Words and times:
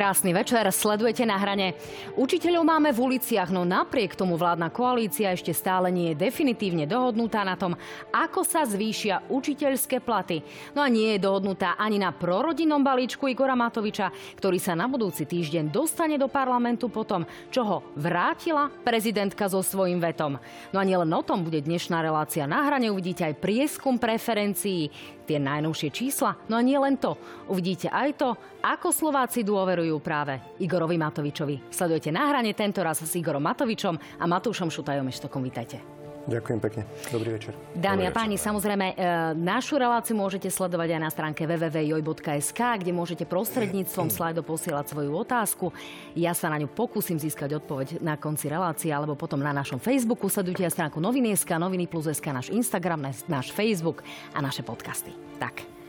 Krásny 0.00 0.32
večer, 0.32 0.64
sledujete 0.72 1.28
na 1.28 1.36
hrane. 1.36 1.76
Učiteľov 2.16 2.64
máme 2.64 2.88
v 2.88 3.12
uliciach, 3.12 3.52
no 3.52 3.68
napriek 3.68 4.16
tomu 4.16 4.40
vládna 4.40 4.72
koalícia 4.72 5.28
ešte 5.28 5.52
stále 5.52 5.92
nie 5.92 6.16
je 6.16 6.24
definitívne 6.24 6.88
dohodnutá 6.88 7.44
na 7.44 7.52
tom, 7.52 7.76
ako 8.08 8.40
sa 8.40 8.64
zvýšia 8.64 9.28
učiteľské 9.28 10.00
platy. 10.00 10.40
No 10.72 10.80
a 10.80 10.88
nie 10.88 11.12
je 11.12 11.20
dohodnutá 11.20 11.76
ani 11.76 12.00
na 12.00 12.16
prorodinnom 12.16 12.80
balíčku 12.80 13.28
Igora 13.28 13.52
Matoviča, 13.52 14.08
ktorý 14.40 14.56
sa 14.56 14.72
na 14.72 14.88
budúci 14.88 15.28
týždeň 15.28 15.68
dostane 15.68 16.16
do 16.16 16.32
parlamentu 16.32 16.88
potom, 16.88 17.28
čo 17.52 17.60
ho 17.60 17.76
vrátila 17.92 18.72
prezidentka 18.80 19.52
so 19.52 19.60
svojím 19.60 20.00
vetom. 20.00 20.40
No 20.72 20.80
a 20.80 20.84
nielen 20.88 21.12
o 21.12 21.20
tom 21.20 21.44
bude 21.44 21.60
dnešná 21.60 22.00
relácia 22.00 22.48
na 22.48 22.64
hrane, 22.64 22.88
uvidíte 22.88 23.28
aj 23.28 23.36
prieskum 23.36 24.00
preferencií, 24.00 24.88
tie 25.30 25.38
najnovšie 25.38 25.94
čísla. 25.94 26.34
No 26.50 26.58
a 26.58 26.66
nie 26.66 26.74
len 26.74 26.98
to, 26.98 27.14
uvidíte 27.46 27.86
aj 27.86 28.10
to, 28.18 28.34
ako 28.66 28.90
Slováci 28.90 29.46
dôverujú 29.46 29.89
práve 29.98 30.38
Igorovi 30.62 30.94
Matovičovi. 30.94 31.72
Sledujete 31.74 32.14
na 32.14 32.30
hrane 32.30 32.54
tento 32.54 32.84
raz 32.86 33.02
s 33.02 33.18
Igorom 33.18 33.42
Matovičom 33.42 33.98
a 33.98 34.24
Matúšom 34.30 34.70
Šutajom 34.70 35.10
Eštokom. 35.10 35.42
Vítajte. 35.42 36.00
Ďakujem 36.28 36.60
pekne. 36.60 36.82
Dobrý 37.08 37.32
večer. 37.32 37.56
Dámy 37.72 38.04
a 38.06 38.12
páni, 38.12 38.36
samozrejme, 38.36 38.92
e, 38.92 38.94
našu 39.40 39.80
reláciu 39.80 40.12
môžete 40.12 40.52
sledovať 40.52 40.94
aj 40.94 41.00
na 41.00 41.10
stránke 41.10 41.42
www.joj.sk, 41.48 42.60
kde 42.76 42.92
môžete 42.92 43.24
prostredníctvom 43.24 44.12
slajdo 44.16 44.44
posielať 44.44 44.92
svoju 44.92 45.10
otázku. 45.16 45.72
Ja 46.12 46.36
sa 46.36 46.52
na 46.52 46.60
ňu 46.60 46.68
pokúsim 46.68 47.16
získať 47.16 47.56
odpoveď 47.56 48.04
na 48.04 48.20
konci 48.20 48.52
relácie, 48.52 48.92
alebo 48.92 49.16
potom 49.16 49.40
na 49.40 49.56
našom 49.56 49.80
Facebooku. 49.80 50.28
Sledujte 50.28 50.60
aj 50.62 50.76
stránku 50.76 51.00
Noviny.sk, 51.00 51.56
Noviny 51.56 51.88
plus 51.88 52.06
SK, 52.12 52.36
náš 52.36 52.48
Instagram, 52.52 53.10
náš 53.24 53.48
Facebook 53.56 54.04
a 54.36 54.44
naše 54.44 54.60
podcasty. 54.60 55.16
Tak, 55.40 55.79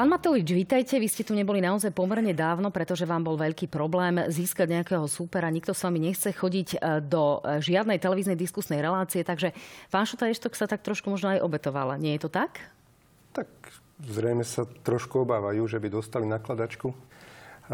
Pán 0.00 0.08
Matovič, 0.08 0.48
vítajte. 0.56 0.96
Vy 0.96 1.12
ste 1.12 1.28
tu 1.28 1.36
neboli 1.36 1.60
naozaj 1.60 1.92
pomerne 1.92 2.32
dávno, 2.32 2.72
pretože 2.72 3.04
vám 3.04 3.20
bol 3.20 3.36
veľký 3.36 3.68
problém 3.68 4.16
získať 4.32 4.80
nejakého 4.80 5.04
súpera. 5.04 5.52
Nikto 5.52 5.76
s 5.76 5.84
vami 5.84 6.00
nechce 6.00 6.32
chodiť 6.32 6.68
e, 6.72 7.04
do 7.04 7.44
e, 7.44 7.60
žiadnej 7.60 8.00
televíznej 8.00 8.32
diskusnej 8.32 8.80
relácie, 8.80 9.20
takže 9.20 9.52
pán 9.92 10.08
Šuta 10.08 10.32
Eštok 10.32 10.56
sa 10.56 10.64
tak 10.64 10.80
trošku 10.80 11.12
možno 11.12 11.36
aj 11.36 11.44
obetovala. 11.44 12.00
Nie 12.00 12.16
je 12.16 12.24
to 12.24 12.30
tak? 12.32 12.64
Tak 13.36 13.52
zrejme 14.00 14.40
sa 14.40 14.64
trošku 14.64 15.20
obávajú, 15.28 15.68
že 15.68 15.76
by 15.76 15.92
dostali 15.92 16.24
nakladačku 16.24 16.96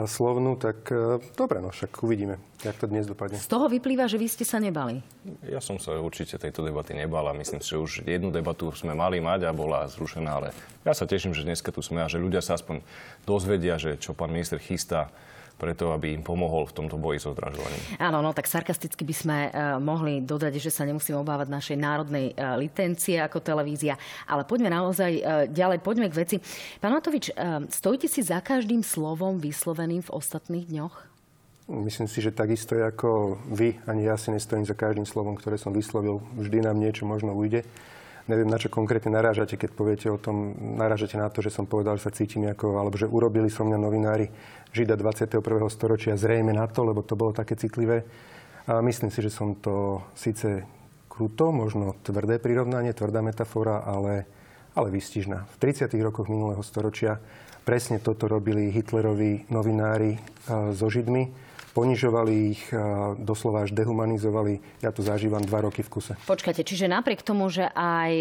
slovnú, 0.05 0.61
tak 0.61 0.93
e, 0.93 1.17
dobre, 1.33 1.65
no 1.65 1.73
však 1.73 2.05
uvidíme, 2.05 2.37
jak 2.61 2.77
to 2.77 2.85
dnes 2.85 3.09
dopadne. 3.09 3.41
Z 3.41 3.49
toho 3.49 3.65
vyplýva, 3.73 4.05
že 4.05 4.21
vy 4.21 4.29
ste 4.29 4.45
sa 4.45 4.61
nebali. 4.61 5.01
Ja 5.49 5.65
som 5.65 5.81
sa 5.81 5.97
určite 5.97 6.37
tejto 6.37 6.61
debaty 6.61 6.93
nebal 6.93 7.25
a 7.25 7.33
myslím 7.33 7.65
si, 7.65 7.73
že 7.73 7.81
už 7.81 7.93
jednu 8.05 8.29
debatu 8.29 8.69
sme 8.77 8.93
mali 8.93 9.25
mať 9.25 9.49
a 9.49 9.57
bola 9.57 9.89
zrušená, 9.89 10.29
ale 10.29 10.49
ja 10.85 10.93
sa 10.93 11.09
teším, 11.09 11.33
že 11.33 11.49
dneska 11.49 11.73
tu 11.73 11.81
sme 11.81 12.05
a 12.05 12.13
že 12.13 12.21
ľudia 12.21 12.45
sa 12.45 12.61
aspoň 12.61 12.85
dozvedia, 13.25 13.81
že 13.81 13.97
čo 13.97 14.13
pán 14.13 14.29
minister 14.29 14.61
chystá 14.61 15.09
preto, 15.57 15.93
aby 15.97 16.13
im 16.13 16.21
pomohol 16.21 16.69
v 16.69 16.77
tomto 16.77 17.01
boji 17.01 17.21
so 17.21 17.33
zdražovaním. 17.33 17.81
Áno, 17.97 18.21
no 18.21 18.37
tak 18.37 18.45
sarkasticky 18.45 19.03
by 19.09 19.15
sme 19.17 19.39
uh, 19.49 19.81
mohli 19.81 20.21
dodať, 20.21 20.61
že 20.61 20.69
sa 20.69 20.85
nemusíme 20.85 21.17
obávať 21.17 21.49
našej 21.49 21.77
národnej 21.81 22.37
uh, 22.37 22.61
licencie 22.61 23.17
ako 23.17 23.41
televízia, 23.41 23.97
ale 24.29 24.45
poďme 24.45 24.69
naozaj 24.69 25.13
uh, 25.17 25.25
ďalej, 25.49 25.81
poďme 25.81 26.13
k 26.13 26.19
veci. 26.21 26.37
Pán 26.79 26.93
Matovič, 26.93 27.33
stojíte 27.73 28.07
si 28.07 28.21
za 28.21 28.39
každým 28.45 28.85
slovom 28.85 29.41
vysloveným 29.41 30.05
v 30.05 30.11
ostatných 30.13 30.69
dňoch? 30.69 30.95
Myslím 31.67 32.07
si, 32.07 32.23
že 32.23 32.31
takisto 32.31 32.79
ako 32.79 33.43
vy, 33.51 33.75
ani 33.91 34.07
ja 34.07 34.15
si 34.15 34.31
nestojím 34.31 34.63
za 34.63 34.79
každým 34.79 35.03
slovom, 35.03 35.35
ktoré 35.35 35.59
som 35.59 35.75
vyslovil. 35.75 36.23
Vždy 36.39 36.63
nám 36.63 36.79
niečo 36.79 37.03
možno 37.03 37.35
ujde. 37.35 37.67
Neviem, 38.27 38.51
na 38.51 38.59
čo 38.59 38.67
konkrétne 38.67 39.15
narážate, 39.15 39.55
keď 39.55 39.71
poviete 39.71 40.07
o 40.11 40.19
tom, 40.19 40.51
narážate 40.59 41.15
na 41.15 41.31
to, 41.31 41.47
že 41.47 41.55
som 41.55 41.63
povedal, 41.63 41.95
že 41.95 42.11
sa 42.11 42.17
cítim 42.17 42.43
ako, 42.51 42.83
alebo 42.83 42.99
že 42.99 43.07
urobili 43.07 43.47
so 43.47 43.63
mňa 43.63 43.79
novinári 43.79 44.27
žida 44.75 44.99
21. 44.99 45.39
storočia 45.71 46.19
zrejme 46.19 46.51
na 46.51 46.67
to, 46.67 46.83
lebo 46.83 47.07
to 47.07 47.15
bolo 47.15 47.31
také 47.31 47.55
citlivé. 47.55 48.03
A 48.67 48.83
myslím 48.83 49.15
si, 49.15 49.23
že 49.23 49.31
som 49.31 49.55
to 49.55 50.03
síce 50.19 50.67
kruto, 51.07 51.55
možno 51.55 51.95
tvrdé 52.03 52.43
prirovnanie, 52.43 52.91
tvrdá 52.91 53.23
metafora, 53.23 53.87
ale, 53.87 54.27
ale 54.75 54.91
vystižná. 54.91 55.47
V 55.47 55.57
30. 55.63 55.95
rokoch 56.03 56.27
minulého 56.27 56.67
storočia 56.67 57.23
presne 57.63 58.03
toto 58.03 58.27
robili 58.27 58.75
Hitlerovi 58.75 59.49
novinári 59.55 60.19
so 60.75 60.91
Židmi 60.91 61.47
ponižovali 61.77 62.57
ich, 62.57 62.73
doslova 63.21 63.69
až 63.69 63.77
dehumanizovali. 63.77 64.81
Ja 64.81 64.89
to 64.97 65.05
zažívam 65.05 65.45
dva 65.45 65.69
roky 65.69 65.85
v 65.85 65.93
kuse. 65.93 66.17
Počkajte, 66.25 66.65
čiže 66.65 66.89
napriek 66.89 67.21
tomu, 67.21 67.53
že 67.53 67.69
aj, 67.77 68.13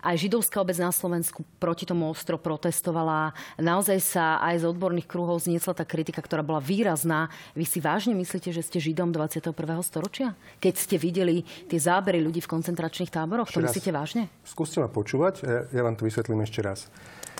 aj 0.00 0.14
židovská 0.16 0.64
obec 0.64 0.80
na 0.80 0.88
Slovensku 0.88 1.44
proti 1.60 1.84
tomu 1.84 2.08
ostro 2.08 2.40
protestovala, 2.40 3.36
naozaj 3.60 3.98
sa 4.00 4.40
aj 4.40 4.64
z 4.64 4.72
odborných 4.72 5.04
kruhov 5.04 5.44
zniesla 5.44 5.76
tá 5.76 5.84
kritika, 5.84 6.24
ktorá 6.24 6.40
bola 6.40 6.64
výrazná. 6.64 7.28
Vy 7.52 7.68
si 7.68 7.84
vážne 7.84 8.16
myslíte, 8.16 8.48
že 8.48 8.64
ste 8.64 8.80
židom 8.80 9.12
21. 9.12 9.52
storočia? 9.84 10.32
Keď 10.64 10.74
ste 10.80 10.96
videli 10.96 11.44
tie 11.68 11.76
zábery 11.76 12.24
ľudí 12.24 12.40
v 12.40 12.48
koncentračných 12.48 13.12
táboroch, 13.12 13.52
to 13.52 13.60
myslíte 13.60 13.92
vážne? 13.92 14.32
Skúste 14.48 14.80
ma 14.80 14.88
počúvať, 14.88 15.44
ja, 15.44 15.60
ja 15.68 15.82
vám 15.84 16.00
to 16.00 16.08
vysvetlím 16.08 16.40
ešte 16.40 16.64
raz. 16.64 16.88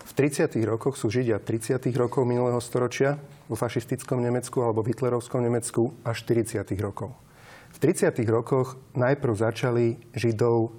V 0.02 0.12
30. 0.16 0.52
rokoch 0.68 1.00
sú 1.00 1.08
Židia 1.08 1.40
30. 1.40 1.88
rokov 1.96 2.28
minulého 2.28 2.60
storočia, 2.60 3.16
vo 3.48 3.56
fašistickom 3.56 4.20
Nemecku 4.20 4.64
alebo 4.64 4.80
v 4.80 4.96
hitlerovskom 4.96 5.44
Nemecku 5.44 5.92
až 6.04 6.24
40. 6.24 6.64
rokov. 6.80 7.12
V 7.72 7.78
30. 7.80 8.12
rokoch 8.28 8.76
najprv 8.96 9.32
začali 9.32 10.00
Židov 10.12 10.72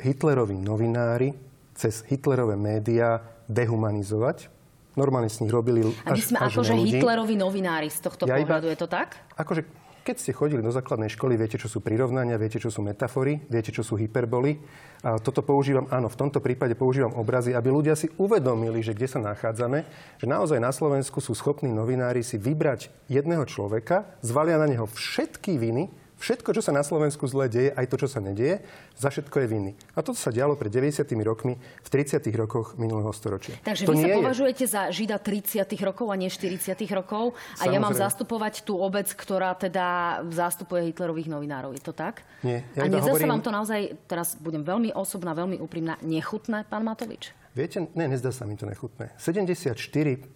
Hitlerovi 0.00 0.56
novinári 0.56 1.32
cez 1.76 2.04
Hitlerové 2.08 2.56
médiá 2.56 3.20
dehumanizovať. 3.48 4.52
Normálne 4.94 5.26
s 5.26 5.42
nich 5.42 5.50
robili 5.50 5.82
až, 5.82 5.96
A 6.06 6.10
my 6.14 6.22
sme 6.22 6.38
akože 6.38 6.72
Hitlerovi 6.78 7.34
novinári 7.34 7.90
z 7.90 7.98
tohto 7.98 8.30
ja 8.30 8.38
pohľadu, 8.38 8.70
iba, 8.70 8.74
je 8.76 8.78
to 8.78 8.88
tak? 8.88 9.18
Akože 9.34 9.66
keď 10.04 10.16
ste 10.20 10.36
chodili 10.36 10.60
do 10.60 10.68
základnej 10.68 11.08
školy, 11.08 11.40
viete, 11.40 11.56
čo 11.56 11.64
sú 11.64 11.80
prirovnania, 11.80 12.36
viete, 12.36 12.60
čo 12.60 12.68
sú 12.68 12.84
metafory, 12.84 13.40
viete, 13.48 13.72
čo 13.72 13.80
sú 13.80 13.96
hyperboly. 13.96 14.60
A 15.00 15.16
toto 15.16 15.40
používam, 15.40 15.88
áno, 15.88 16.12
v 16.12 16.20
tomto 16.20 16.44
prípade 16.44 16.76
používam 16.76 17.16
obrazy, 17.16 17.56
aby 17.56 17.72
ľudia 17.72 17.96
si 17.96 18.12
uvedomili, 18.20 18.84
že 18.84 18.92
kde 18.92 19.08
sa 19.08 19.24
nachádzame, 19.24 19.88
že 20.20 20.26
naozaj 20.28 20.60
na 20.60 20.76
Slovensku 20.76 21.24
sú 21.24 21.32
schopní 21.32 21.72
novinári 21.72 22.20
si 22.20 22.36
vybrať 22.36 22.92
jedného 23.08 23.48
človeka, 23.48 24.04
zvalia 24.20 24.60
na 24.60 24.68
neho 24.68 24.84
všetky 24.84 25.56
viny, 25.56 25.88
Všetko, 26.14 26.54
čo 26.56 26.62
sa 26.62 26.72
na 26.72 26.86
Slovensku 26.86 27.26
zle 27.26 27.50
deje, 27.50 27.70
aj 27.74 27.86
to, 27.90 27.96
čo 28.00 28.08
sa 28.08 28.22
nedieje, 28.22 28.62
za 28.94 29.10
všetko 29.10 29.44
je 29.44 29.46
vinný. 29.50 29.72
A 29.98 30.00
toto 30.00 30.16
sa 30.16 30.30
dialo 30.30 30.54
pred 30.54 30.70
90 30.70 31.04
rokmi 31.26 31.58
v 31.58 31.88
30 31.90 32.22
rokoch 32.38 32.78
minulého 32.78 33.10
storočia. 33.10 33.58
Takže 33.60 33.84
to 33.84 33.92
vy 33.92 34.02
sa 34.02 34.08
považujete 34.22 34.64
je... 34.64 34.70
za 34.70 34.82
žida 34.94 35.18
30 35.18 35.66
rokov 35.82 36.06
a 36.08 36.16
nie 36.16 36.30
40 36.30 36.78
rokov 36.94 37.34
a 37.34 37.66
Samozrejme. 37.66 37.74
ja 37.74 37.78
mám 37.82 37.94
zastupovať 37.94 38.54
tú 38.62 38.78
obec, 38.78 39.10
ktorá 39.10 39.52
teda 39.58 40.20
zastupuje 40.30 40.94
Hitlerových 40.94 41.28
novinárov. 41.28 41.74
Je 41.76 41.82
to 41.82 41.92
tak? 41.92 42.22
Nie. 42.46 42.62
Ja 42.78 42.86
a 42.86 42.88
nezdá 42.88 43.10
hovorím... 43.12 43.28
sa 43.28 43.32
vám 43.34 43.42
to 43.42 43.50
naozaj, 43.52 43.80
teraz 44.08 44.38
budem 44.38 44.62
veľmi 44.62 44.94
osobná, 44.94 45.34
veľmi 45.34 45.58
úprimná, 45.60 45.98
nechutné, 46.00 46.64
pán 46.70 46.86
Matovič? 46.86 47.34
Viete, 47.54 47.86
ne, 47.94 48.10
nezdá 48.10 48.34
sa 48.34 48.42
mi 48.50 48.58
to 48.58 48.66
nechutné. 48.66 49.14
74% 49.14 50.26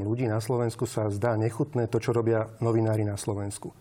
ľudí 0.00 0.24
na 0.24 0.40
Slovensku 0.40 0.88
sa 0.88 1.12
zdá 1.12 1.36
nechutné 1.36 1.92
to, 1.92 2.00
čo 2.00 2.16
robia 2.16 2.48
novinári 2.64 3.04
na 3.04 3.20
Slovensku. 3.20 3.76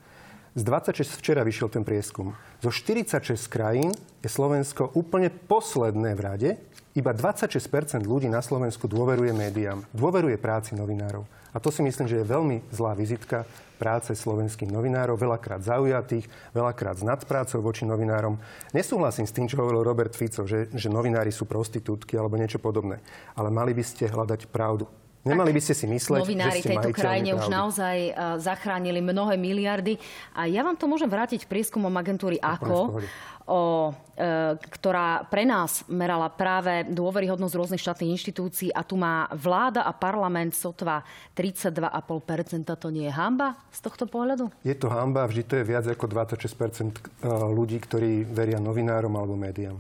Z 0.54 0.62
26 0.70 1.18
včera 1.18 1.42
vyšiel 1.42 1.66
ten 1.74 1.82
prieskum. 1.82 2.38
Zo 2.62 2.70
46 2.70 3.50
krajín 3.50 3.90
je 4.22 4.30
Slovensko 4.30 4.94
úplne 4.94 5.34
posledné 5.34 6.14
v 6.14 6.22
rade. 6.22 6.50
Iba 6.94 7.10
26% 7.10 8.06
ľudí 8.06 8.30
na 8.30 8.38
Slovensku 8.46 8.86
dôveruje 8.86 9.34
médiám, 9.34 9.82
dôveruje 9.98 10.38
práci 10.38 10.78
novinárov. 10.78 11.26
A 11.54 11.58
to 11.58 11.74
si 11.74 11.82
myslím, 11.82 12.06
že 12.06 12.22
je 12.22 12.30
veľmi 12.30 12.70
zlá 12.70 12.94
vizitka 12.94 13.50
práce 13.82 14.14
slovenských 14.14 14.70
novinárov, 14.70 15.18
veľakrát 15.18 15.66
zaujatých, 15.66 16.30
veľakrát 16.54 17.02
s 17.02 17.04
nadprácou 17.06 17.66
voči 17.66 17.90
novinárom. 17.90 18.38
Nesúhlasím 18.78 19.26
s 19.26 19.34
tým, 19.34 19.50
čo 19.50 19.58
hovoril 19.58 19.82
Robert 19.82 20.14
Fico, 20.14 20.46
že, 20.46 20.70
že 20.70 20.86
novinári 20.86 21.34
sú 21.34 21.50
prostitútky 21.50 22.14
alebo 22.14 22.38
niečo 22.38 22.62
podobné. 22.62 23.02
Ale 23.34 23.50
mali 23.50 23.74
by 23.74 23.82
ste 23.82 24.06
hľadať 24.06 24.54
pravdu. 24.54 24.86
Nemali 25.24 25.56
by 25.56 25.62
ste 25.64 25.72
si 25.72 25.86
mysleť, 25.88 26.20
Novinári 26.28 26.60
že 26.60 26.68
ste 26.68 26.76
tejto 26.76 26.92
krajine 26.92 27.32
pravdy. 27.32 27.40
už 27.40 27.48
naozaj 27.48 27.98
uh, 28.12 28.36
zachránili 28.44 29.00
mnohé 29.00 29.40
miliardy. 29.40 29.96
A 30.36 30.52
ja 30.52 30.68
vám 30.68 30.76
to 30.76 30.84
môžem 30.84 31.08
vrátiť 31.08 31.48
prieskumom 31.48 31.92
agentúry 31.96 32.36
AKO, 32.44 33.00
o, 33.44 33.92
e, 34.16 34.56
ktorá 34.56 35.28
pre 35.28 35.44
nás 35.44 35.84
merala 35.92 36.32
práve 36.32 36.88
dôveryhodnosť 36.88 37.54
rôznych 37.56 37.82
štátnych 37.84 38.16
inštitúcií 38.16 38.70
a 38.72 38.82
tu 38.88 38.96
má 38.96 39.28
vláda 39.36 39.84
a 39.84 39.92
parlament 39.92 40.56
sotva 40.56 41.04
32,5%. 41.36 42.72
To 42.72 42.88
nie 42.88 43.08
je 43.08 43.14
hamba 43.14 43.60
z 43.72 43.80
tohto 43.84 44.08
pohľadu? 44.08 44.48
Je 44.64 44.76
to 44.76 44.88
hamba, 44.88 45.28
vždy 45.28 45.44
to 45.44 45.54
je 45.60 45.66
viac 45.68 45.86
ako 45.88 46.08
26% 46.08 46.40
e, 46.40 47.28
ľudí, 47.52 47.78
ktorí 47.84 48.24
veria 48.24 48.60
novinárom 48.64 49.12
alebo 49.20 49.36
médiám. 49.36 49.76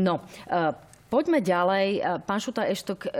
No, 0.00 0.24
e, 0.48 0.72
poďme 1.12 1.44
ďalej. 1.44 1.86
E, 2.00 2.24
pán 2.24 2.40
Šuta 2.40 2.64
Eštok, 2.64 3.00
e, 3.04 3.10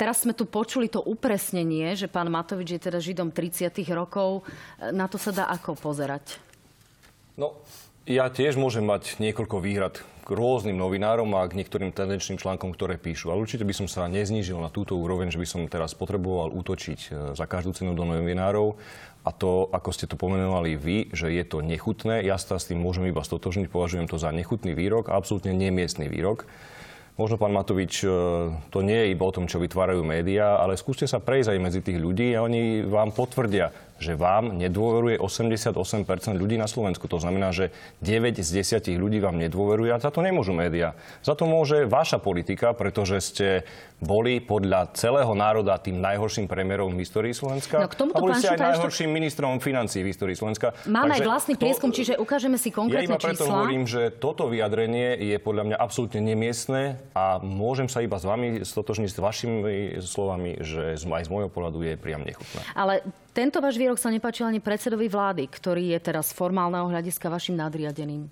Teraz 0.00 0.24
sme 0.24 0.32
tu 0.32 0.48
počuli 0.48 0.88
to 0.88 1.04
upresnenie, 1.04 1.92
že 1.92 2.08
pán 2.08 2.32
Matovič 2.32 2.72
je 2.72 2.80
teda 2.88 3.04
Židom 3.04 3.36
30 3.36 3.68
rokov. 3.92 4.48
Na 4.96 5.04
to 5.04 5.20
sa 5.20 5.28
dá 5.28 5.44
ako 5.52 5.76
pozerať? 5.76 6.40
No, 7.36 7.60
Ja 8.08 8.32
tiež 8.32 8.56
môžem 8.56 8.80
mať 8.80 9.20
niekoľko 9.20 9.60
výhrad 9.60 10.00
k 10.00 10.28
rôznym 10.32 10.72
novinárom 10.72 11.28
a 11.36 11.44
k 11.44 11.60
niektorým 11.60 11.92
tendenčným 11.92 12.40
článkom, 12.40 12.72
ktoré 12.72 12.96
píšu. 12.96 13.28
Ale 13.28 13.44
určite 13.44 13.62
by 13.68 13.76
som 13.76 13.86
sa 13.92 14.08
neznížil 14.08 14.56
na 14.56 14.72
túto 14.72 14.96
úroveň, 14.96 15.28
že 15.28 15.36
by 15.36 15.44
som 15.44 15.68
teraz 15.68 15.92
potreboval 15.92 16.48
útočiť 16.48 16.98
e, 16.98 17.08
za 17.36 17.44
každú 17.44 17.76
cenu 17.76 17.92
do 17.92 18.08
novinárov. 18.08 18.80
A 19.22 19.30
to, 19.36 19.68
ako 19.68 19.92
ste 19.92 20.08
to 20.08 20.16
pomenovali 20.16 20.80
vy, 20.80 21.12
že 21.12 21.28
je 21.28 21.44
to 21.44 21.60
nechutné, 21.60 22.24
ja 22.24 22.40
sa 22.40 22.56
s 22.56 22.72
tým 22.72 22.80
môžem 22.80 23.04
iba 23.04 23.20
stotožniť, 23.20 23.68
považujem 23.68 24.08
to 24.08 24.16
za 24.16 24.32
nechutný 24.32 24.72
výrok 24.72 25.12
absolútne 25.12 25.52
nemiestný 25.52 26.08
výrok. 26.08 26.48
Možno, 27.20 27.36
pán 27.36 27.52
Matovič, 27.52 28.00
e, 28.00 28.08
to 28.72 28.80
nie 28.80 28.96
je 28.96 29.12
iba 29.12 29.28
o 29.28 29.34
tom, 29.34 29.44
čo 29.44 29.60
vytvárajú 29.60 30.00
médiá, 30.00 30.56
ale 30.56 30.80
skúste 30.80 31.04
sa 31.04 31.20
prejsť 31.20 31.52
aj 31.52 31.60
medzi 31.60 31.80
tých 31.84 32.00
ľudí 32.00 32.32
a 32.32 32.40
oni 32.40 32.80
vám 32.88 33.12
potvrdia, 33.12 33.68
že 34.00 34.16
vám 34.16 34.56
nedôveruje 34.56 35.20
88% 35.20 35.76
ľudí 36.34 36.56
na 36.56 36.64
Slovensku. 36.66 37.04
To 37.06 37.20
znamená, 37.20 37.52
že 37.52 37.70
9 38.00 38.40
z 38.40 38.64
10 38.64 38.96
ľudí 38.96 39.20
vám 39.20 39.36
nedôveruje 39.36 39.92
a 39.92 40.00
za 40.00 40.08
to 40.08 40.24
nemôžu 40.24 40.56
médiá. 40.56 40.96
Za 41.20 41.36
to 41.36 41.44
môže 41.44 41.84
vaša 41.84 42.16
politika, 42.16 42.72
pretože 42.72 43.20
ste 43.20 43.48
boli 44.00 44.40
podľa 44.40 44.96
celého 44.96 45.28
národa 45.36 45.76
tým 45.76 46.00
najhorším 46.00 46.48
premiérom 46.48 46.96
v 46.96 47.04
histórii 47.04 47.36
Slovenska. 47.36 47.84
No, 47.84 47.88
k 47.92 47.94
tomuto, 48.00 48.16
a 48.16 48.20
boli 48.24 48.32
ste 48.40 48.56
aj 48.56 48.80
najhorším 48.80 49.12
ministrom 49.12 49.60
financí 49.60 50.00
v 50.00 50.08
histórii 50.08 50.32
Slovenska. 50.32 50.72
Máme 50.88 51.12
Takže 51.12 51.20
aj 51.20 51.28
vlastný 51.28 51.54
prieskum, 51.60 51.92
čiže 51.92 52.16
ukážeme 52.16 52.56
si 52.56 52.72
konkrétne 52.72 53.04
ja 53.04 53.12
iba 53.12 53.20
preto 53.20 53.44
čísla. 53.44 53.52
hovorím, 53.52 53.84
že 53.84 54.08
toto 54.08 54.48
vyjadrenie 54.48 55.20
je 55.20 55.36
podľa 55.36 55.64
mňa 55.68 55.76
absolútne 55.76 56.24
nemiestné 56.24 56.96
a 57.12 57.36
môžem 57.44 57.92
sa 57.92 58.00
iba 58.00 58.16
s 58.16 58.24
vami 58.24 58.64
stotožniť 58.64 59.10
s 59.12 59.18
vašimi 59.20 59.60
slovami, 60.00 60.64
že 60.64 60.96
aj 60.96 61.28
z 61.28 61.30
môjho 61.30 61.52
pohľadu 61.52 61.84
je 61.84 61.94
priam 62.00 62.24
nechutné. 62.24 62.64
Ale 62.72 63.04
tento 63.30 63.62
váš 63.62 63.78
výrok 63.78 63.96
sa 63.96 64.10
nepáčil 64.10 64.46
ani 64.50 64.58
predsedovi 64.58 65.06
vlády, 65.06 65.46
ktorý 65.46 65.94
je 65.94 65.98
teraz 66.02 66.34
formálneho 66.34 66.90
hľadiska 66.90 67.30
vašim 67.30 67.54
nadriadeným. 67.54 68.26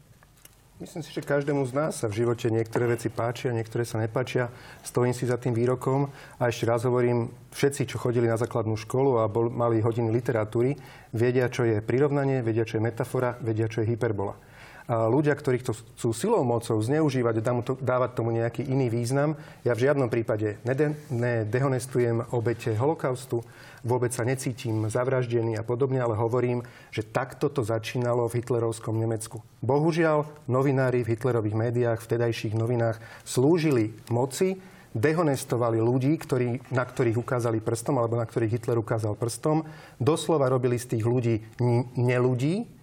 Myslím 0.78 1.02
si, 1.02 1.10
že 1.10 1.26
každému 1.26 1.66
z 1.66 1.74
nás 1.74 1.98
sa 1.98 2.06
v 2.06 2.22
živote 2.22 2.46
niektoré 2.54 2.86
veci 2.86 3.10
páčia, 3.10 3.50
niektoré 3.50 3.82
sa 3.82 3.98
nepáčia. 3.98 4.46
Stojím 4.86 5.10
si 5.10 5.26
za 5.26 5.34
tým 5.34 5.50
výrokom 5.50 6.06
a 6.38 6.42
ešte 6.46 6.70
raz 6.70 6.86
hovorím, 6.86 7.34
všetci, 7.50 7.90
čo 7.90 7.98
chodili 7.98 8.30
na 8.30 8.38
základnú 8.38 8.78
školu 8.78 9.18
a 9.18 9.26
bol, 9.26 9.50
mali 9.50 9.82
hodiny 9.82 10.14
literatúry, 10.14 10.78
vedia, 11.10 11.50
čo 11.50 11.66
je 11.66 11.82
prirovnanie, 11.82 12.46
vedia, 12.46 12.62
čo 12.62 12.78
je 12.78 12.86
metafora, 12.86 13.34
vedia, 13.42 13.66
čo 13.66 13.82
je 13.82 13.90
hyperbola. 13.90 14.38
Ľudia, 14.88 15.36
ktorých 15.36 15.68
to 15.68 15.76
chcú 15.76 16.16
silou 16.16 16.40
mocou 16.48 16.80
zneužívať 16.80 17.44
a 17.44 17.46
dávať 17.76 18.10
tomu 18.16 18.32
nejaký 18.32 18.64
iný 18.64 18.88
význam, 18.88 19.36
ja 19.60 19.76
v 19.76 19.84
žiadnom 19.84 20.08
prípade 20.08 20.56
nedehonestujem 20.64 22.32
obete 22.32 22.72
holokaustu, 22.72 23.44
vôbec 23.84 24.16
sa 24.16 24.24
necítim 24.24 24.88
zavraždený 24.88 25.60
a 25.60 25.62
podobne, 25.62 26.00
ale 26.00 26.16
hovorím, 26.16 26.64
že 26.88 27.04
takto 27.04 27.52
to 27.52 27.60
začínalo 27.60 28.32
v 28.32 28.40
hitlerovskom 28.40 28.96
Nemecku. 28.96 29.44
Bohužiaľ, 29.60 30.24
novinári 30.48 31.04
v 31.04 31.12
hitlerových 31.20 31.68
médiách, 31.68 32.00
v 32.00 32.10
tedajších 32.16 32.56
novinách 32.56 32.96
slúžili 33.28 33.92
moci, 34.08 34.56
dehonestovali 34.96 35.84
ľudí, 35.84 36.16
ktorí, 36.16 36.72
na 36.72 36.88
ktorých 36.88 37.20
ukázali 37.20 37.60
prstom, 37.60 38.00
alebo 38.00 38.16
na 38.16 38.24
ktorých 38.24 38.56
Hitler 38.56 38.80
ukázal 38.80 39.20
prstom. 39.20 39.68
Doslova 40.00 40.48
robili 40.48 40.80
z 40.80 40.96
tých 40.96 41.04
ľudí 41.04 41.44
neludí, 41.92 42.64
a 42.64 42.77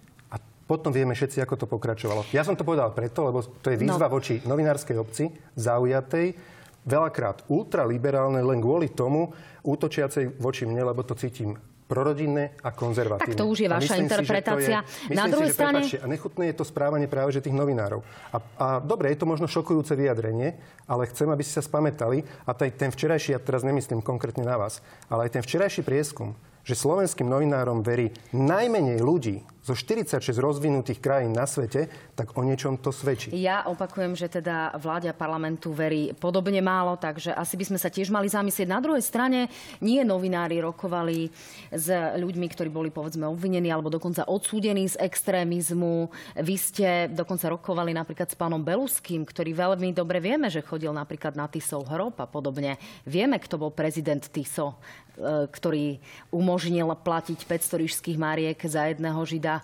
potom 0.66 0.90
vieme 0.90 1.14
všetci, 1.14 1.38
ako 1.46 1.54
to 1.54 1.66
pokračovalo. 1.70 2.26
Ja 2.34 2.42
som 2.42 2.58
to 2.58 2.66
povedal 2.66 2.90
preto, 2.90 3.22
lebo 3.22 3.40
to 3.42 3.70
je 3.70 3.78
výzva 3.78 4.10
no. 4.10 4.18
voči 4.18 4.42
novinárskej 4.42 4.98
obci, 4.98 5.30
zaujatej, 5.54 6.34
veľakrát 6.82 7.46
ultraliberálne 7.46 8.42
len 8.42 8.58
kvôli 8.58 8.90
tomu, 8.90 9.30
útočiacej 9.62 10.38
voči 10.42 10.66
mne, 10.66 10.90
lebo 10.90 11.02
to 11.06 11.14
cítim 11.14 11.58
prorodinné 11.86 12.58
a 12.66 12.74
konzervatívne. 12.74 13.30
Tak 13.30 13.38
to 13.38 13.46
už 13.46 13.58
je 13.62 13.68
vaša 13.70 13.94
interpretácia. 14.02 14.78
Si, 14.82 15.14
je, 15.14 15.14
Na 15.14 15.30
druhej 15.30 15.50
si, 15.50 15.58
strane... 15.58 15.78
Prepáčte, 15.86 16.02
a 16.02 16.06
nechutné 16.10 16.44
je 16.50 16.56
to 16.58 16.64
správanie 16.66 17.06
práve 17.06 17.30
že 17.30 17.46
tých 17.46 17.54
novinárov. 17.54 18.02
A, 18.34 18.36
a 18.58 18.66
dobre, 18.82 19.14
je 19.14 19.22
to 19.22 19.26
možno 19.30 19.46
šokujúce 19.46 19.94
vyjadrenie, 19.94 20.58
ale 20.90 21.06
chcem, 21.06 21.30
aby 21.30 21.46
ste 21.46 21.62
sa 21.62 21.62
spamätali, 21.62 22.26
a 22.42 22.50
ten 22.58 22.90
včerajší, 22.90 23.38
ja 23.38 23.40
teraz 23.42 23.62
nemyslím 23.62 24.02
konkrétne 24.02 24.42
na 24.42 24.58
vás, 24.58 24.82
ale 25.06 25.30
aj 25.30 25.38
ten 25.38 25.42
včerajší 25.46 25.86
prieskum, 25.86 26.34
že 26.66 26.74
slovenským 26.74 27.30
novinárom 27.30 27.86
verí 27.86 28.10
najmenej 28.34 28.98
ľudí 28.98 29.46
zo 29.66 29.74
46 29.74 30.22
rozvinutých 30.38 31.02
krajín 31.02 31.34
na 31.34 31.42
svete, 31.42 31.90
tak 32.14 32.38
o 32.38 32.46
niečom 32.46 32.78
to 32.78 32.94
svedčí. 32.94 33.34
Ja 33.34 33.66
opakujem, 33.66 34.14
že 34.14 34.30
teda 34.30 34.78
vláda 34.78 35.10
parlamentu 35.10 35.74
verí 35.74 36.14
podobne 36.14 36.62
málo, 36.62 36.94
takže 36.94 37.34
asi 37.34 37.58
by 37.58 37.74
sme 37.74 37.78
sa 37.82 37.90
tiež 37.90 38.14
mali 38.14 38.30
zamyslieť. 38.30 38.70
Na 38.70 38.78
druhej 38.78 39.02
strane 39.02 39.50
nie 39.82 40.06
novinári 40.06 40.62
rokovali 40.62 41.34
s 41.74 41.90
ľuďmi, 42.14 42.46
ktorí 42.46 42.70
boli 42.70 42.94
povedzme 42.94 43.26
obvinení 43.26 43.66
alebo 43.66 43.90
dokonca 43.90 44.30
odsúdení 44.30 44.86
z 44.86 45.02
extrémizmu. 45.02 46.14
Vy 46.38 46.54
ste 46.54 46.88
dokonca 47.10 47.50
rokovali 47.50 47.90
napríklad 47.90 48.30
s 48.30 48.38
pánom 48.38 48.62
Beluským, 48.62 49.26
ktorý 49.26 49.50
veľmi 49.50 49.90
dobre 49.90 50.22
vieme, 50.22 50.46
že 50.46 50.62
chodil 50.62 50.94
napríklad 50.94 51.34
na 51.34 51.50
Tisov 51.50 51.90
hrob 51.90 52.14
a 52.22 52.30
podobne. 52.30 52.78
Vieme, 53.02 53.42
kto 53.42 53.58
bol 53.58 53.74
prezident 53.74 54.22
Tiso, 54.30 54.78
e, 55.18 55.50
ktorý 55.50 55.98
umožnil 56.30 56.86
platiť 56.86 57.42
500 57.42 57.82
rížských 57.82 58.14
mariek 58.14 58.62
za 58.62 58.86
jedného 58.94 59.18
žida 59.26 59.55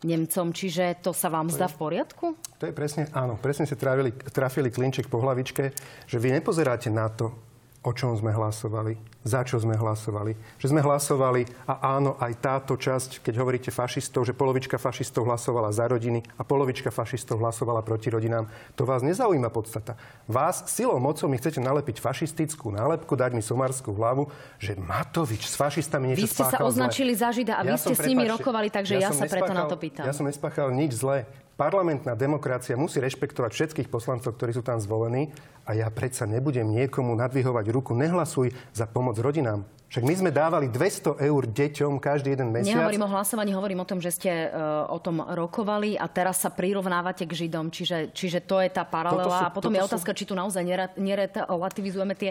Nemcom. 0.00 0.56
Čiže 0.56 1.04
to 1.04 1.12
sa 1.12 1.28
vám 1.28 1.52
zdá 1.52 1.68
v 1.68 1.76
poriadku? 1.76 2.26
To 2.56 2.64
je 2.64 2.72
presne, 2.72 3.08
áno, 3.12 3.36
presne 3.36 3.68
ste 3.68 3.76
trafili, 3.76 4.12
trafili 4.12 4.72
klinček 4.72 5.12
po 5.12 5.20
hlavičke, 5.20 5.76
že 6.08 6.16
vy 6.16 6.40
nepozeráte 6.40 6.88
na 6.88 7.12
to, 7.12 7.36
o 7.84 7.90
čom 7.92 8.16
sme 8.16 8.32
hlasovali 8.32 9.10
za 9.20 9.44
čo 9.44 9.60
sme 9.60 9.76
hlasovali. 9.76 10.32
Že 10.56 10.66
sme 10.72 10.80
hlasovali 10.80 11.44
a 11.68 12.00
áno, 12.00 12.16
aj 12.16 12.32
táto 12.40 12.72
časť, 12.80 13.20
keď 13.20 13.34
hovoríte 13.36 13.68
fašistov, 13.68 14.24
že 14.24 14.32
polovička 14.32 14.80
fašistov 14.80 15.28
hlasovala 15.28 15.68
za 15.76 15.84
rodiny 15.84 16.24
a 16.40 16.42
polovička 16.44 16.88
fašistov 16.88 17.44
hlasovala 17.44 17.84
proti 17.84 18.08
rodinám, 18.08 18.48
to 18.76 18.88
vás 18.88 19.04
nezaujíma 19.04 19.52
podstata. 19.52 20.00
Vás 20.24 20.64
silou 20.72 20.96
mocou 20.96 21.28
mi 21.28 21.36
chcete 21.36 21.60
nalepiť 21.60 22.00
fašistickú 22.00 22.72
nálepku, 22.72 23.12
dať 23.12 23.36
mi 23.36 23.42
somárskú 23.44 23.92
hlavu, 23.92 24.32
že 24.56 24.72
Matovič 24.80 25.44
s 25.44 25.54
fašistami 25.56 26.16
niečo 26.16 26.24
Vy 26.24 26.32
ste 26.32 26.44
sa 26.48 26.64
označili 26.64 27.12
za 27.12 27.28
Žida 27.28 27.60
a 27.60 27.62
ja 27.64 27.76
vy 27.76 27.80
ste 27.80 27.94
s 27.96 28.04
nimi 28.08 28.24
rokovali, 28.24 28.72
takže 28.72 28.96
ja, 28.96 29.08
ja 29.08 29.10
sa 29.12 29.28
preto 29.28 29.52
na 29.52 29.68
to 29.68 29.76
pýtam. 29.76 30.08
Ja 30.08 30.16
som 30.16 30.24
nespáchal 30.24 30.72
nič 30.72 30.96
zlé 30.96 31.28
parlamentná 31.60 32.16
demokracia 32.16 32.72
musí 32.72 33.04
rešpektovať 33.04 33.52
všetkých 33.52 33.92
poslancov, 33.92 34.32
ktorí 34.32 34.56
sú 34.56 34.64
tam 34.64 34.80
zvolení 34.80 35.28
a 35.68 35.76
ja 35.76 35.92
predsa 35.92 36.24
nebudem 36.24 36.64
niekomu 36.64 37.12
nadvihovať 37.12 37.68
ruku. 37.68 37.92
Nehlasuj 37.92 38.56
za 38.72 38.88
pomoc 38.88 39.20
rodinám. 39.20 39.68
Však 39.90 40.06
my 40.06 40.14
sme 40.14 40.30
dávali 40.30 40.70
200 40.70 41.18
eur 41.18 41.42
deťom 41.50 41.98
každý 41.98 42.38
jeden 42.38 42.54
mesiac. 42.54 42.78
Nehovorím 42.78 43.04
o 43.04 43.10
hlasovaní, 43.10 43.50
hovorím 43.50 43.82
o 43.82 43.86
tom, 43.90 43.98
že 43.98 44.14
ste 44.14 44.30
uh, 44.46 44.86
o 44.86 45.02
tom 45.02 45.18
rokovali 45.18 45.98
a 45.98 46.06
teraz 46.06 46.46
sa 46.46 46.54
prirovnávate 46.54 47.26
k 47.26 47.32
Židom. 47.34 47.74
Čiže, 47.74 48.14
čiže 48.14 48.38
to 48.46 48.62
je 48.62 48.70
tá 48.70 48.86
paralela. 48.86 49.26
Sú, 49.26 49.34
a 49.34 49.50
potom 49.50 49.74
je 49.74 49.82
otázka, 49.82 50.14
sú... 50.14 50.18
či 50.22 50.24
tu 50.30 50.38
naozaj 50.38 50.62
nerelativizujeme 50.94 52.14
tie 52.14 52.30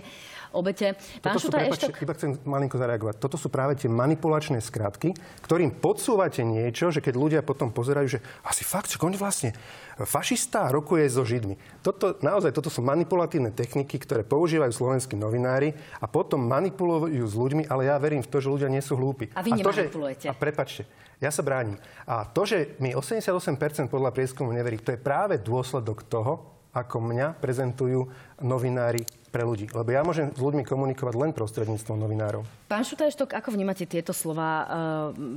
obete. 0.53 0.97
Pán 1.21 1.37
toto 1.37 1.49
Šuta, 1.49 1.61
sú, 1.61 1.73
ešte... 1.73 1.87
iba 2.01 2.13
chcem 2.15 2.37
malinko 2.45 2.77
zareagovať. 2.79 3.15
Toto 3.21 3.37
sú 3.37 3.47
práve 3.51 3.77
tie 3.77 3.89
manipulačné 3.91 4.59
skratky, 4.61 5.13
ktorým 5.45 5.73
podsúvate 5.77 6.41
niečo, 6.41 6.89
že 6.89 7.03
keď 7.03 7.13
ľudia 7.15 7.41
potom 7.45 7.69
pozerajú, 7.69 8.17
že 8.17 8.19
asi 8.45 8.65
fakt, 8.65 8.89
čo 8.89 9.01
oni 9.01 9.17
vlastne 9.17 9.53
fašista 9.99 10.71
rokuje 10.71 11.07
so 11.11 11.27
Židmi. 11.27 11.83
Toto, 11.83 12.15
naozaj, 12.23 12.55
toto 12.55 12.71
sú 12.71 12.79
manipulatívne 12.79 13.51
techniky, 13.51 13.99
ktoré 13.99 14.23
používajú 14.23 14.71
slovenskí 14.71 15.19
novinári 15.19 15.75
a 15.99 16.07
potom 16.07 16.39
manipulujú 16.47 17.25
s 17.25 17.35
ľuďmi, 17.35 17.67
ale 17.67 17.91
ja 17.91 17.99
verím 17.99 18.23
v 18.23 18.31
to, 18.31 18.39
že 18.39 18.47
ľudia 18.47 18.69
nie 18.71 18.79
sú 18.79 18.95
hlúpi. 18.95 19.31
A 19.35 19.43
vy 19.43 19.59
a 19.59 19.63
to, 19.63 19.71
že, 19.75 19.91
A 20.29 20.35
prepačte, 20.35 20.87
ja 21.19 21.31
sa 21.35 21.43
bránim. 21.43 21.75
A 22.07 22.23
to, 22.23 22.47
že 22.47 22.79
mi 22.79 22.95
88% 22.95 23.91
podľa 23.91 24.15
prieskumu 24.15 24.55
neverí, 24.55 24.79
to 24.79 24.95
je 24.95 24.99
práve 24.99 25.35
dôsledok 25.43 26.07
toho, 26.07 26.59
ako 26.69 27.01
mňa 27.01 27.41
prezentujú 27.41 28.07
novinári 28.45 29.01
pre 29.29 29.45
ľudí. 29.45 29.69
Lebo 29.69 29.89
ja 29.93 30.01
môžem 30.01 30.33
s 30.33 30.41
ľuďmi 30.41 30.65
komunikovať 30.65 31.13
len 31.15 31.31
prostredníctvom 31.31 31.97
novinárov. 32.01 32.41
Pán 32.65 32.83
Šutajštok, 32.83 33.37
ako 33.37 33.53
vnímate 33.53 33.85
tieto 33.85 34.11
slova 34.11 34.49
e, 34.49 34.65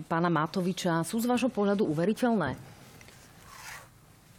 pána 0.08 0.32
Matoviča? 0.32 1.04
Sú 1.04 1.20
z 1.20 1.28
vášho 1.28 1.52
pohľadu 1.52 1.84
uveriteľné? 1.84 2.56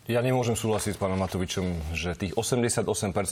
Ja 0.04 0.20
nemôžem 0.20 0.60
súhlasiť 0.60 0.98
s 0.98 1.00
pánom 1.00 1.16
Matovičom, 1.16 1.96
že 1.96 2.12
tých 2.20 2.36
88% 2.36 2.84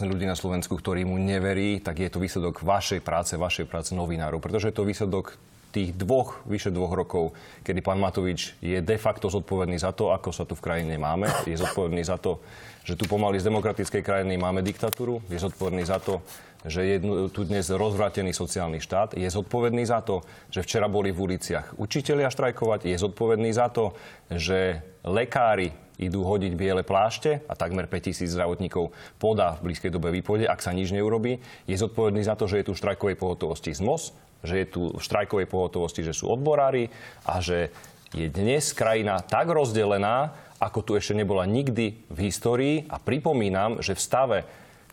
ľudí 0.08 0.24
na 0.24 0.40
Slovensku, 0.40 0.80
ktorí 0.80 1.04
mu 1.04 1.20
neverí, 1.20 1.84
tak 1.84 2.00
je 2.00 2.08
to 2.08 2.24
výsledok 2.24 2.64
vašej 2.64 3.04
práce, 3.04 3.36
vašej 3.36 3.68
práce 3.68 3.92
novinárov. 3.92 4.40
Pretože 4.40 4.72
je 4.72 4.76
to 4.80 4.88
výsledok 4.88 5.36
tých 5.72 5.96
dvoch, 5.96 6.44
vyše 6.44 6.70
dvoch 6.70 6.92
rokov, 6.92 7.32
kedy 7.64 7.80
pán 7.80 7.98
Matovič 7.98 8.60
je 8.60 8.84
de 8.84 8.98
facto 9.00 9.32
zodpovedný 9.32 9.80
za 9.80 9.96
to, 9.96 10.12
ako 10.12 10.30
sa 10.36 10.44
tu 10.44 10.54
v 10.60 10.64
krajine 10.64 11.00
máme. 11.00 11.32
Je 11.48 11.56
zodpovedný 11.56 12.04
za 12.04 12.20
to, 12.20 12.44
že 12.84 13.00
tu 13.00 13.08
pomaly 13.08 13.40
z 13.40 13.48
demokratickej 13.48 14.04
krajiny 14.04 14.36
máme 14.36 14.60
diktatúru. 14.62 15.24
Je 15.32 15.40
zodpovedný 15.40 15.88
za 15.88 16.04
to, 16.04 16.20
že 16.68 16.86
je 16.86 16.98
tu 17.34 17.42
dnes 17.48 17.66
rozvrátený 17.66 18.36
sociálny 18.36 18.78
štát. 18.84 19.18
Je 19.18 19.26
zodpovedný 19.26 19.82
za 19.88 20.04
to, 20.06 20.22
že 20.54 20.62
včera 20.62 20.86
boli 20.86 21.10
v 21.10 21.24
uliciach 21.26 21.80
učitelia 21.80 22.30
štrajkovať. 22.30 22.86
Je 22.86 22.98
zodpovedný 23.02 23.50
za 23.50 23.72
to, 23.74 23.98
že 24.30 24.86
lekári 25.02 25.74
idú 26.02 26.26
hodiť 26.26 26.54
biele 26.58 26.82
plášte 26.82 27.46
a 27.46 27.54
takmer 27.54 27.86
5000 27.86 28.26
zdravotníkov 28.26 28.90
podá 29.22 29.58
v 29.62 29.70
blízkej 29.70 29.94
dobe 29.94 30.10
výpode, 30.10 30.50
ak 30.50 30.62
sa 30.62 30.74
nič 30.74 30.90
neurobí. 30.90 31.38
Je 31.70 31.78
zodpovedný 31.78 32.26
za 32.26 32.34
to, 32.34 32.50
že 32.50 32.62
je 32.62 32.68
tu 32.70 32.74
štrajkovej 32.74 33.18
pohotovosti 33.22 33.70
z 33.74 33.86
MOS, 33.86 34.14
že 34.42 34.62
je 34.62 34.68
tu 34.68 34.82
v 34.94 35.02
štrajkovej 35.02 35.48
pohotovosti, 35.50 36.06
že 36.06 36.14
sú 36.18 36.30
odborári 36.30 36.90
a 37.26 37.42
že 37.42 37.72
je 38.12 38.28
dnes 38.28 38.62
krajina 38.76 39.24
tak 39.24 39.48
rozdelená, 39.48 40.36
ako 40.62 40.80
tu 40.84 40.92
ešte 40.94 41.18
nebola 41.18 41.48
nikdy 41.48 42.06
v 42.12 42.18
histórii. 42.28 42.76
A 42.92 43.00
pripomínam, 43.02 43.80
že 43.80 43.98
v 43.98 44.04
stave, 44.04 44.40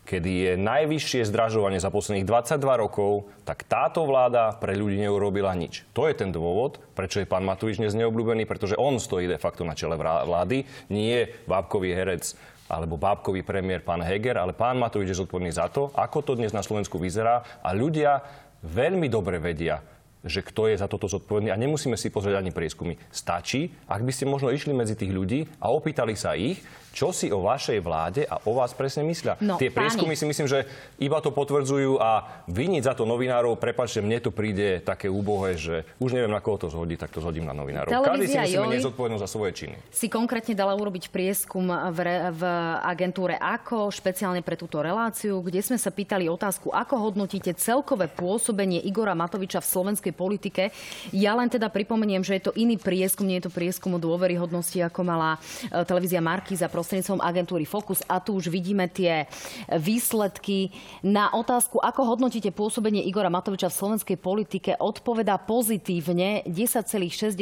kedy 0.08 0.30
je 0.32 0.52
najvyššie 0.56 1.28
zdražovanie 1.28 1.76
za 1.76 1.92
posledných 1.92 2.24
22 2.24 2.56
rokov, 2.78 3.28
tak 3.44 3.68
táto 3.68 4.08
vláda 4.08 4.56
pre 4.56 4.72
ľudí 4.72 4.96
neurobila 4.96 5.52
nič. 5.52 5.84
To 5.92 6.08
je 6.08 6.16
ten 6.16 6.32
dôvod, 6.32 6.80
prečo 6.96 7.20
je 7.20 7.28
pán 7.28 7.44
Matovič 7.44 7.76
dnes 7.76 7.92
neobľúbený, 7.92 8.48
pretože 8.48 8.78
on 8.80 8.96
stojí 8.96 9.28
de 9.28 9.36
facto 9.36 9.68
na 9.68 9.76
čele 9.76 10.00
vlády, 10.00 10.64
nie 10.88 11.28
bábkový 11.44 11.92
herec 11.92 12.32
alebo 12.68 13.00
bábkový 13.00 13.44
premiér 13.44 13.80
pán 13.80 14.04
Heger, 14.04 14.36
ale 14.36 14.52
pán 14.52 14.76
Matovič 14.76 15.12
je 15.12 15.20
zodpovedný 15.24 15.52
za 15.52 15.72
to, 15.72 15.88
ako 15.96 16.20
to 16.20 16.32
dnes 16.36 16.52
na 16.52 16.60
Slovensku 16.60 17.00
vyzerá 17.00 17.40
a 17.64 17.72
ľudia 17.72 18.20
veľmi 18.62 19.06
dobre 19.06 19.38
vedia, 19.38 19.78
že 20.26 20.42
kto 20.42 20.66
je 20.70 20.80
za 20.80 20.90
toto 20.90 21.06
zodpovedný 21.06 21.54
a 21.54 21.60
nemusíme 21.60 21.94
si 21.94 22.10
pozrieť 22.10 22.42
ani 22.42 22.50
prieskumy. 22.50 22.98
Stačí, 23.10 23.70
ak 23.86 24.02
by 24.02 24.12
ste 24.14 24.26
možno 24.26 24.50
išli 24.50 24.74
medzi 24.74 24.98
tých 24.98 25.14
ľudí 25.14 25.46
a 25.62 25.70
opýtali 25.70 26.18
sa 26.18 26.34
ich, 26.34 26.58
čo 26.98 27.14
si 27.14 27.30
o 27.30 27.46
vašej 27.46 27.78
vláde 27.78 28.22
a 28.26 28.42
o 28.48 28.58
vás 28.58 28.74
presne 28.74 29.06
myslia. 29.06 29.38
No, 29.38 29.54
Tie 29.54 29.70
prieskumy 29.70 30.18
páni. 30.18 30.20
si 30.20 30.26
myslím, 30.26 30.48
že 30.50 30.66
iba 30.98 31.22
to 31.22 31.30
potvrdzujú 31.30 32.00
a 32.02 32.42
viniť 32.50 32.82
za 32.82 32.98
to 32.98 33.06
novinárov, 33.06 33.54
prepačte, 33.60 34.02
mne 34.02 34.18
to 34.18 34.34
príde 34.34 34.82
také 34.82 35.06
úbohé, 35.06 35.54
že 35.54 35.86
už 36.02 36.18
neviem, 36.18 36.32
na 36.32 36.42
koho 36.42 36.58
to 36.58 36.66
zhodí, 36.66 36.98
tak 36.98 37.14
to 37.14 37.22
zhodím 37.22 37.46
na 37.46 37.54
novinárov. 37.54 37.92
Každý 37.92 38.26
si 38.26 38.34
myslíme 38.34 38.82
nezodpovednosť 38.82 39.22
za 39.22 39.30
svoje 39.30 39.52
činy. 39.54 39.76
Si 39.94 40.10
konkrétne 40.10 40.58
dala 40.58 40.74
urobiť 40.74 41.14
prieskum 41.14 41.70
v, 41.70 41.98
re, 42.02 42.16
v 42.34 42.42
agentúre 42.82 43.38
AKO, 43.38 43.94
špeciálne 43.94 44.42
pre 44.42 44.58
túto 44.58 44.82
reláciu, 44.82 45.38
kde 45.38 45.62
sme 45.62 45.78
sa 45.78 45.94
pýtali 45.94 46.26
otázku, 46.26 46.74
ako 46.74 46.94
hodnotíte 46.98 47.54
celkové 47.54 48.10
pôsobenie 48.10 48.82
Igora 48.82 49.14
Matoviča 49.14 49.62
v 49.62 49.70
slovenskej 49.70 50.07
politike. 50.12 50.74
Ja 51.14 51.34
len 51.38 51.48
teda 51.48 51.72
pripomeniem, 51.72 52.24
že 52.24 52.36
je 52.38 52.50
to 52.50 52.56
iný 52.56 52.76
prieskum, 52.80 53.26
nie 53.26 53.40
je 53.40 53.48
to 53.48 53.52
prieskum 53.54 53.96
o 53.96 54.02
dôveryhodnosti, 54.02 54.78
ako 54.84 55.00
mala 55.04 55.36
e, 55.36 55.84
televízia 55.84 56.24
Markíza 56.24 56.66
prostredníctvom 56.68 57.20
agentúry 57.22 57.64
Focus. 57.64 58.02
A 58.06 58.20
tu 58.20 58.36
už 58.36 58.48
vidíme 58.52 58.88
tie 58.90 59.28
výsledky. 59.70 60.70
Na 61.04 61.30
otázku, 61.32 61.78
ako 61.78 62.16
hodnotíte 62.16 62.50
pôsobenie 62.52 63.04
Igora 63.04 63.30
Matoviča 63.32 63.70
v 63.70 63.78
slovenskej 63.78 64.18
politike, 64.18 64.74
odpovedá 64.80 65.38
pozitívne 65.38 66.42
10,6%, 66.48 67.38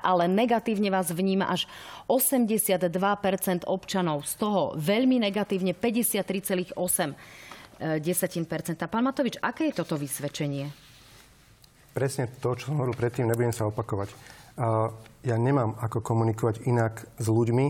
ale 0.00 0.24
negatívne 0.30 0.88
vás 0.90 1.10
vníma 1.10 1.50
až 1.50 1.66
82% 2.08 3.66
občanov. 3.66 4.24
Z 4.24 4.34
toho 4.40 4.74
veľmi 4.76 5.20
negatívne 5.22 5.74
53,8%. 5.74 6.78
Pán 8.86 9.04
Matovič, 9.04 9.36
aké 9.42 9.68
je 9.70 9.74
toto 9.74 9.98
vysvedčenie? 9.98 10.93
Presne 11.94 12.26
to, 12.42 12.58
čo 12.58 12.74
som 12.74 12.82
hovoril 12.82 12.98
predtým, 12.98 13.30
nebudem 13.30 13.54
sa 13.54 13.70
opakovať. 13.70 14.10
Ja 15.22 15.36
nemám 15.38 15.78
ako 15.78 16.02
komunikovať 16.02 16.66
inak 16.66 17.06
s 17.22 17.26
ľuďmi, 17.30 17.66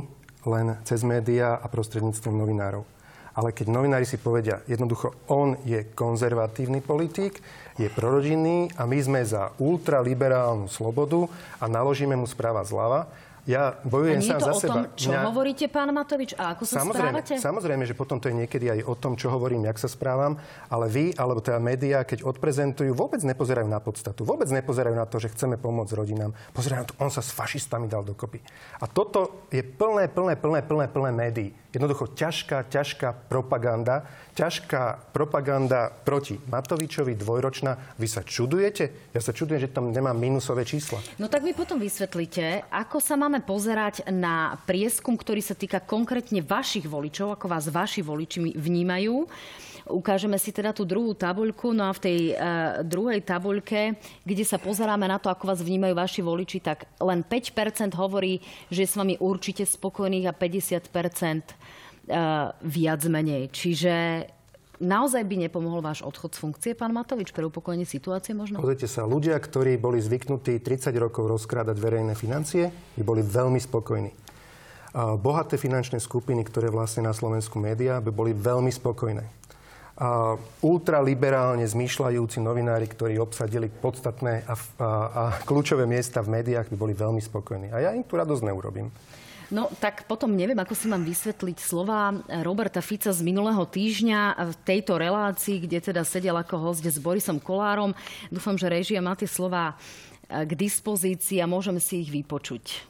len 0.49 0.81
cez 0.89 1.05
médiá 1.05 1.61
a 1.61 1.67
prostredníctvom 1.69 2.33
novinárov. 2.33 2.89
Ale 3.35 3.53
keď 3.53 3.67
novinári 3.69 4.09
si 4.09 4.17
povedia, 4.17 4.65
jednoducho 4.65 5.29
on 5.29 5.61
je 5.69 5.93
konzervatívny 5.93 6.81
politik, 6.81 7.43
je 7.77 7.91
prorodinný 7.91 8.71
a 8.79 8.87
my 8.89 8.99
sme 9.03 9.21
za 9.27 9.53
ultraliberálnu 9.59 10.71
slobodu 10.71 11.27
a 11.61 11.67
naložíme 11.67 12.15
mu 12.15 12.25
správa 12.25 12.63
zľava, 12.63 13.11
ja 13.45 13.77
bojujem 13.85 14.25
sám 14.25 14.41
za 14.41 14.53
o 14.53 14.57
seba. 14.57 14.73
Tom, 14.73 14.83
čo 14.97 15.13
Mňa... 15.13 15.21
hovoríte, 15.29 15.67
pán 15.69 15.93
Matovič, 15.93 16.33
a 16.37 16.57
ako 16.57 16.65
sa 16.65 16.81
samozrejme, 16.81 17.21
správate? 17.21 17.35
Samozrejme, 17.41 17.85
že 17.85 17.95
potom 17.97 18.17
to 18.17 18.33
je 18.33 18.37
niekedy 18.41 18.73
aj 18.73 18.81
o 18.89 18.95
tom, 18.97 19.21
čo 19.21 19.29
hovorím, 19.29 19.69
jak 19.69 19.77
sa 19.77 19.89
správam, 19.89 20.41
ale 20.73 20.87
vy, 20.89 21.05
alebo 21.17 21.45
teda 21.45 21.61
médiá, 21.61 22.09
keď 22.09 22.25
odprezentujú, 22.25 22.97
vôbec 22.97 23.21
nepozerajú 23.21 23.69
na 23.69 23.81
podstatu. 23.85 24.25
Vôbec 24.25 24.49
nepozerajú 24.49 24.97
na 24.97 25.05
to, 25.05 25.21
že 25.21 25.33
chceme 25.33 25.61
pomôcť 25.61 25.93
rodinám. 25.93 26.33
Pozerajú 26.57 26.81
na 26.81 26.89
to, 26.89 26.95
on 27.01 27.13
sa 27.13 27.21
s 27.21 27.33
fašistami 27.37 27.85
dal 27.85 28.01
dokopy. 28.05 28.41
A 28.81 28.89
toto 28.89 29.49
je 29.53 29.61
plné, 29.61 30.09
plné, 30.09 30.41
plné, 30.41 30.61
plné, 30.65 30.87
plné 30.89 31.11
médií. 31.13 31.51
Jednoducho 31.75 32.15
ťažká, 32.15 32.71
ťažká 32.71 33.27
propaganda, 33.27 34.07
ťažká 34.39 35.11
propaganda 35.11 35.91
proti 35.91 36.39
Matovičovi, 36.39 37.19
dvojročná. 37.19 37.99
Vy 37.99 38.07
sa 38.07 38.23
čudujete? 38.23 39.11
Ja 39.11 39.19
sa 39.19 39.35
čudujem, 39.35 39.67
že 39.67 39.75
tam 39.75 39.91
nemá 39.91 40.15
minusové 40.15 40.63
čísla. 40.63 41.03
No 41.19 41.27
tak 41.27 41.43
mi 41.43 41.51
potom 41.51 41.83
vysvetlíte, 41.83 42.71
ako 42.71 43.03
sa 43.03 43.19
máme 43.19 43.43
pozerať 43.43 44.07
na 44.15 44.55
prieskum, 44.71 45.19
ktorý 45.19 45.43
sa 45.43 45.59
týka 45.59 45.83
konkrétne 45.83 46.47
vašich 46.47 46.87
voličov, 46.87 47.35
ako 47.35 47.51
vás 47.51 47.67
vaši 47.67 48.07
voliči 48.07 48.55
vnímajú. 48.55 49.27
Ukážeme 49.85 50.41
si 50.41 50.49
teda 50.49 50.73
tú 50.73 50.89
druhú 50.89 51.13
tabuľku. 51.13 51.77
No 51.77 51.89
a 51.89 51.93
v 51.93 52.01
tej 52.01 52.19
uh, 52.33 52.81
druhej 52.81 53.21
tabuľke, 53.21 53.97
kde 54.25 54.45
sa 54.45 54.57
pozeráme 54.57 55.05
na 55.05 55.21
to, 55.21 55.29
ako 55.29 55.51
vás 55.51 55.61
vnímajú 55.61 55.93
vaši 55.93 56.21
voliči, 56.25 56.59
tak 56.65 56.89
len 57.01 57.21
5% 57.21 57.93
hovorí, 57.97 58.41
že 58.73 58.85
je 58.85 58.89
s 58.89 58.97
vami 58.97 59.15
určite 59.21 59.69
spokojných 59.69 60.29
a 60.29 60.33
50% 60.33 61.85
Eh, 62.05 62.49
viac 62.61 63.01
menej. 63.09 63.49
Čiže 63.49 64.29
naozaj 64.77 65.25
by 65.25 65.49
nepomohol 65.49 65.81
váš 65.81 66.05
odchod 66.05 66.37
z 66.37 66.39
funkcie, 66.45 66.71
pán 66.77 66.93
Matovič, 66.93 67.33
pre 67.33 67.49
upokojenie 67.49 67.89
situácie 67.89 68.37
možno? 68.37 68.61
Pozrite 68.61 68.85
sa, 68.85 69.09
ľudia, 69.09 69.41
ktorí 69.41 69.81
boli 69.81 70.05
zvyknutí 70.05 70.61
30 70.61 70.93
rokov 71.01 71.25
rozkrádať 71.33 71.81
verejné 71.81 72.13
financie, 72.13 72.69
by 73.01 73.03
boli 73.09 73.25
veľmi 73.25 73.57
spokojní. 73.57 74.13
Bohaté 75.17 75.57
finančné 75.57 75.97
skupiny, 75.97 76.45
ktoré 76.45 76.69
vlastne 76.69 77.09
na 77.09 77.17
Slovensku 77.17 77.57
médiá, 77.57 78.05
by 78.05 78.13
boli 78.13 78.37
veľmi 78.37 78.69
spokojné. 78.69 79.25
A 79.95 80.35
ultraliberálne 80.59 81.63
zmýšľajúci 81.63 82.43
novinári, 82.43 82.91
ktorí 82.91 83.15
obsadili 83.23 83.71
podstatné 83.71 84.43
a, 84.43 84.55
a, 84.55 84.57
a 84.83 85.23
kľúčové 85.47 85.87
miesta 85.87 86.19
v 86.19 86.43
médiách, 86.43 86.67
by 86.67 86.77
boli 86.77 86.95
veľmi 86.99 87.23
spokojní. 87.23 87.71
A 87.71 87.79
ja 87.79 87.91
im 87.95 88.03
tu 88.03 88.19
radosť 88.19 88.43
neurobím. 88.43 88.91
No 89.55 89.71
tak 89.79 90.11
potom 90.11 90.35
neviem, 90.35 90.59
ako 90.59 90.75
si 90.75 90.91
mám 90.91 91.07
vysvetliť 91.07 91.59
slova 91.63 92.11
Roberta 92.43 92.83
Fica 92.83 93.15
z 93.15 93.23
minulého 93.23 93.63
týždňa 93.63 94.51
v 94.51 94.55
tejto 94.67 94.99
relácii, 94.99 95.63
kde 95.63 95.79
teda 95.79 96.03
sedel 96.03 96.35
ako 96.35 96.59
host 96.59 96.83
s 96.83 96.99
Borisom 96.99 97.39
Kolárom. 97.39 97.95
Dúfam, 98.35 98.59
že 98.59 98.67
režia 98.67 98.99
má 98.99 99.15
tie 99.15 99.31
slova 99.31 99.79
k 100.27 100.51
dispozícii 100.59 101.39
a 101.39 101.47
môžeme 101.47 101.79
si 101.79 102.03
ich 102.03 102.11
vypočuť. 102.11 102.83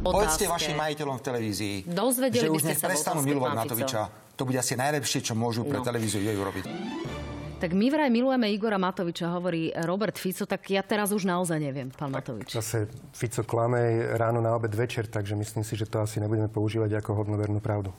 Otázke. 0.00 0.16
Povedzte 0.16 0.44
vašim 0.48 0.76
majiteľom 0.80 1.16
v 1.20 1.24
televízii, 1.28 1.74
Dozvedeli 1.84 2.48
že 2.48 2.48
už 2.48 2.62
nech 2.72 2.80
prestanú 2.80 3.20
milovať 3.20 3.52
Matoviča. 3.52 4.02
To 4.40 4.48
bude 4.48 4.56
asi 4.56 4.72
najlepšie, 4.72 5.20
čo 5.20 5.36
môžu 5.36 5.68
pre 5.68 5.76
no. 5.76 5.84
televíziu 5.84 6.24
jej 6.24 6.32
urobiť. 6.32 6.64
Tak 7.60 7.76
my 7.76 7.92
vraj 7.92 8.08
milujeme 8.08 8.48
Igora 8.48 8.80
Matoviča, 8.80 9.28
hovorí 9.36 9.68
Robert 9.84 10.16
Fico, 10.16 10.48
tak 10.48 10.64
ja 10.72 10.80
teraz 10.80 11.12
už 11.12 11.28
naozaj 11.28 11.60
neviem, 11.60 11.92
pán 11.92 12.08
Matovič. 12.08 12.48
Zase 12.48 12.88
Fico 13.12 13.44
klame 13.44 14.00
ráno 14.16 14.40
na 14.40 14.56
obed 14.56 14.72
večer, 14.72 15.12
takže 15.12 15.36
myslím 15.36 15.60
si, 15.60 15.76
že 15.76 15.84
to 15.84 16.00
asi 16.00 16.24
nebudeme 16.24 16.48
používať 16.48 17.04
ako 17.04 17.20
hodnovernú 17.20 17.60
pravdu. 17.60 17.92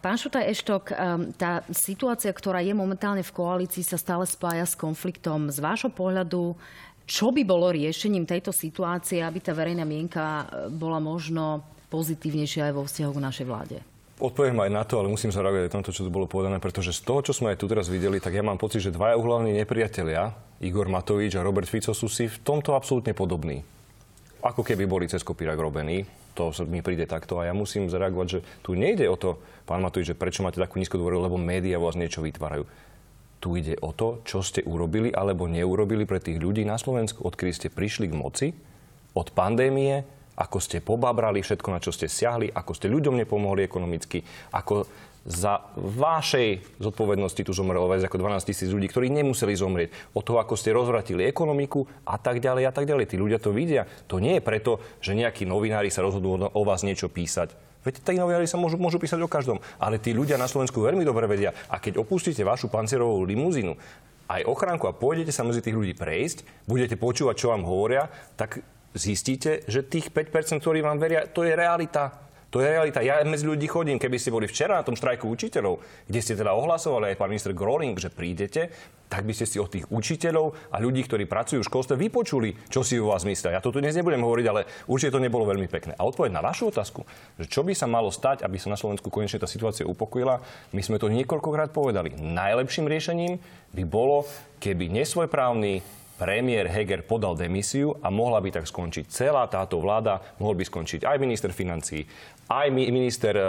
Pán 0.00 0.16
Šutaj 0.16 0.48
Eštok, 0.48 0.96
tá 1.36 1.60
situácia, 1.76 2.32
ktorá 2.32 2.64
je 2.64 2.72
momentálne 2.72 3.20
v 3.20 3.36
koalícii, 3.36 3.84
sa 3.84 4.00
stále 4.00 4.24
spája 4.24 4.64
s 4.64 4.72
konfliktom. 4.72 5.52
Z 5.52 5.60
vášho 5.60 5.92
pohľadu, 5.92 6.56
čo 7.04 7.28
by 7.36 7.44
bolo 7.44 7.68
riešením 7.68 8.24
tejto 8.24 8.48
situácie, 8.48 9.20
aby 9.20 9.44
tá 9.44 9.52
verejná 9.52 9.84
mienka 9.84 10.48
bola 10.72 10.96
možno 10.96 11.68
pozitívnejšia 11.92 12.72
aj 12.72 12.74
vo 12.80 12.88
vzťahu 12.88 13.12
k 13.12 13.24
našej 13.28 13.44
vláde? 13.44 13.78
Odpoviem 14.22 14.54
aj 14.62 14.70
na 14.70 14.86
to, 14.86 15.02
ale 15.02 15.10
musím 15.10 15.34
zareagovať 15.34 15.66
aj 15.66 15.74
na 15.74 15.82
to, 15.82 15.90
čo 15.90 16.06
tu 16.06 16.10
bolo 16.14 16.30
povedané, 16.30 16.62
pretože 16.62 16.94
z 16.94 17.02
toho, 17.02 17.26
čo 17.26 17.34
sme 17.34 17.50
aj 17.50 17.58
tu 17.58 17.66
teraz 17.66 17.90
videli, 17.90 18.22
tak 18.22 18.38
ja 18.38 18.46
mám 18.46 18.54
pocit, 18.54 18.78
že 18.78 18.94
dvaja 18.94 19.18
uhlavní 19.18 19.50
nepriatelia, 19.50 20.30
Igor 20.62 20.86
Matovič 20.86 21.34
a 21.34 21.42
Robert 21.42 21.66
Fico, 21.66 21.90
sú 21.90 22.06
si 22.06 22.30
v 22.30 22.38
tomto 22.46 22.78
absolútne 22.78 23.18
podobní. 23.18 23.66
Ako 24.46 24.62
keby 24.62 24.86
boli 24.86 25.10
cez 25.10 25.26
kopírak 25.26 25.58
robení. 25.58 26.06
To 26.38 26.54
mi 26.70 26.86
príde 26.86 27.02
takto 27.10 27.42
a 27.42 27.50
ja 27.50 27.54
musím 27.54 27.90
zareagovať, 27.90 28.28
že 28.30 28.38
tu 28.62 28.78
nejde 28.78 29.10
o 29.10 29.18
to, 29.18 29.42
pán 29.66 29.82
Matovič, 29.82 30.14
že 30.14 30.18
prečo 30.18 30.46
máte 30.46 30.62
takú 30.62 30.78
nízku 30.78 30.94
dôveru, 30.94 31.18
lebo 31.18 31.34
médiá 31.34 31.82
vás 31.82 31.98
niečo 31.98 32.22
vytvárajú. 32.22 32.62
Tu 33.42 33.48
ide 33.58 33.74
o 33.82 33.90
to, 33.90 34.22
čo 34.22 34.38
ste 34.38 34.62
urobili 34.62 35.10
alebo 35.10 35.50
neurobili 35.50 36.06
pre 36.06 36.22
tých 36.22 36.38
ľudí 36.38 36.62
na 36.62 36.78
Slovensku, 36.78 37.26
odkedy 37.26 37.50
ste 37.50 37.68
prišli 37.74 38.06
k 38.06 38.14
moci, 38.14 38.46
od 39.18 39.34
pandémie 39.34 40.06
ako 40.36 40.58
ste 40.58 40.80
pobabrali 40.80 41.44
všetko, 41.44 41.68
na 41.68 41.80
čo 41.82 41.92
ste 41.92 42.08
siahli, 42.08 42.48
ako 42.48 42.72
ste 42.72 42.88
ľuďom 42.88 43.20
nepomohli 43.20 43.64
ekonomicky, 43.68 44.24
ako 44.56 44.88
za 45.22 45.62
vašej 45.78 46.82
zodpovednosti 46.82 47.46
tu 47.46 47.54
zomrelo 47.54 47.86
viac 47.86 48.02
ako 48.02 48.18
12 48.18 48.42
tisíc 48.42 48.66
ľudí, 48.74 48.90
ktorí 48.90 49.06
nemuseli 49.06 49.54
zomrieť. 49.54 50.18
O 50.18 50.20
to, 50.26 50.42
ako 50.42 50.58
ste 50.58 50.74
rozvratili 50.74 51.22
ekonomiku 51.30 51.86
a 52.02 52.18
tak 52.18 52.42
ďalej 52.42 52.66
a 52.66 52.72
tak 52.74 52.90
ďalej. 52.90 53.06
Tí 53.06 53.16
ľudia 53.22 53.38
to 53.38 53.54
vidia. 53.54 53.86
To 54.10 54.18
nie 54.18 54.38
je 54.38 54.42
preto, 54.42 54.82
že 54.98 55.14
nejakí 55.14 55.46
novinári 55.46 55.94
sa 55.94 56.02
rozhodnú 56.02 56.50
o 56.50 56.62
vás 56.66 56.82
niečo 56.82 57.06
písať. 57.06 57.54
Veď 57.86 58.02
tí 58.02 58.18
novinári 58.18 58.50
sa 58.50 58.58
môžu, 58.58 58.78
môžu 58.78 58.98
písať 58.98 59.22
o 59.22 59.30
každom. 59.30 59.62
Ale 59.78 60.02
tí 60.02 60.10
ľudia 60.10 60.38
na 60.38 60.50
Slovensku 60.50 60.82
veľmi 60.82 61.06
dobre 61.06 61.30
vedia. 61.30 61.54
A 61.70 61.78
keď 61.78 62.02
opustíte 62.02 62.42
vašu 62.42 62.66
pancierovú 62.66 63.22
limuzínu, 63.22 63.78
aj 64.26 64.46
ochránku 64.46 64.90
a 64.90 64.96
pôjdete 64.96 65.34
sa 65.34 65.46
medzi 65.46 65.62
tých 65.62 65.76
ľudí 65.76 65.94
prejsť, 65.94 66.66
budete 66.66 66.98
počúvať, 66.98 67.34
čo 67.36 67.50
vám 67.54 67.66
hovoria, 67.66 68.06
tak 68.38 68.62
zistíte, 68.96 69.64
že 69.68 69.84
tých 69.84 70.12
5%, 70.12 70.60
ktorí 70.60 70.84
vám 70.84 71.00
veria, 71.00 71.24
to 71.28 71.44
je 71.44 71.52
realita. 71.56 72.22
To 72.52 72.60
je 72.60 72.68
realita. 72.68 73.00
Ja 73.00 73.24
medzi 73.24 73.48
ľudí 73.48 73.64
chodím, 73.64 73.96
keby 73.96 74.20
ste 74.20 74.28
boli 74.28 74.44
včera 74.44 74.76
na 74.76 74.84
tom 74.84 74.92
štrajku 74.92 75.24
učiteľov, 75.24 75.80
kde 76.04 76.20
ste 76.20 76.36
teda 76.36 76.52
ohlasovali 76.52 77.12
aj 77.12 77.16
pán 77.16 77.32
minister 77.32 77.56
Groring, 77.56 77.96
že 77.96 78.12
prídete, 78.12 78.68
tak 79.08 79.24
by 79.24 79.32
ste 79.32 79.48
si 79.48 79.56
od 79.56 79.72
tých 79.72 79.88
učiteľov 79.88 80.52
a 80.68 80.76
ľudí, 80.76 81.00
ktorí 81.08 81.24
pracujú 81.24 81.64
v 81.64 81.68
školstve, 81.72 81.96
vypočuli, 81.96 82.52
čo 82.68 82.84
si 82.84 83.00
o 83.00 83.08
vás 83.08 83.24
myslia. 83.24 83.56
Ja 83.56 83.64
to 83.64 83.72
tu 83.72 83.80
dnes 83.80 83.96
nebudem 83.96 84.20
hovoriť, 84.20 84.46
ale 84.52 84.68
určite 84.84 85.16
to 85.16 85.24
nebolo 85.24 85.48
veľmi 85.48 85.64
pekné. 85.64 85.96
A 85.96 86.04
odpoveď 86.04 86.28
na 86.28 86.44
vašu 86.44 86.68
otázku, 86.68 87.08
že 87.40 87.48
čo 87.48 87.64
by 87.64 87.72
sa 87.72 87.88
malo 87.88 88.12
stať, 88.12 88.44
aby 88.44 88.60
sa 88.60 88.68
na 88.68 88.76
Slovensku 88.76 89.08
konečne 89.08 89.40
tá 89.40 89.48
situácia 89.48 89.88
upokojila, 89.88 90.44
my 90.76 90.80
sme 90.84 91.00
to 91.00 91.08
niekoľkokrát 91.08 91.72
povedali. 91.72 92.12
Najlepším 92.20 92.84
riešením 92.84 93.40
by 93.72 93.84
bolo, 93.88 94.28
keby 94.60 94.92
nesvojprávny 94.92 96.01
premiér 96.22 96.70
Heger 96.70 97.02
podal 97.02 97.34
demisiu 97.34 97.98
a 97.98 98.06
mohla 98.06 98.38
by 98.38 98.54
tak 98.54 98.70
skončiť 98.70 99.10
celá 99.10 99.50
táto 99.50 99.82
vláda, 99.82 100.22
mohol 100.38 100.54
by 100.54 100.62
skončiť 100.62 101.02
aj 101.02 101.18
minister 101.18 101.50
financí, 101.50 102.06
aj 102.46 102.70
minister 102.70 103.34
e, 103.34 103.44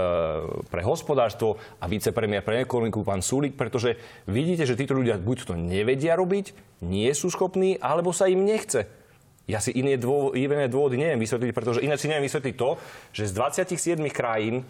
pre 0.74 0.82
hospodárstvo 0.82 1.62
a 1.77 1.86
vicepremiér 1.86 2.42
pre 2.42 2.65
ekonomiku 2.65 3.06
pán 3.06 3.22
Sulik, 3.22 3.53
pretože 3.53 3.94
vidíte, 4.25 4.65
že 4.65 4.74
títo 4.74 4.98
ľudia 4.98 5.22
buď 5.22 5.38
to 5.46 5.53
nevedia 5.53 6.18
robiť, 6.18 6.58
nie 6.82 7.13
sú 7.13 7.30
schopní, 7.30 7.77
alebo 7.77 8.10
sa 8.10 8.25
im 8.25 8.42
nechce. 8.42 8.89
Ja 9.46 9.62
si 9.62 9.75
iné, 9.77 10.01
dôvody, 10.01 10.42
iné 10.42 10.65
dôvody 10.65 10.98
neviem 10.98 11.22
vysvetliť, 11.22 11.53
pretože 11.53 11.84
ináč 11.86 12.01
si 12.01 12.10
neviem 12.10 12.25
vysvetliť 12.25 12.56
to, 12.58 12.80
že 13.13 13.30
z 13.30 13.32
27 13.38 14.01
krajín 14.10 14.65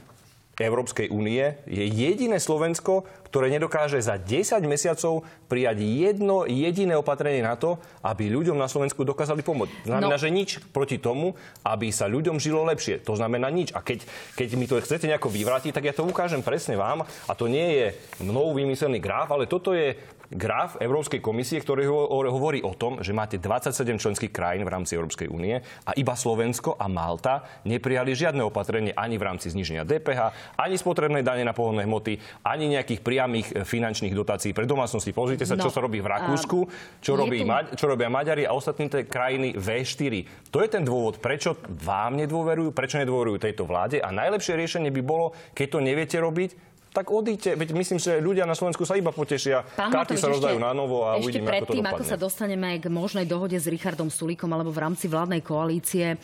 Európskej 0.54 1.10
únie 1.10 1.58
je 1.66 1.82
jediné 1.82 2.38
Slovensko, 2.38 3.10
ktoré 3.34 3.50
nedokáže 3.50 3.98
za 3.98 4.22
10 4.22 4.62
mesiacov 4.70 5.26
prijať 5.50 5.82
jedno 5.82 6.46
jediné 6.46 6.94
opatrenie 6.94 7.42
na 7.42 7.58
to, 7.58 7.82
aby 8.06 8.30
ľuďom 8.30 8.54
na 8.54 8.70
Slovensku 8.70 9.02
dokázali 9.02 9.42
pomôcť. 9.42 9.90
Znamená, 9.90 10.14
no. 10.14 10.22
že 10.22 10.30
nič 10.30 10.62
proti 10.70 11.02
tomu, 11.02 11.34
aby 11.66 11.90
sa 11.90 12.06
ľuďom 12.06 12.38
žilo 12.38 12.62
lepšie. 12.70 13.02
To 13.10 13.18
znamená 13.18 13.50
nič. 13.50 13.74
A 13.74 13.82
keď, 13.82 14.06
keď 14.38 14.48
mi 14.54 14.70
to 14.70 14.78
chcete 14.78 15.10
nejako 15.10 15.34
vyvrátiť, 15.34 15.74
tak 15.74 15.90
ja 15.90 15.98
to 15.98 16.06
ukážem 16.06 16.46
presne 16.46 16.78
vám. 16.78 17.02
A 17.26 17.34
to 17.34 17.50
nie 17.50 17.74
je 17.74 17.86
mnou 18.22 18.54
vymyslený 18.54 19.02
graf, 19.02 19.34
ale 19.34 19.50
toto 19.50 19.74
je 19.74 19.98
graf 20.34 20.82
Európskej 20.82 21.22
komisie, 21.22 21.62
ktorý 21.62 21.88
hovorí 22.30 22.60
o 22.66 22.74
tom, 22.74 23.00
že 23.00 23.16
máte 23.16 23.38
27 23.38 23.98
členských 23.98 24.34
krajín 24.34 24.66
v 24.66 24.74
rámci 24.74 24.98
Európskej 24.98 25.30
únie 25.30 25.62
a 25.62 25.92
iba 25.96 26.18
Slovensko 26.18 26.76
a 26.76 26.90
Malta 26.90 27.46
neprijali 27.64 28.12
žiadne 28.18 28.42
opatrenie 28.44 28.92
ani 28.94 29.16
v 29.22 29.24
rámci 29.24 29.54
zniženia 29.54 29.86
DPH, 29.86 30.54
ani 30.58 30.76
spotrebnej 30.76 31.22
dane 31.22 31.46
na 31.46 31.54
pohonné 31.54 31.86
hmoty, 31.86 32.18
ani 32.44 32.74
nejakých 32.74 33.02
priamých 33.06 33.48
e, 33.54 33.64
finančných 33.64 34.14
dotácií 34.14 34.52
pre 34.52 34.66
domácnosti. 34.66 35.14
Pozrite 35.14 35.46
sa, 35.46 35.56
no, 35.56 35.64
čo 35.64 35.72
sa 35.72 35.80
robí 35.80 36.02
v 36.02 36.10
Rakúsku, 36.10 36.60
čo, 37.00 37.14
robí, 37.14 37.46
tu... 37.46 37.78
čo 37.78 37.86
robia 37.88 38.10
Maďari 38.10 38.44
a 38.50 38.52
ostatní 38.58 38.90
krajiny 38.90 39.56
V4. 39.56 40.14
To 40.50 40.60
je 40.60 40.70
ten 40.70 40.84
dôvod, 40.84 41.22
prečo 41.22 41.56
vám 41.70 42.18
nedôverujú, 42.18 42.74
prečo 42.74 43.00
nedôverujú 43.00 43.38
tejto 43.40 43.64
vláde 43.70 44.02
a 44.02 44.10
najlepšie 44.10 44.58
riešenie 44.58 44.90
by 44.90 45.02
bolo, 45.06 45.32
keď 45.54 45.68
to 45.78 45.80
neviete 45.80 46.18
robiť, 46.18 46.73
tak 46.94 47.10
odíďte. 47.10 47.58
Veď 47.58 47.70
myslím, 47.74 47.98
že 47.98 48.22
ľudia 48.22 48.46
na 48.46 48.54
Slovensku 48.54 48.86
sa 48.86 48.94
iba 48.94 49.10
potešia. 49.10 49.66
Pán 49.74 49.90
Karty 49.90 50.14
Matovič, 50.14 50.22
sa 50.22 50.30
rozdajú 50.30 50.58
na 50.62 50.72
novo 50.78 51.10
a 51.10 51.18
ešte 51.18 51.42
uvidíme, 51.42 51.50
pred 51.50 51.62
ako 51.66 51.68
to 51.68 51.74
tým, 51.74 51.88
ako 51.90 52.04
sa 52.06 52.18
dostaneme 52.22 52.70
k 52.78 52.86
možnej 52.94 53.26
dohode 53.26 53.58
s 53.58 53.66
Richardom 53.66 54.14
Sulíkom 54.14 54.54
alebo 54.54 54.70
v 54.70 54.80
rámci 54.86 55.10
vládnej 55.10 55.42
koalície, 55.42 56.14
e, 56.14 56.18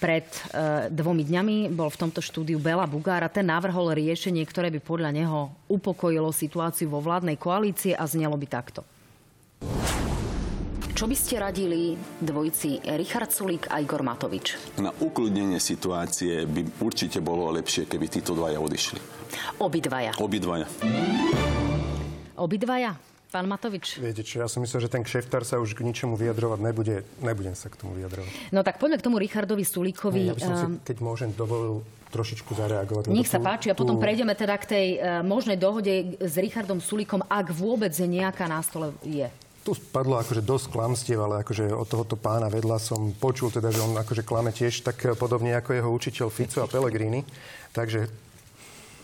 pred 0.00 0.24
e, 0.24 0.88
dvomi 0.88 1.28
dňami 1.28 1.56
bol 1.76 1.92
v 1.92 2.00
tomto 2.08 2.24
štúdiu 2.24 2.56
Bela 2.56 2.88
Bugára. 2.88 3.28
Ten 3.28 3.52
navrhol 3.52 3.92
riešenie, 3.92 4.40
ktoré 4.48 4.72
by 4.72 4.80
podľa 4.80 5.10
neho 5.12 5.52
upokojilo 5.68 6.32
situáciu 6.32 6.88
vo 6.88 7.04
vládnej 7.04 7.36
koalície 7.36 7.92
a 7.92 8.08
znelo 8.08 8.40
by 8.40 8.48
takto. 8.48 8.80
Čo 11.02 11.10
by 11.10 11.18
ste 11.18 11.34
radili 11.42 11.98
dvojici 12.22 12.78
Richard 12.94 13.34
Sulík 13.34 13.66
a 13.74 13.82
Igor 13.82 14.06
Matovič? 14.06 14.78
Na 14.78 14.94
ukludnenie 15.02 15.58
situácie 15.58 16.46
by 16.46 16.78
určite 16.78 17.18
bolo 17.18 17.50
lepšie, 17.50 17.90
keby 17.90 18.06
títo 18.06 18.38
dvaja 18.38 18.62
odišli. 18.62 19.02
Obidvaja. 19.58 20.14
Obidvaja. 20.22 20.70
Obidvaja? 22.38 22.94
Pán 23.34 23.50
Matovič. 23.50 23.98
Viete 23.98 24.22
čo, 24.22 24.46
ja 24.46 24.46
som 24.46 24.62
myslel, 24.62 24.86
že 24.86 24.94
ten 24.94 25.02
kšeftár 25.02 25.42
sa 25.42 25.58
už 25.58 25.74
k 25.74 25.82
ničomu 25.82 26.14
vyjadrovať 26.14 26.58
nebude. 26.62 27.02
Nebudem 27.18 27.58
sa 27.58 27.66
k 27.66 27.82
tomu 27.82 27.98
vyjadrovať. 27.98 28.54
No 28.54 28.62
tak 28.62 28.78
poďme 28.78 29.02
k 29.02 29.06
tomu 29.10 29.18
Richardovi 29.18 29.66
Sulíkovi. 29.66 30.30
ja 30.30 30.38
by 30.38 30.42
som 30.46 30.54
si, 30.54 30.66
ehm, 30.70 30.78
keď 30.86 30.96
môžem, 31.02 31.34
dovolil 31.34 31.82
trošičku 32.14 32.54
zareagovať. 32.54 33.10
Nech 33.10 33.26
sa 33.26 33.42
páči 33.42 33.72
a 33.72 33.74
potom 33.74 33.98
tú... 33.98 34.02
prejdeme 34.06 34.38
teda 34.38 34.54
k 34.54 34.64
tej 34.70 34.86
uh, 35.02 35.26
možnej 35.26 35.58
dohode 35.58 36.14
s 36.22 36.34
Richardom 36.38 36.78
Sulíkom, 36.78 37.26
ak 37.26 37.50
vôbec 37.50 37.90
nejaká 37.90 38.46
na 38.46 38.62
stole 38.62 38.94
je. 39.02 39.26
Tu 39.62 39.78
spadlo 39.78 40.18
akože 40.18 40.42
dosť 40.42 40.74
klamstiev, 40.74 41.22
ale 41.22 41.46
akože 41.46 41.70
od 41.70 41.86
tohoto 41.86 42.18
pána 42.18 42.50
vedľa 42.50 42.82
som 42.82 43.14
počul 43.14 43.54
teda, 43.54 43.70
že 43.70 43.78
on 43.78 43.94
akože 43.94 44.26
klame 44.26 44.50
tiež 44.50 44.82
tak 44.82 45.14
podobne 45.14 45.54
ako 45.54 45.70
jeho 45.78 45.90
učiteľ 45.94 46.34
Fico 46.34 46.66
a 46.66 46.66
Pellegrini. 46.66 47.22
Takže 47.70 48.10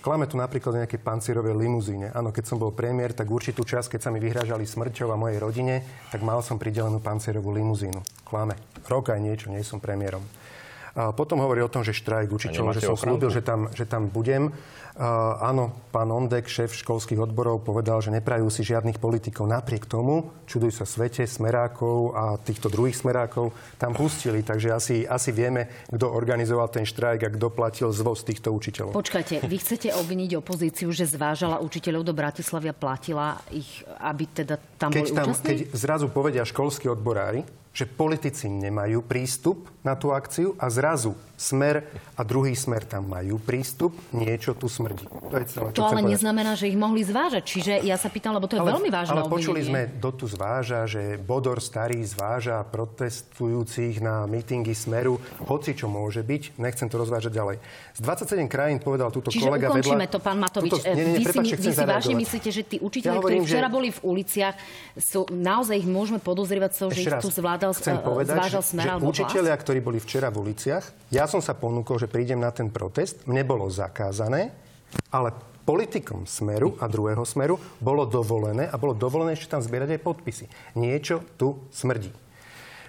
klame 0.02 0.26
tu 0.26 0.34
napríklad 0.34 0.74
o 0.74 0.80
nejakej 0.82 0.98
pancírovej 0.98 1.54
limuzíne. 1.54 2.10
Áno, 2.10 2.34
keď 2.34 2.50
som 2.50 2.58
bol 2.58 2.74
premiér, 2.74 3.14
tak 3.14 3.30
určitú 3.30 3.62
čas, 3.62 3.86
keď 3.86 4.00
sa 4.02 4.10
mi 4.10 4.18
vyhrážali 4.18 4.66
smrťou 4.66 5.14
a 5.14 5.20
mojej 5.20 5.38
rodine, 5.38 5.86
tak 6.10 6.26
mal 6.26 6.42
som 6.42 6.58
pridelenú 6.58 6.98
pancírovú 6.98 7.54
limuzínu. 7.54 8.02
Klame. 8.26 8.58
Rok 8.90 9.14
aj 9.14 9.22
niečo, 9.22 9.54
nie 9.54 9.62
som 9.62 9.78
premiérom. 9.78 10.26
A 10.98 11.14
potom 11.14 11.38
hovorí 11.38 11.62
o 11.62 11.70
tom, 11.70 11.86
že 11.86 11.94
štrajk 11.94 12.34
učiteľov, 12.34 12.74
že 12.74 12.82
som 12.82 12.98
slúbil, 12.98 13.30
že 13.30 13.38
tam, 13.38 13.70
že 13.70 13.86
tam 13.86 14.10
budem. 14.10 14.50
Uh, 14.98 15.38
áno, 15.38 15.70
pán 15.94 16.10
Ondek, 16.10 16.50
šéf 16.50 16.74
školských 16.74 17.22
odborov, 17.22 17.62
povedal, 17.62 18.02
že 18.02 18.10
neprajú 18.10 18.50
si 18.50 18.66
žiadnych 18.66 18.98
politikov. 18.98 19.46
Napriek 19.46 19.86
tomu, 19.86 20.34
čuduj 20.50 20.74
sa 20.74 20.82
svete, 20.82 21.22
smerákov 21.22 22.18
a 22.18 22.34
týchto 22.42 22.66
druhých 22.66 22.98
smerákov 22.98 23.54
tam 23.78 23.94
pustili. 23.94 24.42
Takže 24.42 24.74
asi, 24.74 25.06
asi 25.06 25.30
vieme, 25.30 25.70
kto 25.86 26.10
organizoval 26.10 26.66
ten 26.66 26.82
štrajk 26.82 27.30
a 27.30 27.30
kto 27.30 27.46
platil 27.46 27.94
zvoz 27.94 28.26
týchto 28.26 28.50
učiteľov. 28.50 28.98
Počkajte, 28.98 29.46
vy 29.46 29.56
chcete 29.62 29.94
obviniť 29.94 30.34
opozíciu, 30.34 30.90
že 30.90 31.06
zvážala 31.06 31.62
učiteľov 31.62 32.02
do 32.02 32.18
Bratislavy 32.18 32.66
a 32.66 32.74
platila 32.74 33.38
ich, 33.54 33.86
aby 34.02 34.26
teda 34.26 34.58
tam 34.82 34.90
keď 34.90 35.04
boli 35.06 35.14
tam, 35.14 35.26
účastní? 35.30 35.46
Keď 35.46 35.58
zrazu 35.78 36.10
povedia 36.10 36.42
školskí 36.42 36.90
odborári, 36.90 37.46
že 37.78 37.86
politici 37.86 38.50
nemajú 38.50 39.06
prístup 39.06 39.70
na 39.86 39.94
tú 39.94 40.10
akciu 40.10 40.58
a 40.58 40.66
zrazu 40.66 41.14
smer 41.38 41.86
a 42.18 42.26
druhý 42.26 42.58
smer 42.58 42.82
tam 42.82 43.06
majú 43.06 43.38
prístup, 43.38 43.94
niečo 44.10 44.58
tu 44.58 44.66
smrdí. 44.66 45.06
To, 45.06 45.36
je 45.38 45.46
celé, 45.46 45.68
to 45.70 45.86
ale 45.86 46.02
neznamená, 46.02 46.58
že 46.58 46.66
ich 46.66 46.74
mohli 46.74 47.06
zvážať. 47.06 47.46
Čiže 47.46 47.72
ja 47.86 47.94
sa 47.94 48.10
pýtam, 48.10 48.34
lebo 48.34 48.50
to 48.50 48.58
je 48.58 48.62
ale, 48.66 48.74
veľmi 48.74 48.90
vážne 48.90 49.14
Ale 49.14 49.30
počuli 49.30 49.62
sme, 49.62 49.86
do 50.02 50.10
tu 50.10 50.26
zváža, 50.26 50.90
že 50.90 51.14
Bodor 51.14 51.62
starý 51.62 52.02
zváža 52.02 52.66
protestujúcich 52.66 54.02
na 54.02 54.26
mítingy 54.26 54.74
smeru, 54.74 55.22
hoci 55.46 55.78
čo 55.78 55.86
môže 55.86 56.26
byť, 56.26 56.58
nechcem 56.58 56.90
to 56.90 56.98
rozvážať 56.98 57.30
ďalej. 57.30 57.56
Z 57.94 58.00
27 58.02 58.50
krajín 58.50 58.82
povedal 58.82 59.14
túto 59.14 59.30
Čiže 59.30 59.46
kolega 59.46 59.70
vedľa... 59.70 60.10
to, 60.10 60.18
pán 60.18 60.42
Matovič. 60.42 60.74
Tuto, 60.74 60.90
nie, 60.90 61.06
nie, 61.06 61.22
vy, 61.22 61.24
prepáč, 61.30 61.46
si, 61.46 61.54
vy 61.54 61.70
si 61.70 61.86
vážne 61.86 62.14
myslíte, 62.18 62.50
že 62.50 62.62
tí 62.66 62.76
učiteľi, 62.82 63.14
ja 63.14 63.22
ktorí 63.22 63.36
včera 63.46 63.68
že... 63.70 63.74
boli 63.78 63.88
v 63.94 64.00
uliciach, 64.02 64.54
sú, 64.98 65.30
naozaj 65.30 65.78
ich 65.78 65.88
môžeme 65.88 66.18
podozrievať 66.18 66.70
toho, 66.74 66.90
že 66.90 67.06
ich 67.06 67.14
tu 67.22 67.30
zvládal, 67.30 67.70
chcem 67.78 67.94
eh, 67.94 68.02
povedať, 68.02 68.34
zvážal 68.34 68.62
smer 68.66 68.86
že 68.98 69.06
učiteľia, 69.06 69.54
ktorí 69.54 69.78
boli 69.78 69.98
včera 70.02 70.34
v 70.34 70.50
uliciach, 70.50 70.84
ja 71.14 71.27
som 71.28 71.44
sa 71.44 71.52
ponúkol, 71.52 72.00
že 72.00 72.10
prídem 72.10 72.40
na 72.40 72.48
ten 72.48 72.72
protest, 72.72 73.28
mne 73.28 73.44
bolo 73.44 73.68
zakázané, 73.68 74.50
ale 75.12 75.36
politikom 75.68 76.24
Smeru 76.24 76.80
a 76.80 76.88
druhého 76.88 77.28
Smeru 77.28 77.60
bolo 77.76 78.08
dovolené 78.08 78.72
a 78.72 78.80
bolo 78.80 78.96
dovolené 78.96 79.36
ešte 79.36 79.52
tam 79.52 79.60
zbierať 79.60 80.00
aj 80.00 80.04
podpisy. 80.04 80.44
Niečo 80.80 81.20
tu 81.36 81.60
smrdí. 81.68 82.08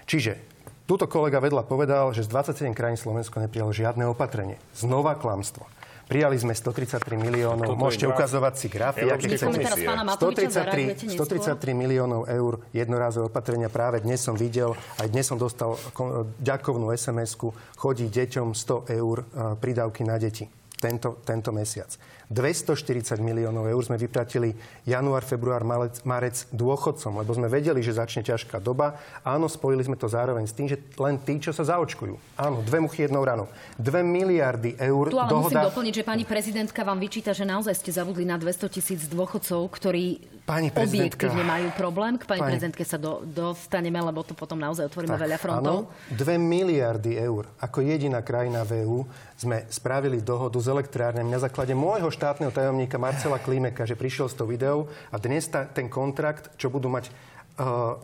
Čiže 0.08 0.40
túto 0.88 1.04
kolega 1.04 1.44
vedľa 1.44 1.68
povedal, 1.68 2.16
že 2.16 2.24
z 2.24 2.32
27 2.32 2.72
krajín 2.72 2.96
Slovensko 2.96 3.38
neprijalo 3.44 3.76
žiadne 3.76 4.08
opatrenie. 4.08 4.56
Znova 4.72 5.14
klamstvo. 5.20 5.68
Prijali 6.10 6.34
sme 6.42 6.58
133 6.58 7.06
miliónov. 7.14 7.70
Toto 7.70 7.78
Môžete 7.78 8.10
ukazovať 8.10 8.54
si 8.58 8.66
grafy, 8.66 9.06
aké 9.06 9.30
chcete. 9.38 9.62
133, 9.62 11.14
133 11.14 11.70
miliónov 11.70 12.26
eur 12.26 12.58
jednorázové 12.74 13.30
opatrenia. 13.30 13.70
Práve 13.70 14.02
dnes 14.02 14.18
som 14.18 14.34
videl, 14.34 14.74
aj 14.98 15.06
dnes 15.06 15.22
som 15.22 15.38
dostal 15.38 15.78
ďakovnú 16.42 16.90
SMS-ku. 16.90 17.54
Chodí 17.78 18.10
deťom 18.10 18.58
100 18.58 18.90
eur 18.90 19.22
prídavky 19.62 20.02
na 20.02 20.18
deti 20.18 20.50
tento, 20.80 21.22
tento 21.22 21.54
mesiac. 21.54 21.94
240 22.30 23.18
miliónov 23.18 23.66
eur 23.66 23.82
sme 23.82 23.98
vyplatili 23.98 24.54
január, 24.86 25.26
február, 25.26 25.66
marec, 25.66 25.98
marec 26.06 26.46
dôchodcom, 26.54 27.18
lebo 27.18 27.34
sme 27.34 27.50
vedeli, 27.50 27.82
že 27.82 27.98
začne 27.98 28.22
ťažká 28.22 28.62
doba. 28.62 29.02
Áno, 29.26 29.50
spojili 29.50 29.82
sme 29.82 29.98
to 29.98 30.06
zároveň 30.06 30.46
s 30.46 30.54
tým, 30.54 30.70
že 30.70 30.78
len 30.94 31.18
tí, 31.18 31.42
čo 31.42 31.50
sa 31.50 31.66
zaočkujú. 31.66 32.38
Áno, 32.38 32.62
dve 32.62 32.78
muchy 32.86 33.10
jednou 33.10 33.26
ranou. 33.26 33.50
Dve 33.74 34.06
miliardy 34.06 34.78
eur 34.78 35.10
tu 35.10 35.18
ale 35.18 35.26
dohoda... 35.26 35.58
musím 35.58 35.68
doplniť, 35.74 35.94
že 35.98 36.04
pani 36.06 36.22
prezidentka 36.22 36.86
vám 36.86 37.02
vyčíta, 37.02 37.34
že 37.34 37.42
naozaj 37.42 37.74
ste 37.74 37.90
zabudli 37.90 38.22
na 38.22 38.38
200 38.38 38.78
tisíc 38.78 39.10
dôchodcov, 39.10 39.66
ktorí 39.66 40.22
pani 40.46 40.68
objektívne 40.70 41.42
majú 41.46 41.68
problém. 41.74 42.14
K 42.14 42.30
pani, 42.30 42.42
pani... 42.42 42.50
prezidentke 42.54 42.82
sa 42.82 42.98
do, 42.98 43.22
dostaneme, 43.22 44.02
lebo 44.02 44.26
to 44.26 44.34
potom 44.34 44.58
naozaj 44.58 44.86
otvoríme 44.86 45.14
tak, 45.14 45.22
veľa 45.26 45.38
frontov. 45.38 45.76
Áno, 45.86 46.14
dve 46.14 46.38
miliardy 46.38 47.14
eur. 47.18 47.46
Ako 47.62 47.82
jediná 47.82 48.22
krajina 48.22 48.66
v 48.66 48.86
EU 48.86 49.06
sme 49.38 49.64
spravili 49.70 50.20
dohodu 50.20 50.58
s 50.58 50.66
elektrárnem 50.66 51.26
na 51.26 51.38
základe 51.38 51.72
môjho 51.72 52.10
štátneho 52.20 52.52
tajomníka 52.52 53.00
Marcela 53.00 53.40
Klímeka, 53.40 53.88
že 53.88 53.96
prišiel 53.96 54.28
s 54.28 54.36
tou 54.36 54.44
videou 54.44 54.92
a 55.08 55.16
dnes 55.16 55.48
ta, 55.48 55.64
ten 55.64 55.88
kontrakt, 55.88 56.52
čo 56.60 56.68
budú 56.68 56.92
mať 56.92 57.08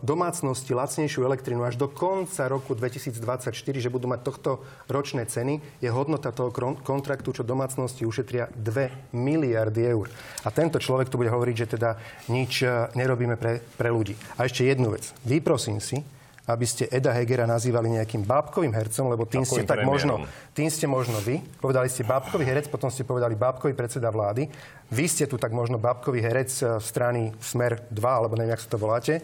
domácnosti 0.01 0.73
lacnejšiu 0.73 1.25
elektrinu 1.25 1.65
až 1.65 1.77
do 1.77 1.89
konca 1.89 2.45
roku 2.45 2.77
2024, 2.77 3.53
že 3.53 3.89
budú 3.89 4.05
mať 4.09 4.21
tohto 4.21 4.61
ročné 4.89 5.25
ceny, 5.25 5.61
je 5.81 5.89
hodnota 5.89 6.29
toho 6.29 6.49
kontraktu, 6.81 7.29
čo 7.29 7.45
domácnosti 7.45 8.05
ušetria 8.05 8.49
2 8.53 9.13
miliardy 9.13 9.81
eur. 9.85 10.09
A 10.45 10.49
tento 10.53 10.77
človek 10.77 11.09
tu 11.09 11.17
bude 11.17 11.33
hovoriť, 11.33 11.55
že 11.57 11.71
teda 11.77 11.97
nič 12.29 12.61
e, 12.61 12.89
nerobíme 12.93 13.33
pre, 13.33 13.61
pre 13.77 13.89
ľudí. 13.89 14.13
A 14.37 14.45
ešte 14.45 14.61
jednu 14.61 14.93
vec. 14.93 15.09
Vyprosím 15.25 15.81
si, 15.81 16.05
aby 16.47 16.63
ste 16.63 16.87
Eda 16.87 17.11
Hegera 17.11 17.43
nazývali 17.43 17.99
nejakým 17.99 18.23
bábkovým 18.23 18.71
hercom, 18.71 19.11
lebo 19.11 19.27
tým 19.27 19.43
ste 19.43 19.67
tak 19.67 19.83
možno, 19.83 20.23
tým 20.55 20.71
ste 20.71 20.87
možno 20.87 21.19
vy. 21.19 21.43
Povedali 21.59 21.91
ste 21.91 22.07
bábkový 22.07 22.47
herec, 22.47 22.71
potom 22.71 22.87
ste 22.87 23.03
povedali 23.03 23.35
bábkový 23.35 23.75
predseda 23.75 24.07
vlády. 24.07 24.47
Vy 24.87 25.05
ste 25.11 25.27
tu 25.27 25.35
tak 25.35 25.51
možno 25.51 25.75
bábkový 25.75 26.23
herec 26.23 26.49
eh, 26.63 26.79
strany 26.79 27.35
Smer 27.43 27.91
2, 27.91 27.99
alebo 27.99 28.39
neviem, 28.39 28.55
jak 28.55 28.63
sa 28.63 28.71
to 28.71 28.79
voláte. 28.79 29.19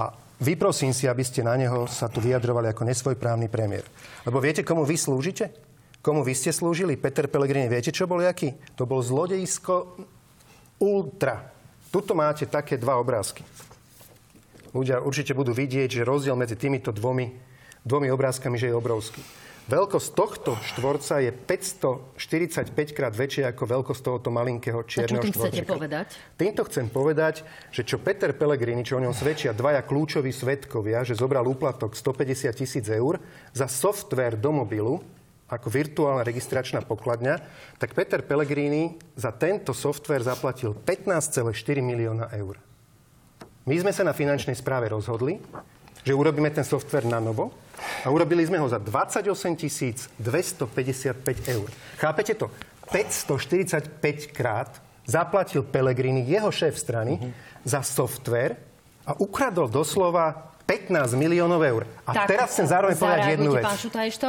A 0.00 0.16
vyprosím 0.40 0.96
si, 0.96 1.04
aby 1.04 1.20
ste 1.20 1.44
na 1.44 1.60
neho 1.60 1.84
sa 1.84 2.08
tu 2.08 2.24
vyjadrovali 2.24 2.72
ako 2.72 2.88
nesvojprávny 2.88 3.52
premiér. 3.52 3.84
Lebo 4.24 4.40
viete, 4.40 4.64
komu 4.64 4.88
vy 4.88 4.96
slúžite? 4.96 5.52
Komu 6.00 6.24
vy 6.24 6.32
ste 6.32 6.56
slúžili? 6.56 6.96
Peter 6.96 7.28
Pellegrini, 7.28 7.68
viete, 7.68 7.92
čo 7.92 8.08
bol 8.08 8.24
jaký? 8.24 8.56
To 8.80 8.88
bol 8.88 9.04
zlodejisko 9.04 10.00
ultra. 10.80 11.52
Tuto 11.92 12.16
máte 12.16 12.48
také 12.48 12.80
dva 12.80 12.96
obrázky 12.96 13.44
ľudia 14.72 15.00
určite 15.04 15.36
budú 15.36 15.52
vidieť, 15.52 16.00
že 16.00 16.08
rozdiel 16.08 16.36
medzi 16.36 16.56
týmito 16.56 16.90
dvomi, 16.92 17.32
dvomi 17.84 18.08
obrázkami 18.12 18.56
že 18.56 18.72
je 18.72 18.74
obrovský. 18.76 19.22
Veľkosť 19.62 20.08
tohto 20.18 20.58
štvorca 20.74 21.22
je 21.22 21.30
545 21.30 22.98
krát 22.98 23.14
väčšia 23.14 23.54
ako 23.54 23.62
veľkosť 23.78 24.02
tohoto 24.02 24.34
malinkého 24.34 24.82
čierneho 24.82 25.22
štvorca. 25.22 25.54
chcete 25.54 25.62
povedať? 25.62 26.06
Týmto 26.34 26.66
chcem 26.66 26.90
povedať, 26.90 27.46
že 27.70 27.86
čo 27.86 28.02
Peter 28.02 28.34
Pellegrini, 28.34 28.82
čo 28.82 28.98
o 28.98 29.04
ňom 29.06 29.14
svedčia 29.14 29.54
dvaja 29.54 29.86
kľúčoví 29.86 30.34
svetkovia, 30.34 31.06
že 31.06 31.14
zobral 31.14 31.46
úplatok 31.46 31.94
150 31.94 32.50
tisíc 32.58 32.90
eur 32.90 33.22
za 33.54 33.70
software 33.70 34.34
do 34.34 34.50
mobilu, 34.50 34.98
ako 35.46 35.68
virtuálna 35.70 36.26
registračná 36.26 36.82
pokladňa, 36.82 37.38
tak 37.78 37.94
Peter 37.94 38.18
Pellegrini 38.18 38.98
za 39.14 39.30
tento 39.30 39.70
software 39.70 40.26
zaplatil 40.26 40.74
15,4 40.74 41.54
milióna 41.78 42.34
eur. 42.34 42.71
My 43.62 43.78
sme 43.78 43.94
sa 43.94 44.02
na 44.02 44.10
finančnej 44.10 44.58
správe 44.58 44.90
rozhodli, 44.90 45.38
že 46.02 46.10
urobíme 46.10 46.50
ten 46.50 46.66
software 46.66 47.06
na 47.06 47.22
novo 47.22 47.54
a 48.02 48.10
urobili 48.10 48.42
sme 48.42 48.58
ho 48.58 48.66
za 48.66 48.82
28 48.82 50.18
255 50.18 51.54
eur. 51.54 51.68
Chápete 51.94 52.34
to? 52.34 52.50
545 52.90 54.34
krát 54.34 54.82
zaplatil 55.06 55.62
Pelegrini, 55.62 56.26
jeho 56.26 56.50
šéf 56.50 56.74
strany, 56.74 57.22
uh-huh. 57.22 57.30
za 57.62 57.86
software 57.86 58.58
a 59.06 59.14
ukradol 59.22 59.70
doslova 59.70 60.52
15 60.66 61.14
miliónov 61.14 61.62
eur. 61.62 61.82
A 62.06 62.14
tak, 62.14 62.34
teraz 62.34 62.54
chcem 62.54 62.66
zároveň 62.66 62.98
povedať 62.98 63.38
jednu 63.38 63.50
vec. 63.54 63.66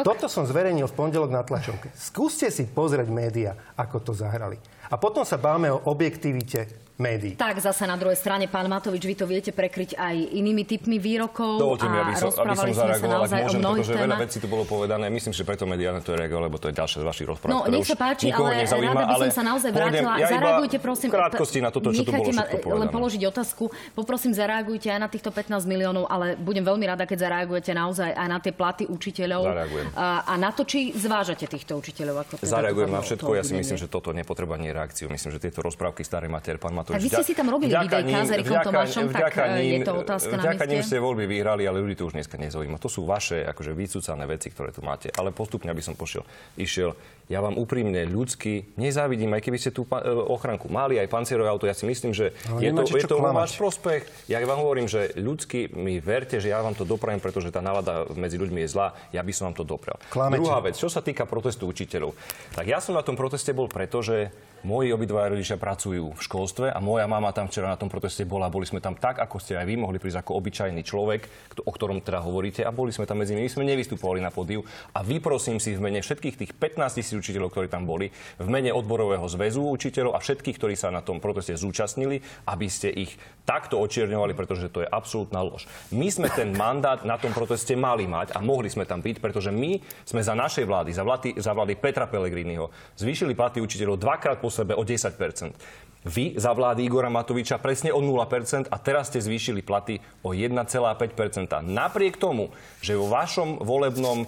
Toto 0.01 0.25
som 0.29 0.45
zverejnil 0.45 0.85
v 0.89 0.93
pondelok 0.93 1.29
na 1.33 1.41
tlačovke. 1.45 1.93
Skúste 1.93 2.49
si 2.49 2.69
pozrieť 2.69 3.09
média, 3.09 3.57
ako 3.77 3.97
to 4.01 4.11
zahrali. 4.13 4.57
A 4.91 4.95
potom 4.99 5.23
sa 5.23 5.39
báme 5.39 5.71
o 5.71 5.79
objektivite 5.87 6.83
médií. 6.93 7.33
Tak 7.33 7.57
zase 7.57 7.89
na 7.89 7.97
druhej 7.97 8.13
strane, 8.13 8.45
pán 8.45 8.69
Matovič, 8.69 9.01
vy 9.01 9.15
to 9.17 9.25
viete 9.25 9.49
prekryť 9.49 9.97
aj 9.97 10.15
inými 10.37 10.61
typmi 10.61 11.01
výrokov. 11.01 11.57
Dovolte 11.57 11.89
mi, 11.89 11.97
aby 11.97 12.13
som, 12.13 12.29
aby 12.29 12.53
som 12.53 12.69
zareagoval, 12.69 13.19
ak 13.25 13.31
môžem, 13.33 13.61
pretože 13.61 13.93
veľa 13.97 14.17
vecí 14.21 14.37
tu 14.37 14.47
bolo 14.47 14.63
povedané. 14.69 15.09
Myslím, 15.09 15.33
že 15.33 15.41
preto 15.41 15.65
mediálne 15.65 16.05
to 16.05 16.13
reagovalo, 16.13 16.53
lebo 16.53 16.61
to 16.61 16.69
je 16.69 16.77
ďalšia 16.77 17.01
z 17.01 17.05
vašich 17.05 17.27
rozpráv. 17.27 17.49
No, 17.49 17.59
nech 17.65 17.85
sa 17.89 17.97
páči, 17.97 18.29
ale 18.29 18.61
nezaujíma, 18.61 18.93
rada 18.93 19.09
by 19.09 19.29
som 19.33 19.33
sa 19.33 19.43
naozaj 19.43 19.69
vrátila. 19.73 20.11
Ja 20.21 20.27
zareagujte, 20.29 20.77
prosím. 20.77 21.09
krátkosti 21.09 21.59
na 21.65 21.69
toto, 21.73 21.89
čo 21.89 22.05
tu 22.05 22.11
bolo 22.13 22.29
ma 22.29 22.45
len 22.85 22.89
položiť 22.93 23.21
otázku. 23.25 23.73
Poprosím, 23.97 24.37
zareagujte 24.37 24.93
aj 24.93 24.99
na 25.01 25.09
týchto 25.09 25.33
15 25.33 25.65
miliónov, 25.65 26.05
ale 26.05 26.37
budem 26.37 26.61
veľmi 26.61 26.85
rada, 26.85 27.09
keď 27.09 27.25
zareagujete 27.25 27.73
naozaj 27.73 28.13
aj 28.13 28.27
na 28.29 28.37
tie 28.37 28.53
platy 28.53 28.85
učiteľov. 28.85 29.41
Zareagujem. 29.49 29.85
A, 29.97 30.29
a 30.29 30.33
na 30.37 30.53
to, 30.53 30.61
či 30.61 30.93
zvážate 30.93 31.49
týchto 31.49 31.73
učiteľov. 31.73 32.21
Ako 32.29 32.33
teda 32.37 32.53
Zareagujem 32.53 32.91
na 32.93 33.01
všetko. 33.01 33.29
Ja 33.33 33.41
si 33.41 33.57
myslím, 33.57 33.81
že 33.81 33.89
toto 33.89 34.13
nepotrebuje 34.13 34.55
ani 34.61 34.69
reakciu. 34.73 35.05
Myslím, 35.07 35.37
že 35.37 35.39
tieto 35.39 35.61
rozprávky 35.61 36.01
staré 36.01 36.25
mater, 36.25 36.57
pán 36.57 36.73
Matovič. 36.73 36.99
vy 36.99 37.09
ste 37.13 37.23
si 37.23 37.33
tam 37.37 37.53
robili 37.53 37.71
videjka 37.71 38.25
s 38.25 38.31
Erikom 38.33 38.59
Tomášom, 38.65 39.05
tak 39.13 39.33
ním, 39.61 39.81
je 39.81 39.87
to 39.87 39.93
otázka 40.01 40.33
na 40.35 40.43
mieste. 40.49 40.67
ním 40.67 40.83
ste 40.83 40.97
voľby 40.97 41.25
vyhrali, 41.29 41.63
ale 41.69 41.77
ľudí 41.79 41.95
to 42.01 42.09
už 42.09 42.17
dneska 42.17 42.35
nezaujíma. 42.41 42.81
To 42.81 42.89
sú 42.89 43.05
vaše 43.05 43.45
akože 43.45 43.71
vycúcané 43.77 44.25
veci, 44.25 44.49
ktoré 44.49 44.73
tu 44.73 44.81
máte. 44.81 45.13
Ale 45.13 45.29
postupne, 45.29 45.69
aby 45.69 45.85
som 45.85 45.93
pošiel, 45.93 46.25
išiel. 46.57 46.97
Ja 47.31 47.39
vám 47.39 47.55
úprimne 47.55 48.03
ľudsky 48.03 48.75
nezávidím, 48.75 49.31
aj 49.31 49.41
keby 49.47 49.55
ste 49.55 49.71
tú 49.71 49.87
e, 49.87 49.95
ochranku 50.27 50.67
mali, 50.67 50.99
aj 50.99 51.07
pancierové 51.07 51.47
auto. 51.47 51.63
Ja 51.63 51.71
si 51.71 51.87
myslím, 51.87 52.11
že 52.11 52.35
ale 52.51 52.67
je 52.67 52.71
to, 52.75 52.83
je 52.99 53.07
to 53.07 53.17
váš 53.23 53.55
prospech. 53.55 54.27
Ja 54.27 54.43
vám 54.43 54.59
hovorím, 54.59 54.91
že 54.91 55.15
ľudsky 55.15 55.71
mi 55.71 56.03
verte, 56.03 56.43
že 56.43 56.51
ja 56.51 56.59
vám 56.59 56.75
to 56.75 56.83
doprajem, 56.83 57.23
pretože 57.23 57.47
tá 57.47 57.63
nálada 57.63 58.11
medzi 58.19 58.35
ľuďmi 58.35 58.67
je 58.67 58.69
zlá. 58.69 58.91
Ja 59.15 59.23
by 59.23 59.31
som 59.31 59.51
vám 59.51 59.55
to 59.55 59.63
doprel. 59.63 59.95
Klamete. 60.11 60.43
Druhá 60.43 60.59
vec, 60.59 60.75
čo 60.75 60.91
sa 60.91 60.99
týka 60.99 61.23
protestu 61.23 61.63
učiteľov. 61.71 62.11
Tak 62.59 62.65
ja 62.67 62.83
som 62.83 62.99
na 62.99 63.03
tom 63.07 63.15
proteste 63.15 63.55
bol 63.55 63.71
preto, 63.71 64.03
že 64.03 64.35
Moji 64.63 64.95
obidvaja 64.95 65.35
rodičia 65.35 65.59
pracujú 65.59 66.15
v 66.15 66.21
školstve 66.23 66.71
a 66.71 66.79
moja 66.79 67.03
mama 67.03 67.35
tam 67.35 67.51
včera 67.51 67.67
na 67.67 67.75
tom 67.75 67.91
proteste 67.91 68.23
bola. 68.23 68.47
Boli 68.47 68.63
sme 68.63 68.79
tam 68.79 68.95
tak, 68.95 69.19
ako 69.19 69.35
ste 69.35 69.59
aj 69.59 69.67
vy 69.67 69.75
mohli 69.75 69.99
prísť 69.99 70.23
ako 70.23 70.39
obyčajný 70.39 70.87
človek, 70.87 71.27
o 71.67 71.67
ktorom 71.67 71.99
teda 71.99 72.23
hovoríte 72.23 72.63
a 72.63 72.71
boli 72.71 72.95
sme 72.95 73.03
tam 73.03 73.19
medzi 73.19 73.35
nimi. 73.35 73.51
Sme 73.51 73.67
nevystupovali 73.67 74.23
na 74.23 74.31
podiu 74.31 74.63
a 74.95 75.03
vyprosím 75.03 75.59
si 75.59 75.75
v 75.75 75.83
mene 75.83 75.99
všetkých 75.99 76.39
tých 76.39 76.51
15 76.55 76.95
tisíc 76.95 77.11
učiteľov, 77.11 77.51
ktorí 77.51 77.67
tam 77.67 77.83
boli, 77.83 78.07
v 78.39 78.47
mene 78.47 78.71
odborového 78.71 79.27
zväzu 79.27 79.67
učiteľov 79.67 80.15
a 80.15 80.23
všetkých, 80.23 80.55
ktorí 80.55 80.79
sa 80.79 80.95
na 80.95 81.03
tom 81.03 81.19
proteste 81.19 81.59
zúčastnili, 81.59 82.23
aby 82.47 82.67
ste 82.71 82.87
ich 82.87 83.19
takto 83.43 83.83
očierňovali, 83.83 84.31
pretože 84.31 84.71
to 84.71 84.79
je 84.79 84.87
absolútna 84.87 85.43
lož. 85.43 85.67
My 85.91 86.07
sme 86.07 86.31
ten 86.31 86.55
mandát 86.55 87.03
na 87.03 87.19
tom 87.19 87.35
proteste 87.35 87.75
mali 87.75 88.07
mať 88.07 88.31
a 88.31 88.39
mohli 88.39 88.71
sme 88.71 88.87
tam 88.87 89.03
byť, 89.03 89.19
pretože 89.19 89.51
my 89.51 89.83
sme 90.07 90.23
za 90.23 90.31
našej 90.31 90.63
vlády, 90.63 90.95
za 90.95 91.03
vlády, 91.03 91.35
za 91.35 91.51
vlády 91.51 91.75
Petra 91.75 92.07
Pellegriniho, 92.07 92.71
zvýšili 92.95 93.35
platy 93.35 93.59
učiteľov 93.59 93.99
dvakrát 93.99 94.39
po 94.39 94.52
sebe 94.53 94.77
o 94.77 94.85
10% 94.85 95.57
vy 96.03 96.35
za 96.35 96.51
vlády 96.51 96.83
Igora 96.83 97.07
Matoviča 97.07 97.57
presne 97.63 97.95
o 97.95 98.03
0% 98.03 98.67
a 98.67 98.77
teraz 98.79 99.07
ste 99.07 99.23
zvýšili 99.23 99.63
platy 99.63 100.03
o 100.19 100.35
1,5%. 100.35 101.63
Napriek 101.63 102.19
tomu, 102.19 102.51
že 102.83 102.99
vo 102.99 103.07
vašom 103.07 103.63
volebnom 103.63 104.27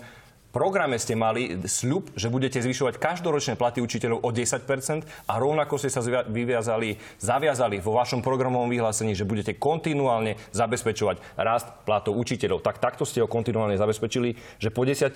programe 0.56 0.96
ste 0.96 1.20
mali 1.20 1.60
sľub, 1.68 2.16
že 2.16 2.32
budete 2.32 2.64
zvyšovať 2.64 2.96
každoročné 2.96 3.60
platy 3.60 3.84
učiteľov 3.84 4.24
o 4.24 4.32
10% 4.32 5.04
a 5.28 5.34
rovnako 5.36 5.76
ste 5.76 5.92
sa 5.92 6.00
vyviazali, 6.32 6.96
zaviazali 7.20 7.84
vo 7.84 8.00
vašom 8.00 8.24
programovom 8.24 8.72
vyhlásení, 8.72 9.12
že 9.12 9.28
budete 9.28 9.60
kontinuálne 9.60 10.40
zabezpečovať 10.56 11.20
rast 11.36 11.68
platov 11.84 12.16
učiteľov. 12.16 12.64
Tak 12.64 12.80
takto 12.80 13.04
ste 13.04 13.20
ho 13.20 13.28
kontinuálne 13.28 13.76
zabezpečili, 13.76 14.40
že 14.56 14.72
po 14.72 14.88
10 14.88 15.12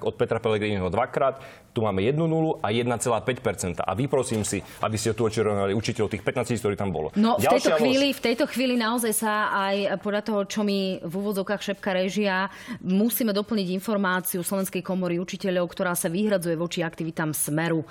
od 0.00 0.14
Petra 0.16 0.40
Pellegriniho 0.40 0.88
dvakrát 0.88 1.44
tu 1.76 1.84
máme 1.84 2.00
1 2.00 2.16
nulu 2.16 2.56
a 2.64 2.72
1,5 2.72 3.84
A 3.84 3.92
vyprosím 3.92 4.48
si, 4.48 4.64
aby 4.80 4.96
ste 4.96 5.12
tu 5.12 5.28
očerovali 5.28 5.76
učiteľov 5.76 6.08
tých 6.08 6.24
15 6.24 6.56
ktorí 6.56 6.80
tam 6.80 6.88
bolo. 6.88 7.12
No 7.20 7.36
v 7.36 7.44
tejto, 7.44 7.76
chvíli, 7.76 8.16
v 8.16 8.22
tejto 8.22 8.44
chvíli 8.48 8.80
naozaj 8.80 9.12
sa 9.12 9.52
aj 9.52 10.00
podľa 10.00 10.22
toho, 10.24 10.40
čo 10.48 10.64
mi 10.64 10.96
v 11.04 11.12
úvodzovkách 11.12 11.60
šepka 11.60 11.92
režia, 11.92 12.48
musíme 12.80 13.36
doplniť 13.36 13.68
informáciu 13.76 14.40
Slovenskej 14.40 14.69
Slovenskej 14.70 14.86
komory 14.86 15.18
učiteľov, 15.18 15.66
ktorá 15.66 15.98
sa 15.98 16.06
vyhradzuje 16.06 16.54
voči 16.54 16.86
aktivitám 16.86 17.34
Smeru. 17.34 17.82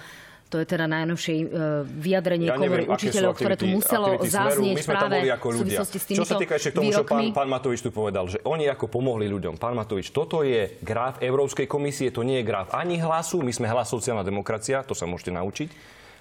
To 0.48 0.64
je 0.64 0.66
teda 0.66 0.88
najnovšie 0.88 1.36
uh, 1.44 1.84
vyjadrenie 1.84 2.48
ja 2.48 2.56
neviem, 2.56 2.88
komory 2.88 2.96
učiteľov, 2.96 3.36
ktoré 3.36 3.54
tu 3.60 3.68
muselo 3.68 4.16
zaznieť 4.24 4.88
práve 4.88 5.28
ako 5.28 5.48
ľudia. 5.60 5.84
s 5.84 5.92
týmito 6.08 6.24
Čo 6.24 6.26
sa 6.26 6.40
týka 6.40 6.56
ešte 6.56 6.72
k 6.72 6.76
tomu, 6.80 6.90
výrokmi? 6.90 7.04
čo 7.04 7.36
pán, 7.36 7.46
pán 7.46 7.50
Matovič 7.52 7.84
tu 7.84 7.92
povedal, 7.92 8.32
že 8.32 8.40
oni 8.48 8.72
ako 8.72 8.88
pomohli 8.88 9.28
ľuďom. 9.28 9.60
Pán 9.60 9.76
Matovič, 9.76 10.10
toto 10.16 10.42
je 10.42 10.80
graf 10.82 11.20
Európskej 11.20 11.68
komisie, 11.68 12.16
to 12.16 12.24
nie 12.24 12.42
je 12.42 12.46
graf 12.48 12.72
ani 12.72 12.96
hlasu, 12.98 13.44
my 13.44 13.52
sme 13.52 13.68
hlas 13.68 13.92
sociálna 13.92 14.24
demokracia, 14.24 14.82
to 14.88 14.96
sa 14.96 15.04
môžete 15.04 15.36
naučiť 15.36 15.70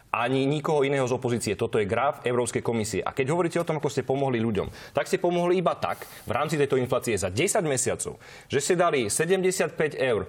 ani 0.09 0.49
nikoho 0.49 0.85
iného 0.89 1.05
z 1.05 1.13
opozície. 1.13 1.53
Toto 1.53 1.77
je 1.77 1.85
graf 1.85 2.25
Európskej 2.25 2.65
komisie. 2.65 3.05
A 3.05 3.13
keď 3.13 3.33
hovoríte 3.33 3.61
o 3.61 3.69
tom, 3.69 3.77
ako 3.77 3.93
ste 3.93 4.09
pomohli 4.09 4.41
ľuďom, 4.41 4.97
tak 4.97 5.05
ste 5.05 5.21
pomohli 5.21 5.61
iba 5.61 5.77
tak 5.77 6.05
v 6.25 6.33
rámci 6.33 6.57
tejto 6.57 6.81
inflácie 6.81 7.13
za 7.17 7.29
10 7.29 7.61
mesiacov, 7.69 8.17
že 8.49 8.59
ste 8.61 8.75
dali 8.77 9.13
75 9.13 9.77
eur 10.01 10.25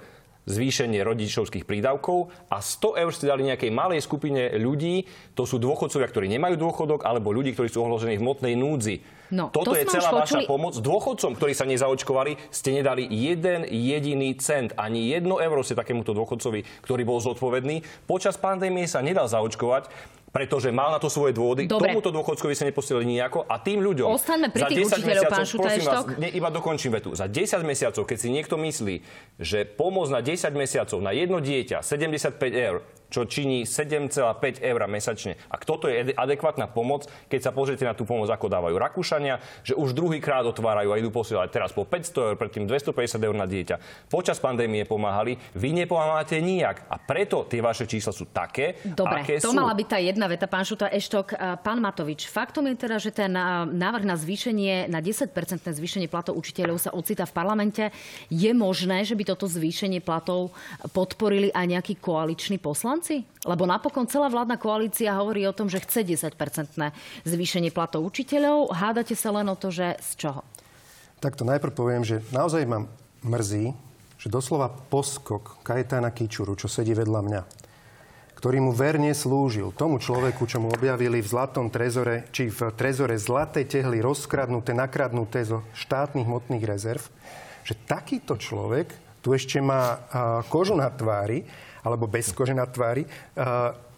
zvýšenie 0.47 1.04
rodičovských 1.04 1.67
prídavkov 1.67 2.32
a 2.47 2.63
100 2.63 3.02
eur 3.02 3.12
ste 3.12 3.30
dali 3.30 3.43
nejakej 3.47 3.71
malej 3.73 4.02
skupine 4.06 4.56
ľudí, 4.56 5.06
to 5.36 5.43
sú 5.43 5.60
dôchodcovia, 5.60 6.08
ktorí 6.08 6.25
nemajú 6.32 6.56
dôchodok, 6.56 7.04
alebo 7.04 7.34
ľudí, 7.34 7.54
ktorí 7.54 7.67
sú 7.67 7.84
ohložení 7.84 8.15
v 8.17 8.23
hmotnej 8.23 8.56
núdzi. 8.56 9.19
No, 9.30 9.54
Toto 9.54 9.78
to 9.78 9.78
je 9.78 9.86
celá 9.86 10.25
vaša 10.25 10.41
počuli... 10.41 10.49
pomoc. 10.49 10.73
Dôchodcom, 10.82 11.38
ktorí 11.38 11.54
sa 11.54 11.69
nezaočkovali, 11.69 12.49
ste 12.49 12.73
nedali 12.73 13.06
jeden 13.06 13.62
jediný 13.69 14.34
cent. 14.41 14.73
Ani 14.73 15.06
jedno 15.06 15.38
euro 15.38 15.62
ste 15.62 15.78
takémuto 15.78 16.17
dôchodcovi, 16.17 16.65
ktorý 16.82 17.06
bol 17.06 17.21
zodpovedný. 17.21 17.86
Počas 18.10 18.41
pandémie 18.41 18.89
sa 18.89 19.06
nedal 19.06 19.30
zaočkovať 19.30 19.86
pretože 20.29 20.69
mal 20.69 20.93
na 20.93 20.99
to 21.01 21.09
svoje 21.09 21.33
dôvody. 21.33 21.65
Dobre. 21.65 21.93
Tomuto 21.93 22.13
dôchodcovi 22.13 22.53
sa 22.53 22.65
neposilili 22.69 23.17
nejako 23.17 23.49
a 23.49 23.57
tým 23.61 23.81
ľuďom... 23.81 24.07
Ostaňme 24.13 24.49
pri 24.53 24.69
tých 24.69 24.85
učiteľov, 24.85 25.23
pán 25.29 25.45
vás, 25.45 26.05
ne, 26.21 26.29
iba 26.29 26.49
dokončím 26.53 26.93
vetu. 26.93 27.17
Za 27.17 27.25
10 27.25 27.65
mesiacov, 27.65 28.03
keď 28.05 28.17
si 28.17 28.29
niekto 28.29 28.55
myslí, 28.57 28.95
že 29.41 29.65
pomoc 29.65 30.07
na 30.13 30.21
10 30.21 30.53
mesiacov 30.53 30.97
na 31.01 31.11
jedno 31.11 31.41
dieťa 31.41 31.81
75 31.81 32.37
eur 32.53 32.85
čo 33.10 33.26
činí 33.26 33.65
7,5 33.65 34.62
eur 34.62 34.82
mesačne. 34.89 35.38
A 35.50 35.58
toto 35.58 35.89
je 35.89 36.13
adekvátna 36.13 36.69
pomoc, 36.69 37.10
keď 37.28 37.50
sa 37.50 37.52
pozriete 37.52 37.84
na 37.84 37.98
tú 37.98 38.06
pomoc, 38.06 38.30
ako 38.30 38.48
dávajú 38.50 38.76
Rakúšania, 38.78 39.41
že 39.65 39.74
už 39.74 39.98
druhýkrát 39.98 40.45
otvárajú 40.45 40.93
a 40.93 41.00
idú 41.02 41.10
posielať 41.10 41.50
teraz 41.50 41.74
po 41.74 41.84
500 41.84 42.34
eur, 42.34 42.36
predtým 42.38 42.69
250 42.69 43.17
eur 43.17 43.36
na 43.36 43.50
dieťa. 43.50 44.08
Počas 44.08 44.38
pandémie 44.38 44.86
pomáhali, 44.86 45.38
vy 45.58 45.74
nepomáhate 45.74 46.38
nijak. 46.38 46.86
A 46.88 47.02
preto 47.02 47.50
tie 47.50 47.60
vaše 47.60 47.89
čísla 47.89 48.13
sú 48.13 48.30
také, 48.30 48.78
Dobre, 48.86 49.26
aké 49.26 49.41
to 49.41 49.50
sú. 49.50 49.58
mala 49.58 49.74
byť 49.74 49.88
tá 49.89 49.98
jedna 49.98 50.30
veta, 50.30 50.45
pán 50.45 50.63
Šuta 50.63 50.88
Eštok. 50.93 51.34
Pán 51.65 51.82
Matovič, 51.82 52.30
faktom 52.30 52.69
je 52.69 52.76
teda, 52.78 52.98
že 53.02 53.10
ten 53.10 53.34
návrh 53.74 54.06
na 54.06 54.13
zvýšenie, 54.13 54.86
na 54.86 55.02
10-percentné 55.02 55.74
zvýšenie 55.74 56.08
platov 56.08 56.38
učiteľov 56.38 56.78
sa 56.78 56.93
ocitá 56.93 57.26
v 57.26 57.34
parlamente. 57.34 57.84
Je 58.30 58.54
možné, 58.54 59.02
že 59.02 59.17
by 59.17 59.34
toto 59.34 59.50
zvýšenie 59.50 60.06
platov 60.06 60.54
podporili 60.93 61.50
aj 61.50 61.65
nejakí 61.65 61.98
koaliční 61.98 62.62
poslanci? 62.62 62.98
Lebo 63.47 63.63
napokon 63.63 64.05
celá 64.05 64.27
vládna 64.27 64.59
koalícia 64.59 65.15
hovorí 65.15 65.47
o 65.47 65.55
tom, 65.55 65.71
že 65.71 65.81
chce 65.81 66.03
10-percentné 66.03 66.91
zvýšenie 67.23 67.71
platov 67.71 68.03
učiteľov. 68.05 68.75
Hádate 68.75 69.15
sa 69.15 69.31
len 69.33 69.47
o 69.47 69.55
to, 69.55 69.71
že 69.71 69.95
z 69.99 70.27
čoho? 70.27 70.41
Takto 71.19 71.43
najprv 71.43 71.73
poviem, 71.75 72.03
že 72.07 72.23
naozaj 72.31 72.63
mám 72.63 72.88
mrzí, 73.23 73.75
že 74.19 74.27
doslova 74.27 74.71
poskok 74.71 75.63
Kajetána 75.63 76.12
Kičuru, 76.12 76.55
čo 76.55 76.67
sedí 76.67 76.91
vedľa 76.95 77.21
mňa, 77.23 77.41
ktorý 78.39 78.63
mu 78.63 78.71
verne 78.71 79.12
slúžil 79.12 79.75
tomu 79.75 79.99
človeku, 79.99 80.47
čo 80.47 80.63
mu 80.63 80.71
objavili 80.71 81.19
v 81.19 81.27
zlatom 81.27 81.67
trezore, 81.67 82.27
či 82.31 82.47
v 82.47 82.71
trezore 82.75 83.19
zlaté 83.19 83.67
tehly 83.67 83.99
rozkradnuté, 83.99 84.71
nakradnuté 84.71 85.43
zo 85.43 85.63
štátnych 85.75 86.23
hmotných 86.23 86.63
rezerv, 86.63 87.03
že 87.67 87.75
takýto 87.75 88.39
človek 88.39 88.91
tu 89.19 89.35
ešte 89.35 89.59
má 89.59 89.99
kožu 90.47 90.79
na 90.79 90.88
tvári, 90.88 91.43
alebo 91.83 92.07
bez 92.09 92.31
kože 92.31 92.55
na 92.55 92.65
tvári, 92.65 93.05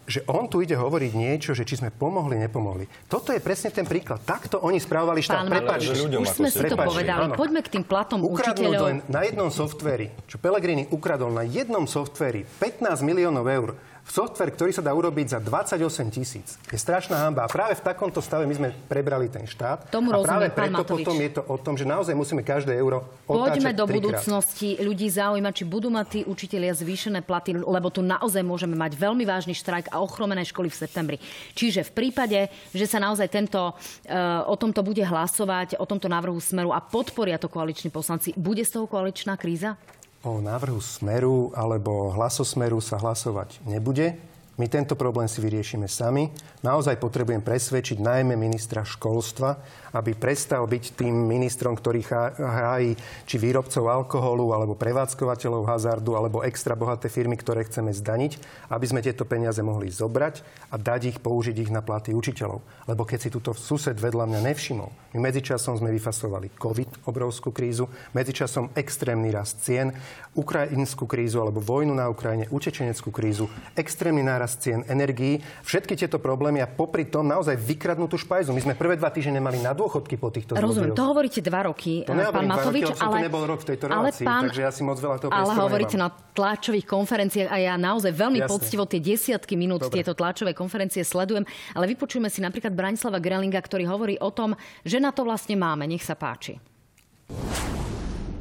že 0.02 0.26
on 0.26 0.50
tu 0.50 0.58
ide 0.58 0.74
hovoriť 0.74 1.12
niečo, 1.14 1.54
že 1.54 1.62
či 1.62 1.78
sme 1.78 1.94
pomohli, 1.94 2.34
nepomohli. 2.34 2.90
Toto 3.06 3.30
je 3.30 3.38
presne 3.38 3.70
ten 3.70 3.86
príklad. 3.86 4.18
Takto 4.26 4.58
oni 4.58 4.82
správali 4.82 5.22
štát. 5.22 5.46
Prepač, 5.46 5.94
už 5.94 6.26
sme 6.26 6.50
si 6.50 6.58
to 6.66 6.74
povedali. 6.74 7.30
Áno. 7.30 7.38
Poďme 7.38 7.62
k 7.62 7.78
tým 7.78 7.84
platom 7.86 8.26
Ukradnúť 8.26 8.66
učiteľov. 8.66 8.86
len 8.90 8.98
na 9.06 9.22
jednom 9.22 9.46
softveri, 9.46 10.10
čo 10.26 10.42
Pelegrini 10.42 10.90
ukradol 10.90 11.30
na 11.30 11.46
jednom 11.46 11.86
softveri 11.86 12.42
15 12.58 12.98
miliónov 13.06 13.46
eur, 13.46 13.78
software, 14.12 14.52
ktorý 14.52 14.76
sa 14.76 14.84
dá 14.84 14.92
urobiť 14.92 15.26
za 15.32 15.38
28 15.40 16.12
tisíc. 16.12 16.60
Je 16.68 16.76
strašná 16.76 17.16
hamba. 17.24 17.44
A 17.44 17.48
práve 17.48 17.80
v 17.80 17.82
takomto 17.82 18.20
stave 18.20 18.44
my 18.44 18.52
sme 18.52 18.68
prebrali 18.84 19.32
ten 19.32 19.48
štát. 19.48 19.88
Tomu 19.88 20.12
a 20.12 20.20
rozumiem, 20.20 20.28
práve 20.28 20.46
pán 20.52 20.68
preto 20.68 20.84
Matovič. 20.84 21.04
potom 21.08 21.16
je 21.16 21.30
to 21.32 21.42
o 21.48 21.56
tom, 21.56 21.74
že 21.80 21.88
naozaj 21.88 22.12
musíme 22.12 22.44
každé 22.44 22.76
euro 22.76 23.08
otáčať 23.24 23.64
Poďme 23.64 23.72
do 23.72 23.84
budúcnosti. 23.88 24.76
Ľudí 24.76 25.08
zaujíma, 25.08 25.56
či 25.56 25.64
budú 25.64 25.88
mať 25.88 26.06
tí 26.12 26.20
učitelia 26.28 26.76
zvýšené 26.76 27.24
platy, 27.24 27.56
lebo 27.56 27.88
tu 27.88 28.04
naozaj 28.04 28.44
môžeme 28.44 28.76
mať 28.76 29.00
veľmi 29.00 29.24
vážny 29.24 29.56
štrajk 29.56 29.88
a 29.88 30.04
ochromené 30.04 30.44
školy 30.44 30.68
v 30.68 30.76
septembri. 30.76 31.16
Čiže 31.56 31.88
v 31.88 31.92
prípade, 31.96 32.52
že 32.76 32.84
sa 32.84 33.00
naozaj 33.00 33.32
tento, 33.32 33.72
uh, 33.72 34.44
o 34.44 34.54
tomto 34.60 34.84
bude 34.84 35.00
hlasovať, 35.00 35.80
o 35.80 35.88
tomto 35.88 36.12
návrhu 36.12 36.36
smeru 36.36 36.76
a 36.76 36.84
podporia 36.84 37.40
to 37.40 37.48
koaliční 37.48 37.88
poslanci, 37.88 38.36
bude 38.36 38.60
z 38.60 38.76
toho 38.76 38.84
koaličná 38.84 39.40
kríza? 39.40 39.80
O 40.22 40.38
návrhu 40.38 40.78
Smeru 40.78 41.50
alebo 41.50 42.14
hlasosmeru 42.14 42.78
sa 42.78 42.94
hlasovať 42.94 43.58
nebude. 43.66 44.14
My 44.60 44.68
tento 44.68 44.92
problém 44.92 45.24
si 45.32 45.40
vyriešime 45.40 45.88
sami. 45.88 46.28
Naozaj 46.60 47.00
potrebujem 47.00 47.40
presvedčiť 47.40 47.96
najmä 48.04 48.36
ministra 48.36 48.84
školstva, 48.84 49.56
aby 49.96 50.12
prestal 50.12 50.68
byť 50.68 50.92
tým 50.92 51.12
ministrom, 51.12 51.72
ktorý 51.72 52.04
hájí 52.36 52.92
či 53.24 53.36
výrobcov 53.40 53.88
alkoholu, 53.88 54.52
alebo 54.52 54.76
prevádzkovateľov 54.76 55.68
hazardu, 55.68 56.20
alebo 56.20 56.44
extra 56.44 56.76
bohaté 56.76 57.08
firmy, 57.08 57.40
ktoré 57.40 57.64
chceme 57.64 57.96
zdaniť, 57.96 58.32
aby 58.68 58.84
sme 58.84 59.00
tieto 59.00 59.24
peniaze 59.24 59.64
mohli 59.64 59.88
zobrať 59.88 60.44
a 60.68 60.76
dať 60.76 61.16
ich, 61.16 61.18
použiť 61.24 61.56
ich 61.56 61.72
na 61.72 61.80
platy 61.80 62.12
učiteľov. 62.12 62.60
Lebo 62.88 63.08
keď 63.08 63.18
si 63.24 63.32
túto 63.32 63.56
sused 63.56 63.96
vedľa 63.96 64.28
mňa 64.28 64.40
nevšimol, 64.52 65.16
my 65.16 65.18
medzičasom 65.32 65.80
sme 65.80 65.92
vyfasovali 65.96 66.56
COVID, 66.60 67.08
obrovskú 67.08 67.56
krízu, 67.56 67.88
medzičasom 68.12 68.72
extrémny 68.76 69.32
rast 69.32 69.64
cien, 69.64 69.96
ukrajinskú 70.36 71.04
krízu 71.04 71.40
alebo 71.40 71.60
vojnu 71.60 71.92
na 71.92 72.08
Ukrajine, 72.08 72.48
utečeneckú 72.48 73.12
krízu, 73.12 73.48
extrémny 73.76 74.24
nárast 74.24 74.51
cien 74.58 74.80
energií, 74.90 75.40
všetky 75.62 75.94
tieto 75.94 76.18
problémy 76.18 76.60
a 76.60 76.68
popri 76.68 77.08
tom 77.08 77.28
naozaj 77.28 77.56
vykradnutú 77.56 78.18
špajzu. 78.18 78.50
My 78.52 78.60
sme 78.60 78.74
prvé 78.74 78.98
dva 78.98 79.08
týždne 79.08 79.38
nemali 79.38 79.60
na 79.60 79.72
dôchodky 79.72 80.18
po 80.18 80.28
týchto 80.32 80.58
Rozumiem, 80.58 80.96
to 80.96 81.04
hovoríte 81.04 81.40
dva 81.40 81.70
roky, 81.70 82.02
to 82.02 82.12
pán 82.12 82.46
Matovič, 82.48 82.92
roky, 82.92 83.00
ale, 83.00 83.16
to 83.16 83.24
nebol 83.28 83.42
rok 83.46 83.60
v 83.62 83.66
tejto 83.74 83.84
relácii, 83.88 84.26
pán, 84.26 84.42
takže 84.48 84.60
ja 84.64 84.70
si 84.74 84.82
moc 84.82 84.98
veľa 84.98 85.16
toho 85.22 85.30
Ale 85.30 85.52
hovoríte 85.56 85.96
nemám. 85.96 86.12
na 86.12 86.32
tlačových 86.32 86.86
konferenciách 86.88 87.48
a 87.52 87.56
ja 87.60 87.74
naozaj 87.76 88.12
veľmi 88.12 88.40
Jasne. 88.42 88.50
poctivo 88.50 88.82
tie 88.88 89.00
desiatky 89.00 89.54
minút 89.54 89.86
Dobre. 89.86 90.00
tieto 90.00 90.12
tlačové 90.16 90.56
konferencie 90.56 91.04
sledujem, 91.04 91.44
ale 91.76 91.84
vypočujeme 91.92 92.28
si 92.32 92.40
napríklad 92.40 92.72
Branislava 92.72 93.20
Grelinga, 93.20 93.60
ktorý 93.60 93.84
hovorí 93.88 94.14
o 94.18 94.30
tom, 94.32 94.56
že 94.82 94.98
na 94.98 95.12
to 95.12 95.22
vlastne 95.22 95.54
máme. 95.54 95.84
Nech 95.84 96.02
sa 96.02 96.16
páči 96.16 96.56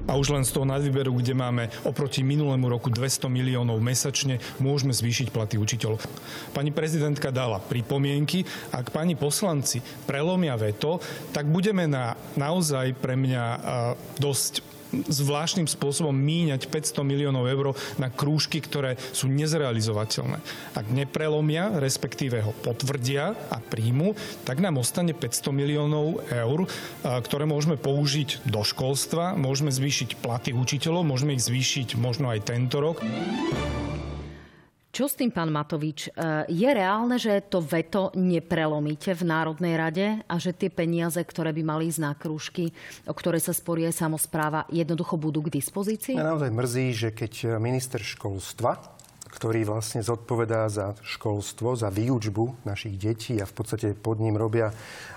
a 0.08 0.18
už 0.18 0.34
len 0.34 0.44
z 0.48 0.56
toho 0.56 0.66
nadvýberu, 0.66 1.14
kde 1.20 1.34
máme 1.38 1.70
oproti 1.86 2.26
minulému 2.26 2.70
roku 2.72 2.90
200 2.90 3.28
miliónov 3.30 3.78
mesačne, 3.84 4.42
môžeme 4.58 4.96
zvýšiť 4.96 5.30
platy 5.30 5.56
učiteľov. 5.62 6.02
Pani 6.56 6.72
prezidentka 6.74 7.30
dala 7.30 7.62
pripomienky. 7.62 8.44
Ak 8.74 8.90
pani 8.90 9.14
poslanci 9.14 9.84
prelomia 10.08 10.58
veto, 10.58 10.98
tak 11.36 11.50
budeme 11.50 11.86
na 11.86 12.16
naozaj 12.40 12.98
pre 12.98 13.14
mňa 13.20 13.44
dosť 14.18 14.71
zvláštnym 14.92 15.66
spôsobom 15.66 16.14
míňať 16.14 16.68
500 16.68 17.08
miliónov 17.08 17.48
eur 17.48 17.72
na 17.96 18.12
krúžky, 18.12 18.60
ktoré 18.60 19.00
sú 19.16 19.32
nezrealizovateľné. 19.32 20.38
Ak 20.76 20.86
neprelomia, 20.92 21.80
respektíve 21.80 22.44
ho 22.44 22.52
potvrdia 22.52 23.34
a 23.50 23.58
príjmu, 23.64 24.14
tak 24.44 24.60
nám 24.60 24.78
ostane 24.78 25.16
500 25.16 25.56
miliónov 25.56 26.22
eur, 26.28 26.68
ktoré 27.02 27.48
môžeme 27.48 27.80
použiť 27.80 28.44
do 28.48 28.62
školstva, 28.62 29.40
môžeme 29.40 29.72
zvýšiť 29.72 30.20
platy 30.20 30.52
učiteľov, 30.52 31.08
môžeme 31.08 31.34
ich 31.36 31.46
zvýšiť 31.46 31.96
možno 31.96 32.30
aj 32.32 32.52
tento 32.52 32.84
rok. 32.84 33.00
Čo 35.02 35.10
s 35.10 35.18
tým, 35.18 35.34
pán 35.34 35.50
Matovič? 35.50 36.14
E, 36.14 36.46
je 36.46 36.70
reálne, 36.70 37.18
že 37.18 37.42
to 37.50 37.58
veto 37.58 38.14
neprelomíte 38.14 39.18
v 39.18 39.26
Národnej 39.26 39.74
rade 39.74 40.22
a 40.30 40.38
že 40.38 40.54
tie 40.54 40.70
peniaze, 40.70 41.18
ktoré 41.18 41.58
by 41.58 41.64
mali 41.66 41.90
ísť 41.90 42.06
na 42.06 42.14
krúžky, 42.14 42.70
o 43.10 43.14
ktoré 43.18 43.42
sa 43.42 43.50
sporie 43.50 43.90
samozpráva, 43.90 44.70
jednoducho 44.70 45.18
budú 45.18 45.50
k 45.50 45.58
dispozícii? 45.58 46.22
Mňa 46.22 46.30
naozaj 46.38 46.54
mrzí, 46.54 46.86
že 46.94 47.10
keď 47.18 47.58
minister 47.58 47.98
školstva, 47.98 48.78
ktorý 49.26 49.66
vlastne 49.66 50.06
zodpovedá 50.06 50.70
za 50.70 50.94
školstvo, 51.02 51.74
za 51.74 51.90
výučbu 51.90 52.62
našich 52.70 52.94
detí 53.02 53.42
a 53.42 53.50
v 53.50 53.58
podstate 53.58 53.98
pod 53.98 54.22
ním 54.22 54.38
robia, 54.38 54.70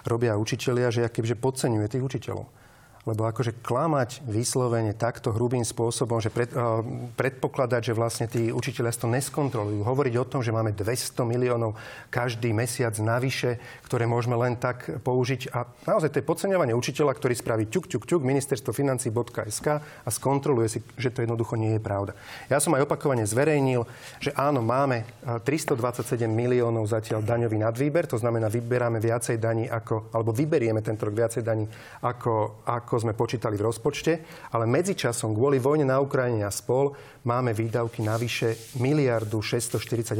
robia 0.08 0.40
učitelia, 0.40 0.88
že 0.88 1.12
kebyže 1.12 1.36
podceňuje 1.36 1.92
tých 1.92 2.00
učiteľov 2.08 2.63
lebo 3.04 3.28
akože 3.28 3.60
klamať 3.60 4.24
vyslovene 4.24 4.96
takto 4.96 5.32
hrubým 5.32 5.64
spôsobom, 5.64 6.24
že 6.24 6.32
pred, 6.32 6.48
uh, 6.56 6.80
predpokladať, 7.16 7.92
že 7.92 7.96
vlastne 7.96 8.26
tí 8.26 8.48
učiteľia 8.48 8.96
to 8.96 9.08
neskontrolujú, 9.08 9.84
hovoriť 9.84 10.14
o 10.16 10.28
tom, 10.28 10.40
že 10.40 10.52
máme 10.52 10.72
200 10.72 11.24
miliónov 11.28 11.76
každý 12.08 12.56
mesiac 12.56 12.96
navyše, 12.96 13.60
ktoré 13.84 14.08
môžeme 14.08 14.36
len 14.40 14.56
tak 14.56 15.04
použiť. 15.04 15.52
A 15.52 15.68
naozaj 15.84 16.16
to 16.16 16.20
je 16.24 16.28
podceňovanie 16.28 16.72
učiteľa, 16.72 17.12
ktorý 17.12 17.36
spraví 17.36 17.64
ťuk, 17.68 17.92
ťuk, 17.92 18.04
ťuk, 18.08 18.22
ministerstvo 18.24 18.72
financí.sk 18.72 19.68
a 19.78 20.08
skontroluje 20.08 20.68
si, 20.72 20.78
že 20.96 21.12
to 21.12 21.20
jednoducho 21.20 21.60
nie 21.60 21.76
je 21.76 21.82
pravda. 21.84 22.16
Ja 22.48 22.58
som 22.58 22.72
aj 22.72 22.88
opakovane 22.88 23.28
zverejnil, 23.28 23.84
že 24.18 24.32
áno, 24.32 24.64
máme 24.64 25.04
327 25.44 26.24
miliónov 26.30 26.88
zatiaľ 26.88 27.20
daňový 27.20 27.60
nadvýber, 27.60 28.08
to 28.08 28.16
znamená, 28.16 28.48
vyberáme 28.48 28.96
viacej 28.98 29.36
daní 29.36 29.68
ako, 29.68 30.08
alebo 30.14 30.32
vyberieme 30.32 30.80
tento 30.80 31.04
rok 31.04 31.14
viacej 31.14 31.42
daní 31.44 31.68
ako, 32.00 32.64
ako 32.64 32.93
ako 32.94 33.10
sme 33.10 33.18
počítali 33.18 33.58
v 33.58 33.66
rozpočte, 33.66 34.22
ale 34.54 34.70
medzičasom 34.70 35.34
kvôli 35.34 35.58
vojne 35.58 35.82
na 35.82 35.98
Ukrajine 35.98 36.46
a 36.46 36.54
spol 36.54 36.94
máme 37.26 37.50
výdavky 37.50 38.06
navyše 38.06 38.54
miliardu 38.78 39.42
648. 39.42 40.14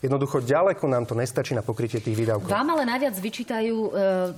Jednoducho 0.00 0.40
ďaleko 0.40 0.88
nám 0.88 1.04
to 1.04 1.12
nestačí 1.12 1.52
na 1.52 1.60
pokrytie 1.60 2.00
tých 2.00 2.16
výdavkov. 2.16 2.48
Vám 2.48 2.72
ale 2.72 2.88
najviac 2.88 3.12
vyčítajú 3.12 3.76
e, 3.76 3.90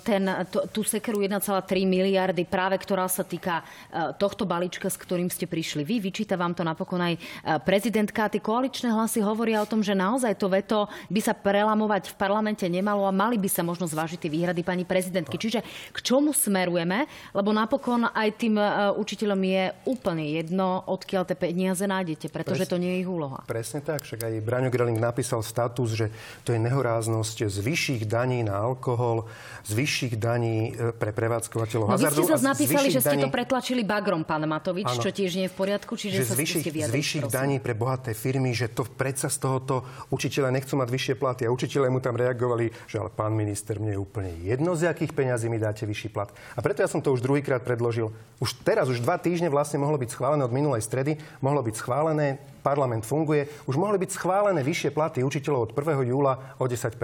ten, 0.03 0.27
tú 0.75 0.83
sekeru 0.83 1.23
1,3 1.23 1.63
miliardy, 1.87 2.43
práve 2.43 2.75
ktorá 2.83 3.07
sa 3.07 3.23
týka 3.23 3.63
e, 3.63 4.11
tohto 4.19 4.43
balíčka, 4.49 4.91
s 4.91 4.99
ktorým 4.99 5.31
ste 5.31 5.47
prišli. 5.47 5.87
Vy 5.87 6.03
vyčíta 6.03 6.35
vám 6.35 6.59
to 6.59 6.67
napokon 6.67 6.99
aj 6.99 7.15
e, 7.15 7.21
prezidentka. 7.63 8.27
Tie 8.27 8.43
koaličné 8.43 8.91
hlasy 8.91 9.23
hovoria 9.23 9.63
o 9.63 9.71
tom, 9.71 9.85
že 9.85 9.95
naozaj 9.95 10.35
to 10.35 10.51
veto 10.51 10.91
by 11.07 11.21
sa 11.23 11.39
prelamovať 11.39 12.11
v 12.11 12.19
parlamente 12.19 12.67
nemalo 12.67 13.07
a 13.07 13.15
mali 13.15 13.39
by 13.39 13.47
sa 13.47 13.63
možno 13.63 13.87
zvážiť 13.87 14.27
tie 14.27 14.33
výhrady 14.33 14.67
pani 14.67 14.83
prezidentky. 14.83 15.39
Čiže 15.39 15.63
k 15.93 15.99
čomu 16.01 16.33
smerujeme? 16.33 17.05
Lebo 17.37 17.53
napokon 17.53 17.76
napokon 17.77 18.09
aj 18.09 18.29
tým 18.41 18.57
uh, 18.57 18.97
učiteľom 18.97 19.37
je 19.45 19.63
úplne 19.85 20.25
jedno, 20.25 20.81
odkiaľ 20.89 21.29
tie 21.29 21.37
peniaze 21.37 21.85
nájdete, 21.85 22.33
pretože 22.33 22.65
Pres, 22.65 22.73
to 22.73 22.81
nie 22.81 22.97
je 22.97 22.99
ich 23.05 23.11
úloha. 23.13 23.45
Presne 23.45 23.85
tak, 23.85 24.01
však 24.01 24.25
aj 24.25 24.33
Braňo 24.41 24.73
Greling 24.73 24.97
napísal 24.97 25.45
status, 25.45 25.93
že 25.93 26.07
to 26.49 26.57
je 26.57 26.59
nehoráznosť 26.65 27.53
z 27.53 27.59
vyšších 27.61 28.03
daní 28.09 28.41
na 28.49 28.65
alkohol, 28.65 29.29
z 29.69 29.73
vyšších 29.77 30.15
daní 30.17 30.73
e, 30.73 30.97
pre 30.97 31.13
prevádzkovateľov 31.13 31.85
no, 31.85 31.93
hazardu. 31.93 32.17
Vy 32.17 32.25
ste 32.25 32.33
zase 32.33 32.47
napísali, 32.49 32.89
že 32.89 33.01
ste 33.05 33.17
daní... 33.21 33.25
to 33.29 33.29
pretlačili 33.29 33.83
bagrom, 33.85 34.25
pán 34.25 34.49
Matovič, 34.49 34.89
ano. 34.89 35.03
čo 35.05 35.13
tiež 35.13 35.37
nie 35.37 35.45
je 35.45 35.53
v 35.53 35.57
poriadku, 35.61 35.93
čiže 36.01 36.25
že 36.25 36.33
sa 36.33 36.35
z 36.35 36.41
vyšších, 36.41 36.65
z 36.89 36.93
vyšších 36.97 37.25
daní 37.29 37.61
pre 37.61 37.77
bohaté 37.77 38.17
firmy, 38.17 38.57
že 38.57 38.73
to 38.73 38.89
predsa 38.89 39.29
z 39.29 39.37
tohoto 39.37 39.85
učiteľa 40.09 40.49
nechcú 40.49 40.81
mať 40.81 40.89
vyššie 40.89 41.15
platy. 41.21 41.45
A 41.45 41.53
učiteľe 41.53 41.93
mu 41.93 42.01
tam 42.01 42.17
reagovali, 42.17 42.73
že 42.89 43.05
ale 43.05 43.13
pán 43.13 43.37
minister, 43.37 43.77
mne 43.77 43.93
je 43.93 44.01
úplne 44.01 44.33
jedno, 44.41 44.73
z 44.73 44.89
akých 44.89 45.13
peňazí 45.13 45.53
mi 45.53 45.61
dáte 45.61 45.85
vyšší 45.85 46.09
plat. 46.09 46.33
A 46.57 46.65
preto 46.65 46.81
ja 46.81 46.89
som 46.89 47.03
to 47.03 47.11
už 47.11 47.21
druhýkrát 47.27 47.66
predložil. 47.67 48.15
Už 48.39 48.55
teraz, 48.63 48.87
už 48.87 49.03
dva 49.03 49.19
týždne 49.19 49.51
vlastne 49.51 49.83
mohlo 49.83 49.99
byť 49.99 50.15
schválené 50.15 50.47
od 50.47 50.55
minulej 50.55 50.87
stredy, 50.87 51.19
mohlo 51.43 51.67
byť 51.67 51.75
schválené, 51.75 52.39
parlament 52.63 53.03
funguje, 53.03 53.51
už 53.67 53.75
mohli 53.75 53.99
byť 53.99 54.15
schválené 54.15 54.63
vyššie 54.63 54.95
platy 54.95 55.27
učiteľov 55.27 55.69
od 55.69 55.75
1. 55.75 56.07
júla 56.07 56.55
o 56.63 56.65
10 56.71 56.95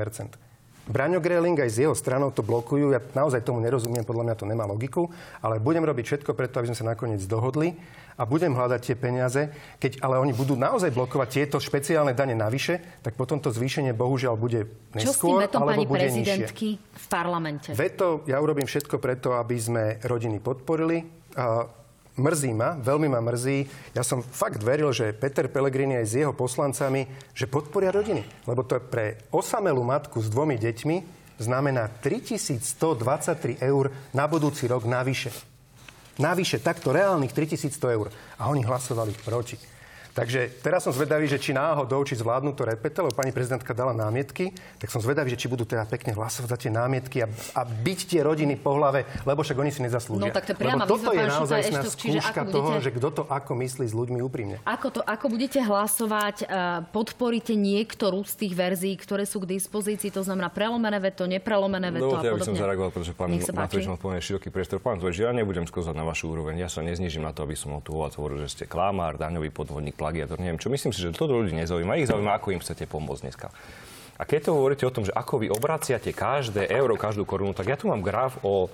Braňo 0.82 1.22
Greling 1.22 1.54
aj 1.62 1.70
s 1.70 1.78
jeho 1.78 1.94
stranou 1.94 2.34
to 2.34 2.42
blokujú. 2.42 2.90
Ja 2.90 2.98
naozaj 3.14 3.46
tomu 3.46 3.62
nerozumiem, 3.62 4.02
podľa 4.02 4.26
mňa 4.26 4.34
to 4.34 4.46
nemá 4.50 4.66
logiku, 4.66 5.14
ale 5.38 5.62
budem 5.62 5.86
robiť 5.86 6.04
všetko 6.06 6.34
preto, 6.34 6.58
aby 6.58 6.74
sme 6.74 6.78
sa 6.78 6.90
nakoniec 6.90 7.22
dohodli 7.22 7.78
a 8.18 8.26
budem 8.26 8.50
hľadať 8.52 8.80
tie 8.82 8.96
peniaze. 8.98 9.48
Keď 9.78 10.02
ale 10.02 10.18
oni 10.18 10.34
budú 10.34 10.58
naozaj 10.58 10.90
blokovať 10.90 11.28
tieto 11.30 11.56
špeciálne 11.62 12.12
dane 12.12 12.34
navyše, 12.34 12.82
tak 13.00 13.14
potom 13.14 13.38
to 13.38 13.54
zvýšenie 13.54 13.94
bohužiaľ 13.94 14.34
bude 14.34 14.66
neskôr, 14.92 15.06
Čo 15.06 15.12
s 15.14 15.22
tým 15.22 15.38
vetom 15.38 15.60
alebo 15.62 15.70
pani 15.70 15.84
bude 15.86 15.98
prezidentky 16.02 16.68
nižšie. 16.76 16.98
v 16.98 17.06
parlamente? 17.06 17.68
Veto, 17.78 18.26
ja 18.26 18.42
urobím 18.42 18.66
všetko 18.66 18.98
preto, 18.98 19.38
aby 19.38 19.56
sme 19.56 19.84
rodiny 20.02 20.42
podporili. 20.42 21.06
Mrzí 22.12 22.52
ma, 22.52 22.76
veľmi 22.76 23.08
ma 23.08 23.24
mrzí. 23.24 23.64
Ja 23.96 24.04
som 24.04 24.20
fakt 24.20 24.60
veril, 24.60 24.92
že 24.92 25.16
Peter 25.16 25.48
Pellegrini 25.48 25.96
aj 25.96 26.06
s 26.06 26.14
jeho 26.20 26.36
poslancami, 26.36 27.08
že 27.32 27.48
podporia 27.48 27.88
rodiny. 27.88 28.20
Lebo 28.44 28.60
to 28.68 28.76
je 28.76 28.84
pre 28.84 29.06
osamelú 29.32 29.80
matku 29.80 30.20
s 30.20 30.28
dvomi 30.28 30.60
deťmi 30.60 31.24
znamená 31.40 31.88
3123 32.04 33.64
eur 33.64 33.88
na 34.12 34.28
budúci 34.28 34.68
rok 34.68 34.84
navyše. 34.84 35.32
Navyše, 36.20 36.60
takto 36.60 36.92
reálnych 36.92 37.32
3100 37.32 37.96
eur. 37.96 38.12
A 38.36 38.52
oni 38.52 38.60
hlasovali 38.60 39.16
proti. 39.24 39.56
Takže 40.12 40.60
teraz 40.60 40.84
som 40.84 40.92
zvedavý, 40.92 41.24
že 41.24 41.40
či 41.40 41.56
náhodou, 41.56 42.04
či 42.04 42.20
zvládnu 42.20 42.52
to 42.52 42.68
repete, 42.68 43.00
lebo 43.00 43.16
pani 43.16 43.32
prezidentka 43.32 43.72
dala 43.72 43.96
námietky, 43.96 44.52
tak 44.76 44.92
som 44.92 45.00
zvedavý, 45.00 45.32
že 45.32 45.40
či 45.40 45.48
budú 45.48 45.64
teda 45.64 45.88
pekne 45.88 46.12
hlasovať 46.12 46.48
za 46.52 46.58
tie 46.60 46.68
námietky 46.68 47.24
a, 47.24 47.32
a 47.56 47.64
byť 47.64 48.00
tie 48.12 48.20
rodiny 48.20 48.60
po 48.60 48.76
hlave, 48.76 49.08
lebo 49.24 49.40
však 49.40 49.56
oni 49.56 49.72
si 49.72 49.80
nezaslúžia. 49.80 50.28
No, 50.28 50.36
tak 50.36 50.44
to 50.44 50.52
lebo 50.60 50.84
toto 50.84 51.16
je 51.16 51.24
naozaj 51.24 51.60
skúška 51.88 52.44
budete... 52.44 52.52
toho, 52.52 52.70
že 52.84 52.90
kto 52.92 53.08
to 53.08 53.22
ako 53.24 53.52
myslí 53.56 53.88
s 53.88 53.94
ľuďmi 53.96 54.20
úprimne. 54.20 54.56
Ako, 54.68 54.86
to, 54.92 55.00
ako 55.00 55.32
budete 55.32 55.64
hlasovať, 55.64 56.44
podporíte 56.92 57.56
niektorú 57.56 58.20
z 58.28 58.34
tých 58.36 58.52
verzií, 58.52 58.92
ktoré 59.00 59.24
sú 59.24 59.40
k 59.40 59.56
dispozícii, 59.56 60.12
to 60.12 60.20
znamená 60.20 60.52
prelomené 60.52 61.00
veto, 61.00 61.24
neprelomené 61.24 61.88
veto 61.88 62.12
no, 62.12 62.20
a 62.20 62.20
podobne. 62.20 62.36
Ja 62.36 62.44
by 62.44 62.50
som 62.52 62.60
zareagoval, 62.60 62.90
pretože 62.92 63.16
pán 63.16 63.32
Matovič 63.32 63.88
mal 63.88 63.96
pomerne 63.96 64.20
široký 64.20 64.52
priestor. 64.52 64.76
Pán 64.84 65.00
Matovič, 65.00 65.24
ja 65.24 65.32
nebudem 65.32 65.64
skozať 65.64 65.96
na 65.96 66.04
vašu 66.04 66.28
úroveň. 66.28 66.60
Ja 66.60 66.68
sa 66.68 66.84
neznižím 66.84 67.24
na 67.24 67.32
to, 67.32 67.48
aby 67.48 67.56
som 67.56 67.80
tú 67.80 67.96
hovoril, 67.96 68.44
že 68.44 68.52
ste 68.52 68.64
klamár, 68.68 69.16
daňový 69.16 69.48
podvodník, 69.48 70.01
plagiator, 70.02 70.42
neviem 70.42 70.58
čo. 70.58 70.66
Myslím 70.66 70.90
si, 70.90 70.98
že 70.98 71.14
to 71.14 71.30
ľudí 71.30 71.54
nezaujíma. 71.54 72.02
Ich 72.02 72.10
zaujíma, 72.10 72.34
ako 72.42 72.58
im 72.58 72.58
chcete 72.58 72.90
pomôcť 72.90 73.22
dneska. 73.30 73.54
A 74.18 74.26
keď 74.26 74.50
to 74.50 74.58
hovoríte 74.58 74.82
o 74.82 74.94
tom, 74.94 75.06
že 75.06 75.14
ako 75.14 75.46
vy 75.46 75.48
obraciate 75.54 76.10
každé 76.10 76.66
euro, 76.74 76.98
každú 76.98 77.22
korunu, 77.22 77.54
tak 77.54 77.70
ja 77.70 77.78
tu 77.78 77.86
mám 77.86 78.02
graf 78.02 78.42
o, 78.42 78.66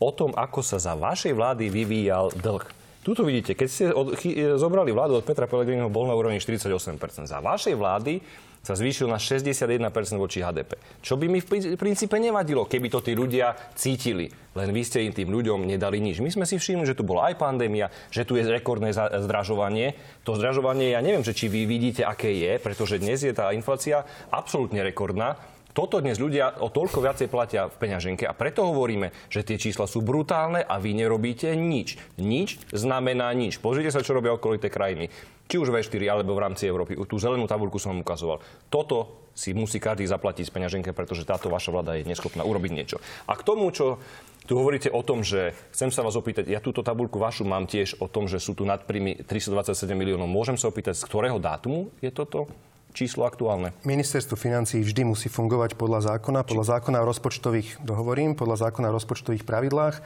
o 0.00 0.10
tom, 0.16 0.32
ako 0.32 0.64
sa 0.64 0.80
za 0.80 0.96
vašej 0.96 1.36
vlády 1.36 1.68
vyvíjal 1.68 2.32
dlh. 2.32 2.64
Tuto 3.02 3.26
vidíte, 3.26 3.58
keď 3.58 3.68
ste 3.68 3.84
od, 3.90 4.14
chy, 4.16 4.56
zobrali 4.56 4.94
vládu 4.94 5.18
od 5.18 5.26
Petra 5.26 5.50
Pellegriniho, 5.50 5.90
bol 5.90 6.06
na 6.06 6.14
úrovni 6.14 6.38
48%. 6.38 7.26
Za 7.28 7.42
vašej 7.42 7.74
vlády 7.74 8.22
sa 8.62 8.78
zvýšil 8.78 9.10
na 9.10 9.18
61% 9.18 9.82
voči 10.16 10.38
HDP. 10.38 10.78
Čo 11.02 11.18
by 11.18 11.26
mi 11.26 11.42
v 11.42 11.74
princípe 11.74 12.14
nevadilo, 12.22 12.70
keby 12.70 12.88
to 12.94 13.02
tí 13.02 13.18
ľudia 13.18 13.58
cítili. 13.74 14.30
Len 14.54 14.70
vy 14.70 14.82
ste 14.86 15.02
im 15.02 15.10
tým 15.10 15.34
ľuďom 15.34 15.66
nedali 15.66 15.98
nič. 15.98 16.22
My 16.22 16.30
sme 16.30 16.46
si 16.46 16.62
všimli, 16.62 16.86
že 16.86 16.94
tu 16.94 17.02
bola 17.02 17.32
aj 17.32 17.42
pandémia, 17.42 17.90
že 18.14 18.22
tu 18.22 18.38
je 18.38 18.46
rekordné 18.46 18.94
zdražovanie. 18.94 19.98
To 20.22 20.38
zdražovanie, 20.38 20.94
ja 20.94 21.02
neviem, 21.02 21.26
že 21.26 21.34
či 21.34 21.50
vy 21.50 21.66
vidíte, 21.66 22.06
aké 22.06 22.30
je, 22.30 22.62
pretože 22.62 23.02
dnes 23.02 23.18
je 23.18 23.34
tá 23.34 23.50
inflácia 23.50 24.06
absolútne 24.30 24.84
rekordná. 24.86 25.40
Toto 25.72 26.04
dnes 26.04 26.20
ľudia 26.20 26.60
o 26.60 26.68
toľko 26.68 27.00
viacej 27.00 27.32
platia 27.32 27.64
v 27.64 27.80
peňaženke 27.80 28.28
a 28.28 28.36
preto 28.36 28.68
hovoríme, 28.68 29.08
že 29.32 29.40
tie 29.40 29.56
čísla 29.56 29.88
sú 29.88 30.04
brutálne 30.04 30.60
a 30.60 30.76
vy 30.76 30.92
nerobíte 30.92 31.48
nič. 31.56 31.96
Nič 32.20 32.60
znamená 32.76 33.32
nič. 33.32 33.56
Pozrite 33.56 33.88
sa, 33.88 34.04
čo 34.04 34.12
robia 34.12 34.36
okolité 34.36 34.68
krajiny. 34.68 35.08
Či 35.48 35.56
už 35.56 35.72
V4 35.72 36.12
alebo 36.12 36.36
v 36.36 36.44
rámci 36.44 36.68
Európy. 36.68 37.00
Tú 37.08 37.16
zelenú 37.16 37.48
tabulku 37.48 37.80
som 37.80 37.96
vám 37.96 38.04
ukazoval. 38.04 38.44
Toto 38.68 39.24
si 39.32 39.56
musí 39.56 39.80
každý 39.80 40.04
zaplatiť 40.04 40.44
z 40.44 40.52
peňaženke, 40.52 40.92
pretože 40.92 41.24
táto 41.24 41.48
vaša 41.48 41.72
vláda 41.72 41.96
je 41.96 42.04
neschopná 42.04 42.44
urobiť 42.44 42.72
niečo. 42.76 43.00
A 43.24 43.32
k 43.32 43.40
tomu, 43.40 43.72
čo 43.72 43.96
tu 44.44 44.60
hovoríte 44.60 44.92
o 44.92 45.00
tom, 45.00 45.24
že 45.24 45.56
chcem 45.72 45.88
sa 45.88 46.04
vás 46.04 46.20
opýtať, 46.20 46.52
ja 46.52 46.60
túto 46.60 46.84
tabulku 46.84 47.16
vašu 47.16 47.48
mám 47.48 47.64
tiež 47.64 47.96
o 47.96 48.12
tom, 48.12 48.28
že 48.28 48.36
sú 48.44 48.52
tu 48.52 48.68
nadpríjmy 48.68 49.24
327 49.24 49.88
miliónov. 49.96 50.28
Môžem 50.28 50.60
sa 50.60 50.68
opýtať, 50.68 51.00
z 51.00 51.08
ktorého 51.08 51.40
dátumu 51.40 51.88
je 52.04 52.12
toto? 52.12 52.52
Číslo 52.92 53.24
aktuálne? 53.24 53.72
Ministerstvo 53.82 54.36
financí 54.36 54.84
vždy 54.84 55.08
musí 55.08 55.32
fungovať 55.32 55.74
podľa 55.74 56.14
zákona, 56.14 56.44
podľa 56.44 56.78
zákona 56.78 57.00
o 57.00 57.06
rozpočtových 57.08 57.80
dohovorím, 57.80 58.36
podľa 58.36 58.68
zákona 58.68 58.92
o 58.92 58.94
rozpočtových 58.94 59.48
pravidlách. 59.48 60.04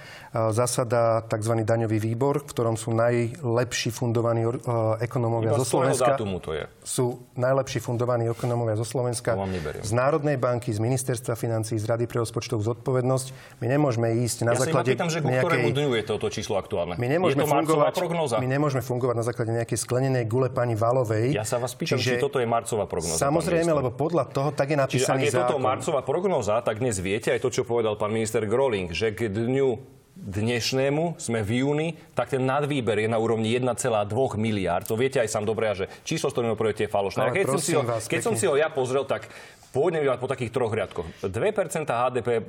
Zasada 0.54 1.26
tzv. 1.26 1.66
daňový 1.66 1.98
výbor, 1.98 2.42
v 2.42 2.46
ktorom 2.46 2.78
sú 2.78 2.94
najlepší 2.94 3.90
fundovaní 3.90 4.46
ekonomovia 5.02 5.54
Iba 5.54 5.60
zo 5.62 5.66
Slovenska. 5.66 6.14
dátumu 6.14 6.38
to 6.38 6.54
je. 6.54 6.64
Sú 6.86 7.26
najlepší 7.34 7.82
fundovaní 7.82 8.30
ekonomovia 8.30 8.78
zo 8.78 8.86
Slovenska. 8.86 9.34
Z 9.82 9.92
Národnej 9.96 10.36
banky, 10.36 10.70
z 10.70 10.78
Ministerstva 10.78 11.34
financí, 11.34 11.80
z 11.80 11.88
Rady 11.88 12.04
pre 12.04 12.20
rozpočtovú 12.22 12.60
zodpovednosť. 12.62 13.58
My 13.64 13.66
nemôžeme 13.72 14.12
ísť 14.22 14.44
na 14.44 14.52
ja 14.52 14.68
základe 14.68 14.92
pýtam, 14.92 15.08
že 15.08 15.24
nejakej... 15.24 15.72
dňu 15.72 15.90
je 15.96 16.02
toto 16.04 16.28
číslo 16.28 16.60
aktuálne? 16.60 17.00
My 17.00 17.08
nemôžeme 17.08 17.48
fungovať, 17.48 17.92
My 18.36 18.46
nemôžeme 18.46 18.84
fungovať 18.84 19.16
na 19.16 19.24
základe 19.24 19.50
nejakej 19.56 19.78
sklenenej 19.80 20.28
gule 20.28 20.52
pani 20.52 20.76
Valovej. 20.76 21.32
Ja 21.32 21.48
sa 21.48 21.56
vás 21.56 21.72
pýtam, 21.72 21.96
čiže... 21.96 22.20
či 22.20 22.20
toto 22.20 22.36
je 22.36 22.44
marcová 22.44 22.75
prognoza. 22.84 23.16
Samozrejme, 23.16 23.72
lebo 23.72 23.88
podľa 23.96 24.28
toho 24.28 24.52
tak 24.52 24.68
je 24.68 24.76
napísaný 24.76 25.00
Čiže 25.00 25.08
ak 25.08 25.20
je 25.24 25.32
zákon. 25.32 25.56
toto 25.56 25.64
marcová 25.64 26.00
prognoza, 26.04 26.60
tak 26.60 26.84
dnes 26.84 27.00
viete 27.00 27.32
aj 27.32 27.40
to, 27.40 27.48
čo 27.48 27.64
povedal 27.64 27.96
pán 27.96 28.12
minister 28.12 28.44
Groling, 28.44 28.92
že 28.92 29.16
k 29.16 29.32
dňu 29.32 29.96
dnešnému, 30.16 31.20
sme 31.20 31.44
v 31.44 31.60
júni, 31.60 31.88
tak 32.16 32.32
ten 32.32 32.40
nadvýber 32.42 33.04
je 33.04 33.08
na 33.12 33.20
úrovni 33.20 33.52
1,2 33.52 33.76
miliard. 34.40 34.88
To 34.88 34.96
viete 34.96 35.20
aj 35.20 35.28
sám 35.28 35.44
dobre, 35.44 35.68
že 35.76 35.86
číslo, 36.08 36.32
z 36.32 36.40
ktorým 36.40 36.56
je 36.56 36.88
falošné. 36.88 37.20
Ale 37.20 37.36
keď, 37.36 37.46
som 37.52 37.60
si, 37.60 37.72
ho, 37.76 37.82
keď 37.84 38.20
som 38.24 38.34
si 38.34 38.48
ho 38.48 38.56
ja 38.56 38.72
pozrel, 38.72 39.04
tak 39.04 39.28
Pôvodne 39.76 40.00
by 40.00 40.16
po 40.16 40.24
takých 40.24 40.50
troch 40.56 40.72
riadkoch. 40.72 41.04
2% 41.20 41.84
HDP 41.84 42.28
e, 42.32 42.42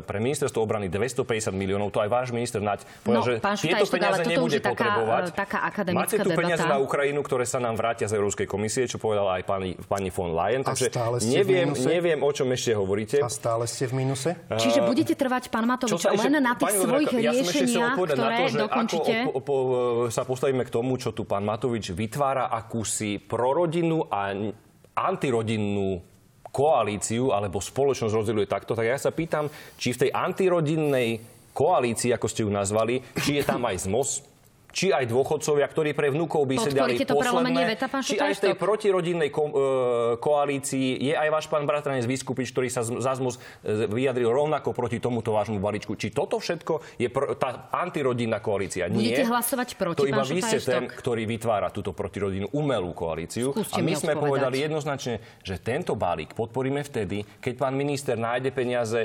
pre 0.00 0.16
ministerstvo 0.16 0.64
obrany 0.64 0.88
250 0.88 1.52
miliónov, 1.52 1.92
to 1.92 2.00
aj 2.00 2.08
váš 2.08 2.28
minister 2.32 2.64
Naď 2.64 2.88
povedal, 3.04 3.20
no, 3.20 3.28
že 3.28 3.34
tieto 3.60 3.84
Šutaj, 3.84 3.92
peniaze 3.92 4.22
nebude 4.24 4.58
taká, 4.64 4.72
potrebovať. 4.72 5.24
E, 5.28 5.32
taká 5.36 5.58
Máte 5.92 6.16
tu 6.24 6.30
peniaze 6.32 6.64
na 6.64 6.80
Ukrajinu, 6.80 7.20
ktoré 7.20 7.44
sa 7.44 7.60
nám 7.60 7.76
vrátia 7.76 8.08
z 8.08 8.16
Európskej 8.16 8.48
komisie, 8.48 8.88
čo 8.88 8.96
povedala 8.96 9.36
aj 9.36 9.42
pani, 9.44 9.76
pani 9.76 10.08
von 10.08 10.32
Leyen. 10.32 10.64
Takže 10.64 10.88
neviem, 11.28 11.76
neviem, 11.84 12.20
o 12.24 12.30
čom 12.32 12.48
ešte 12.48 12.72
hovoríte. 12.72 13.20
A 13.20 13.28
stále 13.28 13.68
ste 13.68 13.84
v 13.84 14.00
mínuse? 14.00 14.40
Čiže 14.48 14.80
budete 14.80 15.12
trvať, 15.12 15.52
pán 15.52 15.68
Matovič, 15.68 16.00
len 16.00 16.40
na 16.40 16.56
tých 16.56 16.80
svojich 16.80 17.09
ja 17.18 17.34
riešeniach, 17.34 17.98
ktoré 17.98 18.12
to, 18.14 18.24
dokončíte? 18.68 19.14
Ako 19.26 19.30
po, 19.34 19.40
po, 19.42 19.56
sa 20.12 20.22
postavíme 20.22 20.62
k 20.62 20.70
tomu, 20.70 20.94
čo 21.00 21.10
tu 21.10 21.26
pán 21.26 21.42
Matovič 21.42 21.90
vytvára 21.90 22.52
akúsi 22.52 23.18
prorodinu 23.18 24.06
a 24.06 24.30
antirodinnú 24.94 25.98
koalíciu 26.50 27.30
alebo 27.30 27.62
spoločnosť 27.62 28.14
rozdeľuje 28.14 28.46
takto, 28.50 28.74
tak 28.74 28.86
ja 28.86 28.98
sa 28.98 29.14
pýtam, 29.14 29.46
či 29.78 29.94
v 29.94 30.00
tej 30.06 30.10
antirodinnej 30.10 31.08
koalícii, 31.54 32.10
ako 32.14 32.26
ste 32.26 32.42
ju 32.42 32.50
nazvali, 32.50 33.02
či 33.22 33.38
je 33.38 33.42
tam 33.46 33.62
aj 33.66 33.86
ZMOS, 33.86 34.10
či 34.70 34.90
aj 34.90 35.06
dôchodcovia, 35.06 35.66
ktorí 35.66 35.90
pre 35.92 36.08
vnúkov 36.10 36.46
by 36.46 36.56
si 36.58 36.70
dali 36.70 36.96
to 36.96 37.14
posledné, 37.14 37.62
veta, 37.66 37.86
pán 37.90 38.02
či 38.02 38.16
aj 38.16 38.38
v 38.38 38.42
tej 38.50 38.54
protirodinnej 38.54 39.30
ko- 39.30 39.50
e, 39.50 39.58
koalícii 40.18 40.98
je 41.00 41.14
aj 41.14 41.28
váš 41.28 41.46
pán 41.50 41.66
bratranec 41.66 42.06
Vyskupič, 42.06 42.54
ktorý 42.54 42.68
sa 42.70 42.82
za 42.82 43.12
ZMUS 43.14 43.36
e, 43.36 43.40
vyjadril 43.86 44.30
rovnako 44.30 44.70
proti 44.72 45.02
tomuto 45.02 45.34
vášmu 45.34 45.58
balíčku. 45.58 45.94
Či 45.94 46.10
toto 46.10 46.38
všetko 46.38 46.96
je 46.96 47.08
pr- 47.10 47.34
tá 47.34 47.68
antirodinná 47.70 48.38
koalícia? 48.38 48.86
Budete 48.86 49.22
Nie. 49.22 49.28
hlasovať 49.28 49.68
proti, 49.74 49.98
To 50.00 50.08
iba 50.08 50.22
vy 50.22 50.40
ste 50.40 50.58
ten, 50.62 50.86
ktorý 50.86 51.26
vytvára 51.26 51.68
túto 51.68 51.90
protirodinnú 51.90 52.50
umelú 52.54 52.94
koalíciu. 52.94 53.50
Skúste 53.52 53.74
a 53.74 53.82
my 53.82 53.94
sme 53.94 54.14
odpovedať. 54.14 54.22
povedali 54.22 54.56
jednoznačne, 54.62 55.14
že 55.42 55.54
tento 55.58 55.98
balík 55.98 56.32
podporíme 56.32 56.80
vtedy, 56.80 57.26
keď 57.42 57.54
pán 57.58 57.74
minister 57.74 58.14
nájde 58.14 58.50
peniaze 58.54 59.00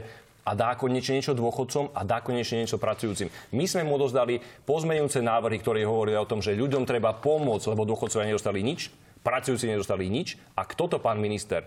a 0.45 0.51
dá 0.53 0.77
konečne 0.77 1.17
niečo 1.17 1.33
dôchodcom 1.33 1.91
a 1.97 2.05
dá 2.05 2.21
konečne 2.21 2.61
niečo 2.61 2.77
pracujúcim. 2.77 3.33
My 3.51 3.65
sme 3.65 3.81
mu 3.83 3.97
odozdali 3.97 4.37
pozmeňujúce 4.69 5.25
návrhy, 5.25 5.57
ktoré 5.57 5.81
hovorili 5.89 6.21
o 6.21 6.29
tom, 6.29 6.39
že 6.45 6.53
ľuďom 6.53 6.85
treba 6.85 7.17
pomôcť, 7.17 7.73
lebo 7.73 7.89
dôchodcovia 7.89 8.29
nedostali 8.29 8.61
nič, 8.61 8.93
pracujúci 9.25 9.65
nedostali 9.65 10.05
nič. 10.05 10.37
A 10.53 10.69
kto 10.69 10.85
to, 10.85 10.97
pán 11.01 11.17
minister? 11.17 11.65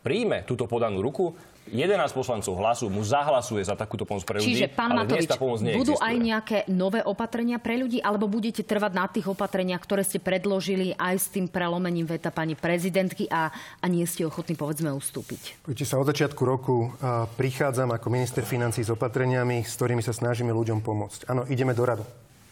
Príjme 0.00 0.46
túto 0.46 0.64
podanú 0.70 1.02
ruku, 1.02 1.36
11 1.68 2.16
poslancov 2.16 2.56
hlasu 2.56 2.88
mu 2.88 3.04
zahlasuje 3.04 3.60
za 3.60 3.76
takúto 3.76 4.08
pomoc 4.08 4.24
pre 4.24 4.40
ľudí, 4.40 4.64
Čiže, 4.64 4.72
pán 4.72 4.96
ale 4.96 5.04
Matovič, 5.04 5.28
pomoc 5.36 5.60
budú 5.60 5.94
aj 6.00 6.14
nejaké 6.16 6.58
nové 6.72 7.04
opatrenia 7.04 7.60
pre 7.60 7.76
ľudí, 7.76 8.00
alebo 8.00 8.24
budete 8.24 8.64
trvať 8.64 8.92
na 8.96 9.06
tých 9.08 9.28
opatreniach, 9.28 9.80
ktoré 9.84 10.00
ste 10.00 10.16
predložili 10.16 10.96
aj 10.96 11.14
s 11.20 11.26
tým 11.28 11.46
prelomením 11.46 12.08
veta 12.08 12.32
pani 12.32 12.56
prezidentky 12.56 13.28
a, 13.28 13.52
a 13.52 13.86
nie 13.86 14.04
ste 14.08 14.24
ochotní, 14.24 14.56
povedzme, 14.56 14.88
ustúpiť? 14.96 15.68
Viete 15.68 15.84
sa, 15.84 16.00
od 16.00 16.08
začiatku 16.08 16.40
roku 16.42 16.88
prichádzam 17.36 17.92
ako 17.92 18.06
minister 18.08 18.42
financí 18.44 18.80
s 18.80 18.90
opatreniami, 18.92 19.60
s 19.60 19.76
ktorými 19.76 20.00
sa 20.00 20.16
snažíme 20.16 20.50
ľuďom 20.50 20.80
pomôcť. 20.80 21.28
Áno, 21.28 21.44
ideme 21.52 21.76
do 21.76 21.84
radu. 21.84 22.04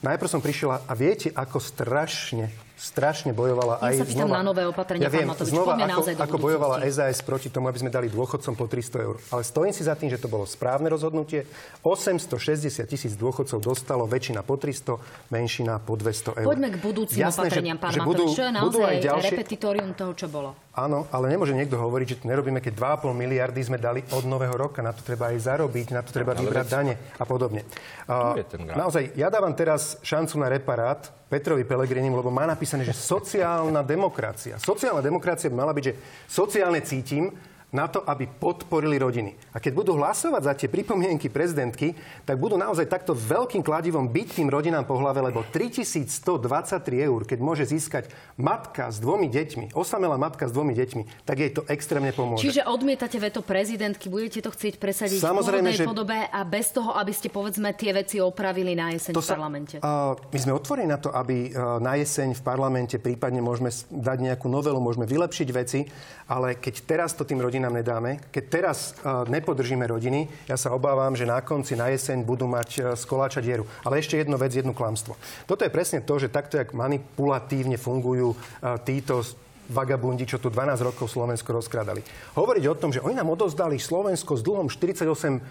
Najprv 0.05 0.28
som 0.28 0.40
prišiel 0.44 0.76
a 0.76 0.92
viete, 0.92 1.32
ako 1.32 1.57
strašne 1.62 2.53
strašne 2.76 3.32
bojovala 3.32 3.80
ja 3.80 3.88
aj 3.88 3.94
sa 4.05 4.20
znova... 4.20 4.36
na 4.36 4.44
nové 4.44 4.62
opatrenia, 4.68 5.09
ja 5.09 5.11
viem, 5.11 5.24
Matovič, 5.24 5.49
znova, 5.49 5.80
ako, 5.80 6.12
ako 6.12 6.36
bojovala 6.36 6.76
SAS 6.92 7.24
proti 7.24 7.49
tomu, 7.49 7.72
aby 7.72 7.80
sme 7.80 7.88
dali 7.88 8.12
dôchodcom 8.12 8.53
po 8.53 8.68
300 8.68 9.01
eur. 9.01 9.16
Ale 9.32 9.42
stojím 9.42 9.72
si 9.72 9.82
za 9.88 9.97
tým, 9.97 10.12
že 10.12 10.20
to 10.20 10.28
bolo 10.28 10.44
správne 10.44 10.92
rozhodnutie. 10.92 11.49
860 11.80 12.84
tisíc 12.84 13.16
dôchodcov 13.16 13.59
dostalo, 13.64 14.05
väčšina 14.05 14.44
po 14.44 14.61
300, 14.61 15.32
menšina 15.32 15.80
po 15.80 15.97
200 15.97 16.44
eur. 16.44 16.49
Poďme 16.53 16.68
k 16.68 16.78
budúcim 16.84 17.16
Jasné, 17.16 17.49
opatreniam, 17.49 17.78
pán 17.80 17.97
Matovič. 17.97 18.07
Budú, 18.12 18.24
čo 18.36 18.42
je 18.44 18.53
naozaj 18.53 18.68
budú 18.68 18.78
aj 18.84 18.97
ďalšie... 19.01 19.32
repetitorium 19.32 19.90
toho, 19.97 20.12
čo 20.12 20.26
bolo? 20.28 20.51
Áno, 20.77 21.09
ale 21.09 21.33
nemôže 21.33 21.57
niekto 21.57 21.81
hovoriť, 21.81 22.07
že 22.07 22.18
to 22.20 22.29
nerobíme, 22.29 22.61
keď 22.61 23.01
2,5 23.01 23.16
miliardy 23.16 23.64
sme 23.64 23.81
dali 23.81 24.05
od 24.12 24.29
nového 24.29 24.53
roka. 24.53 24.85
Na 24.85 24.93
to 24.93 25.01
treba 25.01 25.33
aj 25.33 25.49
zarobiť, 25.49 25.97
na 25.97 26.05
to 26.05 26.12
treba 26.12 26.37
vybrať 26.37 26.66
dane 26.68 27.01
a 27.16 27.24
podobne. 27.24 27.64
Uh, 28.05 28.37
naozaj, 28.77 29.16
ja 29.16 29.33
dávam 29.33 29.57
teraz 29.57 29.97
šancu 30.05 30.37
na 30.37 30.53
reparát 30.53 31.09
Petrovi 31.33 31.64
Pelegrinim, 31.64 32.12
lebo 32.12 32.29
má 32.29 32.45
napísané, 32.45 32.85
že 32.85 32.93
sociálna 32.93 33.81
demokracia. 33.81 34.61
Sociálna 34.61 35.01
demokracia 35.01 35.49
by 35.49 35.57
mala 35.57 35.72
byť, 35.72 35.85
že 35.89 35.97
sociálne 36.29 36.85
cítim, 36.85 37.33
na 37.75 37.91
to, 37.91 38.01
aby 38.07 38.31
podporili 38.31 38.95
rodiny. 38.95 39.35
A 39.51 39.59
keď 39.59 39.73
budú 39.75 39.93
hlasovať 39.99 40.43
za 40.47 40.53
tie 40.55 40.69
pripomienky 40.71 41.27
prezidentky, 41.27 41.99
tak 42.23 42.39
budú 42.39 42.55
naozaj 42.55 42.87
takto 42.87 43.11
veľkým 43.11 43.67
kladivom 43.67 44.07
byť 44.07 44.29
tým 44.39 44.49
rodinám 44.49 44.87
po 44.87 44.95
hlave, 44.97 45.19
lebo 45.19 45.43
3123 45.51 47.11
eur, 47.11 47.21
keď 47.27 47.39
môže 47.43 47.67
získať 47.67 48.07
matka 48.39 48.87
s 48.89 49.03
dvomi 49.03 49.27
deťmi, 49.27 49.75
osamelá 49.75 50.14
matka 50.14 50.47
s 50.47 50.55
dvomi 50.55 50.79
deťmi, 50.79 51.27
tak 51.27 51.37
jej 51.43 51.51
to 51.51 51.67
extrémne 51.67 52.14
pomôže. 52.14 52.47
Čiže 52.47 52.71
odmietate 52.71 53.19
veto 53.19 53.43
prezidentky, 53.43 54.07
budete 54.07 54.47
to 54.47 54.55
chcieť 54.55 54.79
presadiť 54.79 55.19
Samozrejme, 55.19 55.75
v 55.75 55.83
že... 55.83 55.85
podobe 55.85 56.19
a 56.23 56.41
bez 56.47 56.71
toho, 56.71 56.95
aby 56.95 57.11
ste 57.11 57.29
povedzme 57.29 57.75
tie 57.75 57.91
veci 57.91 58.23
opravili 58.23 58.79
na 58.79 58.95
jeseň 58.95 59.12
to 59.12 59.21
v 59.21 59.29
parlamente? 59.29 59.77
uh, 59.83 60.14
my 60.14 60.39
sme 60.39 60.53
otvorení 60.55 60.89
na 60.89 61.03
to, 61.03 61.11
aby 61.11 61.51
uh, 61.51 61.83
na 61.83 61.99
jeseň 61.99 62.39
v 62.39 62.43
parlamente 62.47 62.97
prípadne 63.03 63.43
môžeme 63.43 63.75
dať 63.91 64.19
nejakú 64.23 64.47
novelu, 64.47 64.79
môžeme 64.79 65.05
vylepšiť 65.05 65.49
veci, 65.51 65.83
ale 66.31 66.59
keď 66.59 66.75
teraz 66.87 67.11
to 67.12 67.27
tým 67.27 67.43
rodinám 67.43 67.56
nedáme, 67.65 68.21
keď 68.29 68.45
teraz 68.53 68.93
uh, 69.01 69.25
nepodržíme 69.25 69.89
rodiny, 69.89 70.29
ja 70.45 70.61
sa 70.61 70.77
obávam, 70.77 71.17
že 71.17 71.25
na 71.25 71.41
konci, 71.41 71.73
na 71.73 71.89
jeseň 71.89 72.21
budú 72.21 72.45
mať 72.45 72.69
uh, 72.77 72.83
z 72.93 73.03
koláča 73.09 73.41
dieru. 73.41 73.65
Ale 73.81 73.97
ešte 73.97 74.21
jednu 74.21 74.37
vec, 74.37 74.53
jedno 74.53 74.77
klamstvo. 74.77 75.17
Toto 75.49 75.65
je 75.65 75.73
presne 75.73 76.05
to, 76.05 76.21
že 76.21 76.29
takto, 76.29 76.61
jak 76.61 76.77
manipulatívne 76.77 77.81
fungujú 77.81 78.37
uh, 78.37 78.77
títo 78.85 79.25
vagabundi, 79.71 80.27
čo 80.27 80.39
tu 80.39 80.47
12 80.47 80.79
rokov 80.79 81.11
Slovensko 81.11 81.51
rozkrádali. 81.51 82.03
Hovoriť 82.39 82.65
o 82.71 82.79
tom, 82.79 82.91
že 82.95 83.03
oni 83.03 83.19
nám 83.19 83.35
odozdali 83.35 83.83
Slovensko 83.83 84.39
s 84.39 84.43
dlhom 84.47 84.71
48%. 84.71 85.43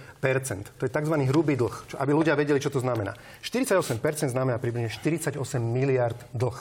To 0.79 0.83
je 0.87 0.91
tzv. 0.91 1.15
hrubý 1.27 1.59
dlh, 1.59 1.75
čo, 1.91 1.95
aby 1.99 2.11
ľudia 2.15 2.39
vedeli, 2.39 2.63
čo 2.63 2.71
to 2.71 2.79
znamená. 2.79 3.11
48% 3.43 3.99
znamená 4.31 4.55
približne 4.55 4.91
48 4.91 5.35
miliard 5.59 6.15
dlh. 6.31 6.55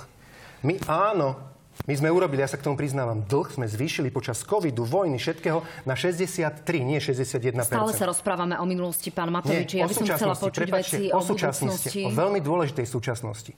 My 0.66 0.80
áno, 0.88 1.53
my 1.84 1.94
sme 1.98 2.08
urobili, 2.08 2.40
ja 2.40 2.48
sa 2.48 2.56
k 2.56 2.64
tomu 2.64 2.78
priznávam, 2.78 3.26
dlh 3.26 3.60
sme 3.60 3.66
zvýšili 3.68 4.08
počas 4.08 4.40
covidu, 4.46 4.86
vojny, 4.86 5.18
všetkého 5.18 5.60
na 5.84 5.98
63, 5.98 6.64
nie 6.80 7.02
61 7.02 7.66
Stále 7.66 7.92
sa 7.92 8.06
rozprávame 8.08 8.56
o 8.56 8.64
minulosti, 8.64 9.10
pán 9.10 9.28
Matovič. 9.34 9.76
Ja 9.76 9.90
by 9.90 9.94
som 9.94 10.06
chcela 10.06 10.38
počuť 10.38 10.68
veci 10.70 11.02
o, 11.10 11.18
o 11.18 11.20
súčasnosti. 11.20 12.00
O 12.06 12.14
veľmi 12.14 12.40
dôležitej 12.40 12.86
súčasnosti. 12.88 13.52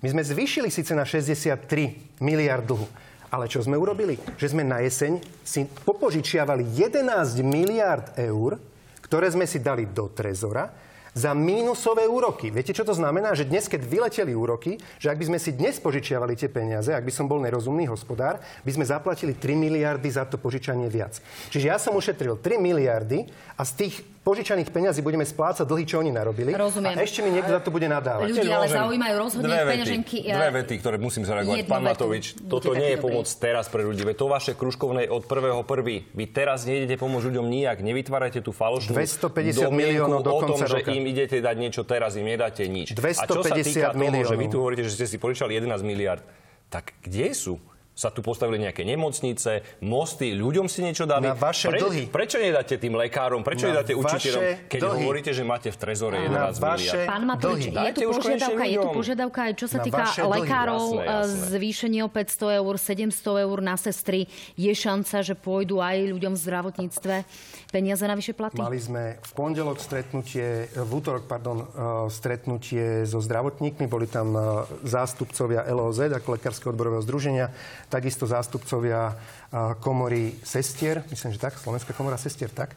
My 0.00 0.08
sme 0.08 0.22
zvýšili 0.24 0.70
síce 0.72 0.96
na 0.96 1.04
63 1.04 2.22
miliard 2.22 2.64
dlhu, 2.64 2.86
ale 3.34 3.50
čo 3.50 3.60
sme 3.60 3.74
urobili? 3.76 4.16
Že 4.38 4.56
sme 4.56 4.62
na 4.64 4.80
jeseň 4.80 5.20
si 5.42 5.66
popožičiavali 5.66 6.62
11 6.80 7.42
miliard 7.44 8.14
eur, 8.16 8.56
ktoré 9.04 9.26
sme 9.28 9.44
si 9.44 9.58
dali 9.60 9.84
do 9.90 10.08
trezora 10.14 10.70
za 11.16 11.32
mínusové 11.32 12.04
úroky. 12.04 12.52
Viete, 12.52 12.76
čo 12.76 12.84
to 12.84 12.92
znamená? 12.92 13.32
Že 13.32 13.48
dnes, 13.48 13.64
keď 13.72 13.88
vyleteli 13.88 14.36
úroky, 14.36 14.76
že 15.00 15.08
ak 15.08 15.16
by 15.16 15.24
sme 15.32 15.38
si 15.40 15.56
dnes 15.56 15.80
požičiavali 15.80 16.36
tie 16.36 16.52
peniaze, 16.52 16.92
ak 16.92 17.08
by 17.08 17.12
som 17.12 17.24
bol 17.24 17.40
nerozumný 17.40 17.88
hospodár, 17.88 18.36
by 18.60 18.70
sme 18.76 18.84
zaplatili 18.84 19.32
3 19.32 19.56
miliardy 19.56 20.12
za 20.12 20.28
to 20.28 20.36
požičanie 20.36 20.92
viac. 20.92 21.16
Čiže 21.48 21.66
ja 21.72 21.80
som 21.80 21.96
ušetril 21.96 22.36
3 22.36 22.60
miliardy 22.60 23.24
a 23.56 23.64
z 23.64 23.72
tých 23.80 24.15
požičaných 24.26 24.74
peniazí 24.74 25.06
budeme 25.06 25.22
splácať 25.22 25.62
dlhy, 25.62 25.86
čo 25.86 26.02
oni 26.02 26.10
narobili. 26.10 26.50
Rozumiem. 26.50 26.98
A 26.98 27.06
ešte 27.06 27.22
mi 27.22 27.30
niekto 27.30 27.54
za 27.54 27.62
to 27.62 27.70
bude 27.70 27.86
nadávať. 27.86 28.34
Ľudia 28.34 28.58
ale 28.58 28.66
zaujímajú 28.66 29.14
rozhodne 29.22 29.54
dve 29.54 29.62
peňaženky. 29.70 30.18
Dve 30.26 30.48
vety, 30.58 30.74
ktoré 30.82 30.96
musím 30.98 31.22
zareagovať. 31.22 31.70
Pán 31.70 31.86
Matovič, 31.86 32.34
toto 32.50 32.74
nie 32.74 32.90
je 32.94 32.98
pomoc 32.98 33.30
teraz 33.38 33.70
pre 33.70 33.86
ľudí. 33.86 34.02
To 34.18 34.26
vaše 34.26 34.58
kružkovné 34.58 35.06
od 35.06 35.22
prvého 35.30 35.62
prvý. 35.62 36.10
Vy 36.10 36.24
teraz 36.34 36.66
nejdete 36.66 36.98
pomôcť 36.98 37.30
ľuďom 37.30 37.46
nijak. 37.46 37.78
Nevytvárajte 37.86 38.42
tú 38.42 38.50
falošnú 38.50 38.98
250 38.98 39.70
miliónov 39.70 40.26
do 40.26 40.34
konca 40.42 40.58
o 40.58 40.58
tom, 40.58 40.58
roka. 40.66 40.90
že 40.90 40.98
im 40.98 41.04
idete 41.06 41.38
dať 41.38 41.56
niečo 41.60 41.86
teraz, 41.86 42.18
im 42.18 42.26
nedáte 42.26 42.66
nič. 42.66 42.98
250 42.98 43.22
A 43.22 43.24
čo 43.30 43.42
sa 43.46 43.54
týka 43.54 43.88
toho, 43.94 44.22
že 44.26 44.34
vy 44.34 44.46
tu 44.50 44.56
hovoríte, 44.58 44.82
že 44.82 44.92
ste 44.98 45.06
si 45.06 45.16
požičali 45.22 45.54
11 45.54 45.86
miliard, 45.86 46.24
tak 46.66 46.98
kde 47.04 47.30
sú? 47.36 47.62
Sa 47.96 48.12
tu 48.12 48.20
postavili 48.20 48.60
nejaké 48.60 48.84
nemocnice, 48.84 49.80
mosty, 49.80 50.36
ľuďom 50.36 50.68
si 50.68 50.84
niečo 50.84 51.08
dali. 51.08 51.32
Na 51.32 51.32
vaše 51.32 51.72
Pre, 51.72 51.80
dlhy. 51.80 52.12
Prečo 52.12 52.36
nedáte 52.36 52.76
tým 52.76 52.92
lekárom, 52.92 53.40
prečo 53.40 53.72
na 53.72 53.80
nedáte 53.80 53.96
učiteľom, 53.96 54.68
keď 54.68 54.80
dlhy. 54.84 54.96
hovoríte, 55.00 55.32
že 55.32 55.40
máte 55.40 55.72
v 55.72 55.78
trezore 55.80 56.28
11 56.28 56.60
miliard? 56.60 57.08
Pán 57.08 57.24
Matovič, 57.24 57.72
je 57.72 57.92
tu, 57.96 58.00
požiadavka, 58.12 58.64
je 58.68 58.76
tu 58.76 58.88
požiadavka 58.92 59.40
aj 59.48 59.52
čo 59.56 59.66
sa 59.72 59.78
týka 59.80 60.04
lekárov, 60.28 61.00
jasné, 61.00 61.08
jasné. 61.08 61.48
zvýšenie 61.56 62.00
o 62.04 62.10
500 62.12 62.60
eur, 62.60 62.74
700 62.76 63.44
eur 63.48 63.58
na 63.64 63.76
sestry. 63.80 64.28
Je 64.60 64.72
šanca, 64.76 65.24
že 65.24 65.32
pôjdu 65.32 65.80
aj 65.80 65.96
ľuďom 66.12 66.36
v 66.36 66.40
zdravotníctve 66.44 67.14
peniaze 67.72 68.04
na 68.04 68.12
vyššie 68.12 68.34
platy? 68.36 68.60
Mali 68.60 68.76
sme 68.76 69.16
v 69.24 69.32
pondelok 69.32 69.80
stretnutie, 69.80 70.68
v 70.68 70.90
útorok, 70.92 71.24
pardon, 71.24 71.64
e, 71.64 71.66
stretnutie 72.12 73.08
so 73.08 73.24
zdravotníkmi. 73.24 73.88
Boli 73.88 74.04
tam 74.04 74.36
e, 74.36 74.40
zástupcovia 74.84 75.64
LOZ, 75.64 76.12
ako 76.12 76.36
Lekárskeho 76.36 76.76
odborového 76.76 77.00
združenia 77.00 77.48
takisto 77.86 78.26
zástupcovia 78.26 79.14
komory 79.80 80.36
sestier, 80.42 81.06
myslím, 81.08 81.32
že 81.32 81.40
tak, 81.40 81.54
Slovenská 81.56 81.94
komora 81.94 82.18
sestier, 82.18 82.50
tak. 82.50 82.74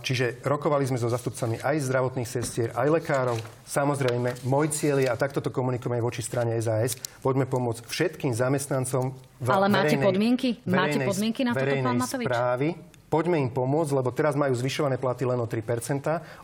Čiže 0.00 0.40
rokovali 0.48 0.88
sme 0.88 0.96
so 0.96 1.12
zastupcami 1.12 1.60
aj 1.60 1.84
zdravotných 1.84 2.24
sestier, 2.24 2.72
aj 2.72 2.88
lekárov. 2.88 3.36
Samozrejme, 3.68 4.48
môj 4.48 4.72
cieľ 4.72 5.04
je, 5.04 5.08
a 5.12 5.16
takto 5.20 5.44
to 5.44 5.52
komunikujeme 5.52 6.00
aj 6.00 6.04
voči 6.08 6.24
strane 6.24 6.56
SAS, 6.56 6.96
poďme 7.20 7.44
pomôcť 7.44 7.84
všetkým 7.84 8.32
zamestnancom 8.32 9.12
v 9.12 9.48
Ale 9.52 9.68
máte 9.68 10.00
verejnej, 10.00 10.06
podmienky? 10.08 10.48
Máte 10.64 11.04
podmienky 11.04 11.44
na 11.44 11.52
toto, 11.52 11.76
pán 11.84 12.00
Matovič? 12.00 12.24
správy, 12.24 12.68
poďme 13.12 13.44
im 13.44 13.52
pomôcť, 13.52 13.92
lebo 13.92 14.08
teraz 14.08 14.40
majú 14.40 14.56
zvyšované 14.56 14.96
platy 14.96 15.28
len 15.28 15.36
o 15.36 15.44
3 15.44 15.60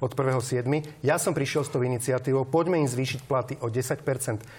od 0.05 0.11
1.7. 0.13 0.69
Ja 1.01 1.17
som 1.17 1.33
prišiel 1.33 1.65
s 1.65 1.73
tou 1.73 1.81
iniciatívou, 1.81 2.45
poďme 2.45 2.77
im 2.77 2.89
zvýšiť 2.93 3.25
platy 3.25 3.57
o 3.65 3.73
10% 3.73 4.05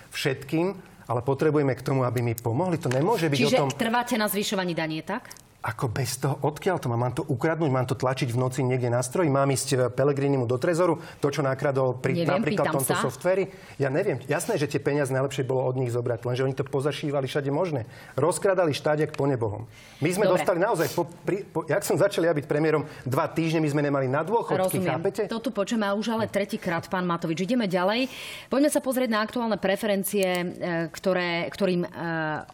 všetkým, 0.09 0.73
ale 1.09 1.25
potrebujeme 1.25 1.73
k 1.73 1.81
tomu, 1.81 2.05
aby 2.05 2.21
mi 2.21 2.37
pomohli. 2.37 2.77
To 2.77 2.87
nemôže 2.93 3.25
byť 3.33 3.39
Čiže 3.41 3.57
o 3.57 3.61
tom... 3.65 3.69
trváte 3.73 4.13
na 4.13 4.29
zvyšovaní 4.29 4.77
daní, 4.77 5.01
tak? 5.01 5.33
Ako 5.59 5.91
bez 5.91 6.15
toho, 6.15 6.39
odkiaľ 6.39 6.79
to 6.79 6.87
mám? 6.87 7.03
Mám 7.03 7.19
to 7.19 7.27
ukradnúť, 7.27 7.67
mám 7.67 7.83
to 7.83 7.91
tlačiť 7.91 8.31
v 8.31 8.39
noci 8.39 8.63
niekde 8.63 8.87
na 8.87 9.03
stroji? 9.03 9.27
Mám 9.27 9.51
ísť 9.51 9.67
eh, 9.75 9.79
Pelegrinimu 9.91 10.47
do 10.47 10.55
trezoru? 10.55 11.03
To, 11.19 11.27
čo 11.27 11.43
nakradol 11.43 11.99
pri 11.99 12.23
neviem, 12.23 12.31
napríklad 12.31 12.71
tomto 12.71 12.95
sa. 12.95 13.03
softveri? 13.03 13.51
Ja 13.75 13.91
neviem. 13.91 14.23
Jasné, 14.23 14.55
že 14.55 14.71
tie 14.71 14.79
peniaze 14.79 15.11
najlepšie 15.11 15.43
bolo 15.43 15.67
od 15.67 15.75
nich 15.75 15.91
zobrať, 15.91 16.23
lenže 16.23 16.47
oni 16.47 16.55
to 16.55 16.63
pozašívali 16.63 17.27
všade 17.27 17.51
možné. 17.51 17.91
Rozkradali 18.15 18.71
štát 18.71 19.03
jak 19.03 19.11
po 19.11 19.27
nebohom. 19.27 19.67
My 19.99 20.07
sme 20.15 20.31
Dobre. 20.31 20.39
dostali 20.39 20.59
naozaj, 20.63 20.95
po, 20.95 21.03
pri, 21.27 21.43
po, 21.43 21.67
jak 21.67 21.83
som 21.83 21.99
začal 21.99 22.23
ja 22.23 22.31
byť 22.31 22.47
premiérom, 22.47 22.87
dva 23.03 23.27
týždne 23.27 23.59
my 23.59 23.67
sme 23.67 23.83
nemali 23.83 24.07
na 24.07 24.23
dôchodky, 24.23 24.79
Rozumiem. 24.79 24.95
chápete? 24.95 25.21
To 25.27 25.43
tu 25.43 25.51
počujeme 25.51 25.91
už 25.91 26.15
ale 26.15 26.31
tretíkrát, 26.31 26.87
pán 26.87 27.03
Matovič. 27.03 27.43
Ideme 27.43 27.67
ďalej. 27.67 28.07
Poďme 28.47 28.71
sa 28.71 28.79
pozrieť 28.79 29.11
na 29.11 29.19
aktuálne 29.27 29.59
preferencie, 29.59 30.23
eh, 30.23 30.43
ktoré, 30.87 31.51
ktorým, 31.51 31.83
eh, 31.83 31.91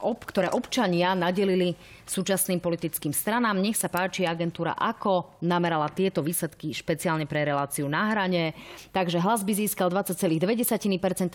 ob, 0.01 0.25
ktoré 0.25 0.49
občania 0.49 1.13
nadelili 1.13 1.77
súčasným 2.05 2.61
politickým 2.61 2.94
stranám. 3.11 3.59
Nech 3.59 3.75
sa 3.75 3.91
páči 3.91 4.23
agentúra 4.23 4.71
ako 4.77 5.35
namerala 5.43 5.89
tieto 5.91 6.23
výsledky 6.23 6.71
špeciálne 6.71 7.27
pre 7.27 7.43
reláciu 7.43 7.89
na 7.89 8.13
hrane. 8.13 8.55
Takže 8.95 9.19
hlas 9.19 9.43
by 9.43 9.53
získal 9.53 9.91
20,2%, 9.91 10.39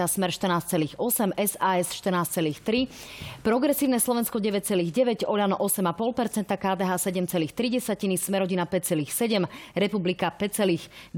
Smer 0.08 0.30
14,8%, 0.32 0.96
SAS 1.44 1.92
14,3%, 2.00 3.44
Progresívne 3.44 4.00
Slovensko 4.00 4.40
9,9%, 4.40 5.28
Oľano 5.28 5.60
8,5%, 5.60 6.48
KDH 6.48 6.90
7,3%, 6.96 8.16
Smerodina 8.16 8.64
5,7%, 8.64 9.76
Republika 9.76 10.32
5,2%. 10.32 11.12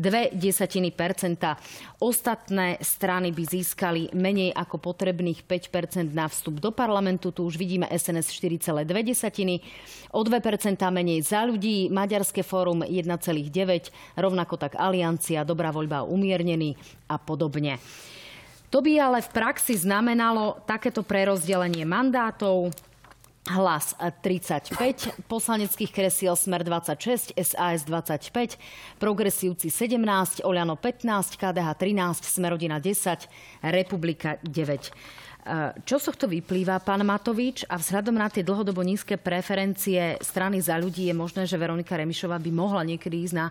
Ostatné 2.02 2.82
strany 2.82 3.30
by 3.30 3.42
získali 3.46 4.10
menej 4.16 4.50
ako 4.56 4.80
potrebných 4.80 5.46
5% 5.46 6.10
na 6.10 6.26
vstup 6.26 6.58
do 6.58 6.72
parlamentu. 6.74 7.30
Tu 7.30 7.44
už 7.44 7.54
vidíme 7.60 7.86
SNS 7.90 8.32
4,2%, 8.32 9.60
Od 10.12 10.28
menej 10.88 11.20
za 11.26 11.44
ľudí, 11.44 11.90
Maďarské 11.90 12.46
fórum 12.46 12.86
1,9, 12.86 13.92
rovnako 14.16 14.54
tak 14.56 14.78
Aliancia, 14.78 15.42
Dobrá 15.42 15.68
voľba 15.74 16.06
umiernený 16.06 16.78
a 17.10 17.18
podobne. 17.18 17.82
To 18.72 18.80
by 18.80 18.92
ale 18.96 19.20
v 19.20 19.28
praxi 19.28 19.76
znamenalo 19.76 20.64
takéto 20.64 21.04
prerozdelenie 21.04 21.84
mandátov. 21.84 22.72
Hlas 23.42 23.98
35, 23.98 25.26
poslaneckých 25.26 25.90
kresiel 25.90 26.38
Smer 26.38 26.62
26, 26.62 27.34
SAS 27.34 27.82
25, 27.82 28.54
Progresívci 29.02 29.66
17, 29.66 30.46
Oľano 30.46 30.78
15, 30.78 31.42
KDH 31.42 31.68
13, 31.74 32.22
Smerodina 32.22 32.78
10, 32.78 33.26
Republika 33.66 34.38
9. 34.46 34.94
Čo 35.82 35.98
z 35.98 36.04
tohto 36.06 36.30
vyplýva, 36.30 36.78
pán 36.78 37.02
Matovič? 37.02 37.66
A 37.66 37.74
vzhľadom 37.74 38.14
na 38.14 38.30
tie 38.30 38.46
dlhodobo 38.46 38.86
nízke 38.86 39.18
preferencie 39.18 40.14
strany 40.22 40.62
za 40.62 40.78
ľudí 40.78 41.10
je 41.10 41.14
možné, 41.18 41.50
že 41.50 41.58
Veronika 41.58 41.98
Remišová 41.98 42.38
by 42.38 42.50
mohla 42.54 42.86
niekedy 42.86 43.26
ísť 43.26 43.34
na 43.34 43.46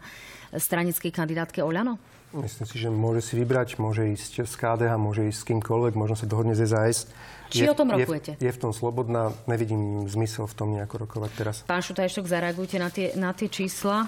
stranickej 0.55 1.11
kandidátke 1.11 1.59
Oľano? 1.59 1.99
Myslím 2.31 2.63
si, 2.63 2.79
že 2.79 2.87
môže 2.87 3.19
si 3.27 3.35
vybrať, 3.35 3.75
môže 3.75 4.07
ísť 4.07 4.47
z 4.47 4.53
KDH, 4.55 4.95
môže 4.95 5.27
ísť 5.27 5.35
s 5.35 5.47
kýmkoľvek, 5.51 5.93
možno 5.99 6.15
sa 6.15 6.23
dohodne 6.23 6.55
z 6.55 6.63
SAS. 6.63 7.11
Či 7.51 7.67
je, 7.67 7.71
o 7.71 7.75
tom 7.75 7.91
rokujete? 7.91 8.39
Je, 8.39 8.47
je 8.47 8.55
v 8.55 8.59
tom 8.63 8.71
slobodná, 8.71 9.35
nevidím 9.51 10.07
zmysel 10.07 10.47
v 10.47 10.55
tom 10.55 10.71
nejako 10.71 11.03
rokovať 11.03 11.31
teraz. 11.35 11.55
Pán 11.67 11.83
Šutajšok, 11.83 12.23
zareagujte 12.23 12.79
na 12.79 12.87
tie, 12.87 13.11
na 13.19 13.35
tie 13.35 13.51
čísla. 13.51 14.07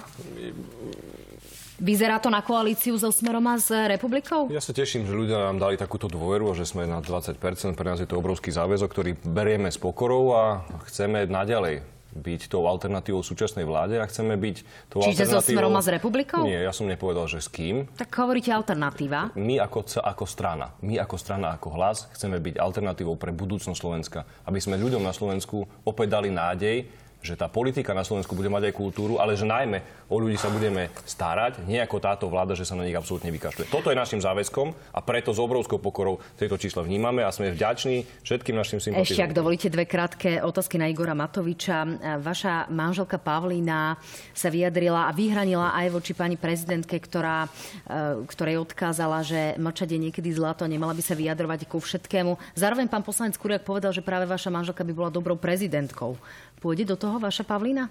Vyzerá 1.84 2.16
to 2.16 2.32
na 2.32 2.40
koalíciu 2.40 2.96
so 2.96 3.12
Smerom 3.12 3.44
a 3.44 3.60
s 3.60 3.68
Republikou? 3.68 4.48
Ja 4.48 4.64
sa 4.64 4.72
teším, 4.72 5.04
že 5.04 5.12
ľudia 5.12 5.36
nám 5.36 5.60
dali 5.60 5.76
takúto 5.76 6.08
dôveru 6.08 6.56
že 6.56 6.64
sme 6.64 6.88
na 6.88 7.04
20%. 7.04 7.36
Pre 7.76 7.88
nás 7.92 8.00
je 8.00 8.08
to 8.08 8.16
obrovský 8.16 8.48
záväzok, 8.48 8.88
ktorý 8.88 9.10
berieme 9.20 9.68
s 9.68 9.76
pokorou 9.76 10.32
a 10.32 10.64
chceme 10.88 11.28
naďalej 11.28 11.84
byť 12.16 12.48
tou 12.48 12.64
alternatívou 12.64 13.20
súčasnej 13.20 13.68
vláde 13.68 14.00
a 14.00 14.08
chceme 14.08 14.32
byť 14.32 14.56
tou 14.88 15.04
Čiže 15.04 15.28
alternatívou... 15.28 15.44
so 15.44 15.50
Smerom 15.52 15.76
a 15.76 15.82
s 15.84 15.88
Republikou? 15.92 16.40
Nie, 16.48 16.64
ja 16.64 16.72
som 16.72 16.88
nepovedal, 16.88 17.28
že 17.28 17.44
s 17.44 17.52
kým. 17.52 17.84
Tak 18.00 18.08
hovoríte 18.16 18.48
alternatíva? 18.48 19.36
My 19.36 19.60
ako, 19.60 19.84
ako 20.00 20.24
strana, 20.24 20.72
my 20.80 20.96
ako 21.04 21.20
strana, 21.20 21.52
ako 21.58 21.68
hlas, 21.76 22.08
chceme 22.16 22.40
byť 22.40 22.64
alternatívou 22.64 23.20
pre 23.20 23.28
budúcnosť 23.28 23.76
Slovenska. 23.76 24.24
Aby 24.48 24.56
sme 24.56 24.80
ľuďom 24.80 25.04
na 25.04 25.12
Slovensku 25.12 25.68
opäť 25.84 26.16
dali 26.16 26.32
nádej, 26.32 27.03
že 27.24 27.40
tá 27.40 27.48
politika 27.48 27.96
na 27.96 28.04
Slovensku 28.04 28.36
bude 28.36 28.52
mať 28.52 28.68
aj 28.68 28.74
kultúru, 28.76 29.16
ale 29.16 29.32
že 29.32 29.48
najmä 29.48 29.80
o 30.12 30.20
ľudí 30.20 30.36
sa 30.36 30.52
budeme 30.52 30.92
starať, 31.08 31.64
nie 31.64 31.80
ako 31.80 31.96
táto 31.96 32.28
vláda, 32.28 32.52
že 32.52 32.68
sa 32.68 32.76
na 32.76 32.84
nich 32.84 32.92
absolútne 32.92 33.32
vykašľuje. 33.32 33.72
Toto 33.72 33.88
je 33.88 33.96
našim 33.96 34.20
záväzkom 34.20 34.92
a 34.92 35.00
preto 35.00 35.32
s 35.32 35.40
obrovskou 35.40 35.80
pokorou 35.80 36.20
tieto 36.36 36.60
čísla 36.60 36.84
vnímame 36.84 37.24
a 37.24 37.32
sme 37.32 37.56
vďační 37.56 38.04
všetkým 38.20 38.52
našim 38.52 38.78
sympatizom. 38.84 39.16
Ešte, 39.16 39.24
ak 39.24 39.32
dovolíte 39.32 39.72
dve 39.72 39.88
krátke 39.88 40.44
otázky 40.44 40.76
na 40.76 40.92
Igora 40.92 41.16
Matoviča. 41.16 41.88
Vaša 42.20 42.68
manželka 42.68 43.16
Pavlína 43.16 43.96
sa 44.36 44.52
vyjadrila 44.52 45.08
a 45.08 45.16
vyhranila 45.16 45.72
aj 45.72 45.86
voči 45.96 46.12
pani 46.12 46.36
prezidentke, 46.36 47.00
ktorá, 47.00 47.48
e, 47.48 48.28
ktorej 48.28 48.60
odkázala, 48.60 49.24
že 49.24 49.56
mlčať 49.56 49.96
je 49.96 49.98
niekedy 50.10 50.28
zlato, 50.36 50.68
nemala 50.68 50.92
by 50.92 51.00
sa 51.00 51.16
vyjadrovať 51.16 51.64
ku 51.64 51.80
všetkému. 51.80 52.36
Zároveň 52.52 52.92
pán 52.92 53.00
poslanec 53.00 53.40
Kuriak 53.40 53.64
povedal, 53.64 53.96
že 53.96 54.04
práve 54.04 54.28
vaša 54.28 54.52
manželka 54.52 54.84
by 54.84 54.92
bola 54.92 55.08
dobrou 55.08 55.40
prezidentkou. 55.40 56.20
Pôjde 56.62 56.84
do 56.88 56.96
toho 56.98 57.16
vaša 57.22 57.42
Pavlína? 57.46 57.90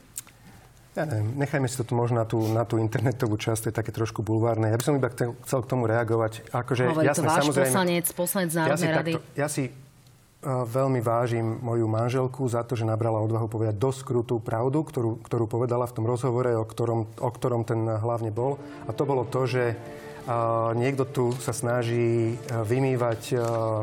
Ja 0.93 1.09
neviem, 1.09 1.33
nechajme 1.41 1.65
si 1.65 1.73
to 1.81 1.89
tu 1.89 1.97
možno 1.97 2.21
na 2.21 2.25
tú, 2.29 2.37
na 2.53 2.69
tú 2.69 2.77
internetovú 2.77 3.33
časť, 3.33 3.65
to 3.65 3.67
je 3.73 3.75
také 3.81 3.89
trošku 3.89 4.21
bulvárne. 4.21 4.69
Ja 4.69 4.77
by 4.77 4.85
som 4.85 4.93
iba 4.93 5.09
chcel 5.09 5.59
k 5.65 5.65
tomu 5.65 5.89
reagovať. 5.89 6.53
Akože, 6.53 6.85
Hovorí 6.85 7.09
jasné, 7.09 7.25
to 7.25 7.29
váš 7.33 7.41
samozrejme, 7.41 7.73
poslanec, 7.73 8.05
poslanec 8.13 8.51
ja 8.53 8.65
rady. 8.69 9.13
Takto, 9.17 9.19
ja 9.33 9.47
si 9.49 9.73
uh, 9.73 10.61
veľmi 10.69 11.01
vážim 11.01 11.57
moju 11.65 11.89
manželku 11.89 12.45
za 12.45 12.61
to, 12.61 12.77
že 12.77 12.85
nabrala 12.85 13.17
odvahu 13.25 13.49
povedať 13.49 13.73
dosť 13.73 13.99
krutú 14.05 14.37
pravdu, 14.37 14.85
ktorú, 14.85 15.17
ktorú 15.25 15.49
povedala 15.49 15.89
v 15.89 15.95
tom 15.97 16.05
rozhovore, 16.05 16.53
o 16.53 16.61
ktorom, 16.61 17.09
o 17.09 17.29
ktorom 17.41 17.65
ten 17.65 17.89
hlavne 17.89 18.29
bol. 18.29 18.61
A 18.85 18.93
to 18.93 19.09
bolo 19.09 19.25
to, 19.25 19.49
že 19.49 19.73
uh, 19.73 20.77
niekto 20.77 21.09
tu 21.09 21.33
sa 21.41 21.57
snaží 21.57 22.37
uh, 22.37 22.61
vymývať 22.61 23.33
uh, 23.33 23.81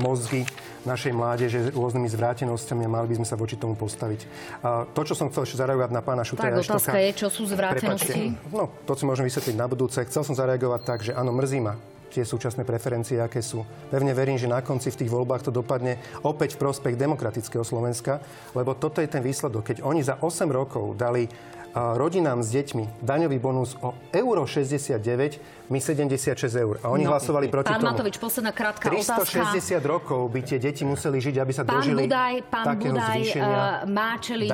mozgy 0.00 0.48
našej 0.84 1.12
mládeže 1.16 1.58
rôznymi 1.72 2.08
zvrátenosťami 2.12 2.82
a 2.84 2.90
mali 2.90 3.06
by 3.12 3.14
sme 3.22 3.26
sa 3.28 3.36
voči 3.36 3.56
tomu 3.56 3.76
postaviť. 3.76 4.20
A 4.64 4.84
to, 4.88 5.00
čo 5.04 5.16
som 5.16 5.32
chcel 5.32 5.48
ešte 5.48 5.60
zareagovať 5.60 5.90
na 5.92 6.02
pána 6.04 6.22
Šutaja. 6.24 6.60
Tak 6.60 6.68
otázka 6.76 6.98
je, 7.00 7.10
čo 7.16 7.28
sú 7.32 7.48
zvrátenosti? 7.48 8.36
no, 8.52 8.68
to 8.84 8.92
si 8.92 9.04
môžem 9.08 9.24
vysvetliť 9.24 9.56
na 9.56 9.66
budúce. 9.70 10.00
Chcel 10.04 10.22
som 10.24 10.34
zareagovať 10.36 10.80
tak, 10.84 10.98
že 11.00 11.12
áno, 11.16 11.32
mrzí 11.32 11.60
ma 11.64 11.74
tie 12.10 12.24
súčasné 12.26 12.66
preferencie, 12.66 13.20
aké 13.20 13.40
sú. 13.40 13.62
Pevne 13.88 14.16
verím, 14.16 14.40
že 14.40 14.50
na 14.50 14.60
konci 14.60 14.90
v 14.90 15.04
tých 15.04 15.10
voľbách 15.12 15.48
to 15.48 15.52
dopadne 15.54 16.00
opäť 16.24 16.56
v 16.56 16.68
prospech 16.68 16.94
demokratického 16.98 17.62
Slovenska, 17.62 18.20
lebo 18.52 18.74
toto 18.76 19.00
je 19.00 19.08
ten 19.08 19.22
výsledok. 19.22 19.74
Keď 19.74 19.78
oni 19.84 20.04
za 20.04 20.20
8 20.20 20.50
rokov 20.50 20.98
dali 20.98 21.26
rodinám 21.74 22.38
s 22.38 22.54
deťmi 22.54 23.02
daňový 23.02 23.38
bonus 23.42 23.74
o 23.82 23.98
euro 24.14 24.46
69, 24.46 25.74
my 25.74 25.78
76 25.82 26.38
eur. 26.54 26.78
A 26.86 26.94
oni 26.94 27.02
no, 27.02 27.10
hlasovali 27.10 27.50
proti 27.50 27.66
pán 27.66 27.82
tomu. 27.82 27.90
Pán 27.90 27.98
Matovič, 27.98 28.16
posledná 28.22 28.54
krátka 28.54 28.86
360 28.86 29.58
otázka. 29.58 29.76
rokov 29.82 30.22
by 30.30 30.40
tie 30.46 30.58
deti 30.62 30.86
museli 30.86 31.18
žiť, 31.18 31.34
aby 31.42 31.52
sa 31.52 31.66
pán 31.66 31.82
dožili 31.82 32.06
Budaj, 32.06 32.34
Pán 32.46 32.64
Budaj 32.78 33.20
uh, 33.34 33.44
má 33.90 34.14
čeliť, 34.22 34.50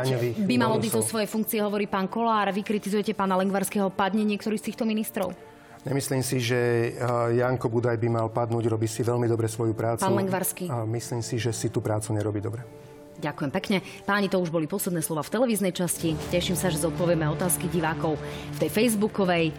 by 0.48 0.54
mal 0.56 0.72
odísť 0.80 0.96
zo 0.96 1.04
svojej 1.04 1.28
funkcie, 1.28 1.60
hovorí 1.60 1.84
pán 1.84 2.08
Kolár. 2.08 2.48
Vy 2.56 2.64
kritizujete 2.64 3.12
pána 3.12 3.36
Lengvarského, 3.36 3.92
padne 3.92 4.24
niektorý 4.24 4.56
z 4.56 4.72
týchto 4.72 4.88
ministrov? 4.88 5.49
Nemyslím 5.80 6.20
si, 6.20 6.44
že 6.44 6.92
Janko 7.40 7.72
Budaj 7.72 7.96
by 7.96 8.08
mal 8.12 8.28
padnúť, 8.28 8.68
robí 8.68 8.84
si 8.84 9.00
veľmi 9.00 9.24
dobre 9.24 9.48
svoju 9.48 9.72
prácu. 9.72 10.04
Pán 10.04 10.12
Lengvarský. 10.12 10.68
Myslím 10.84 11.24
si, 11.24 11.40
že 11.40 11.56
si 11.56 11.72
tú 11.72 11.80
prácu 11.80 12.12
nerobí 12.12 12.44
dobre. 12.44 12.60
Ďakujem 13.20 13.50
pekne. 13.52 13.84
Páni, 14.04 14.28
to 14.28 14.40
už 14.40 14.52
boli 14.52 14.68
posledné 14.68 15.00
slova 15.00 15.20
v 15.24 15.32
televíznej 15.32 15.72
časti. 15.76 16.16
Teším 16.32 16.56
sa, 16.56 16.68
že 16.72 16.80
zodpovieme 16.84 17.28
otázky 17.28 17.68
divákov 17.68 18.16
v 18.56 18.58
tej 18.60 18.70
facebookovej. 18.72 19.52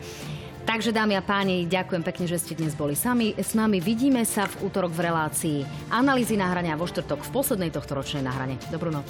Takže 0.61 0.93
dámy 0.93 1.17
a 1.17 1.25
páni, 1.25 1.65
ďakujem 1.65 2.05
pekne, 2.05 2.25
že 2.29 2.37
ste 2.37 2.53
dnes 2.53 2.77
boli 2.77 2.93
sami 2.93 3.33
s 3.33 3.57
nami. 3.57 3.81
Vidíme 3.81 4.21
sa 4.29 4.45
v 4.45 4.69
útorok 4.69 4.93
v 4.93 5.09
relácii 5.09 5.57
analýzy 5.89 6.37
nahrania 6.37 6.77
vo 6.77 6.85
štvrtok 6.85 7.17
v 7.25 7.33
poslednej 7.33 7.73
tohto 7.73 7.97
ročnej 7.97 8.21
nahrane. 8.21 8.61
Dobrú 8.69 8.93
noc. 8.93 9.09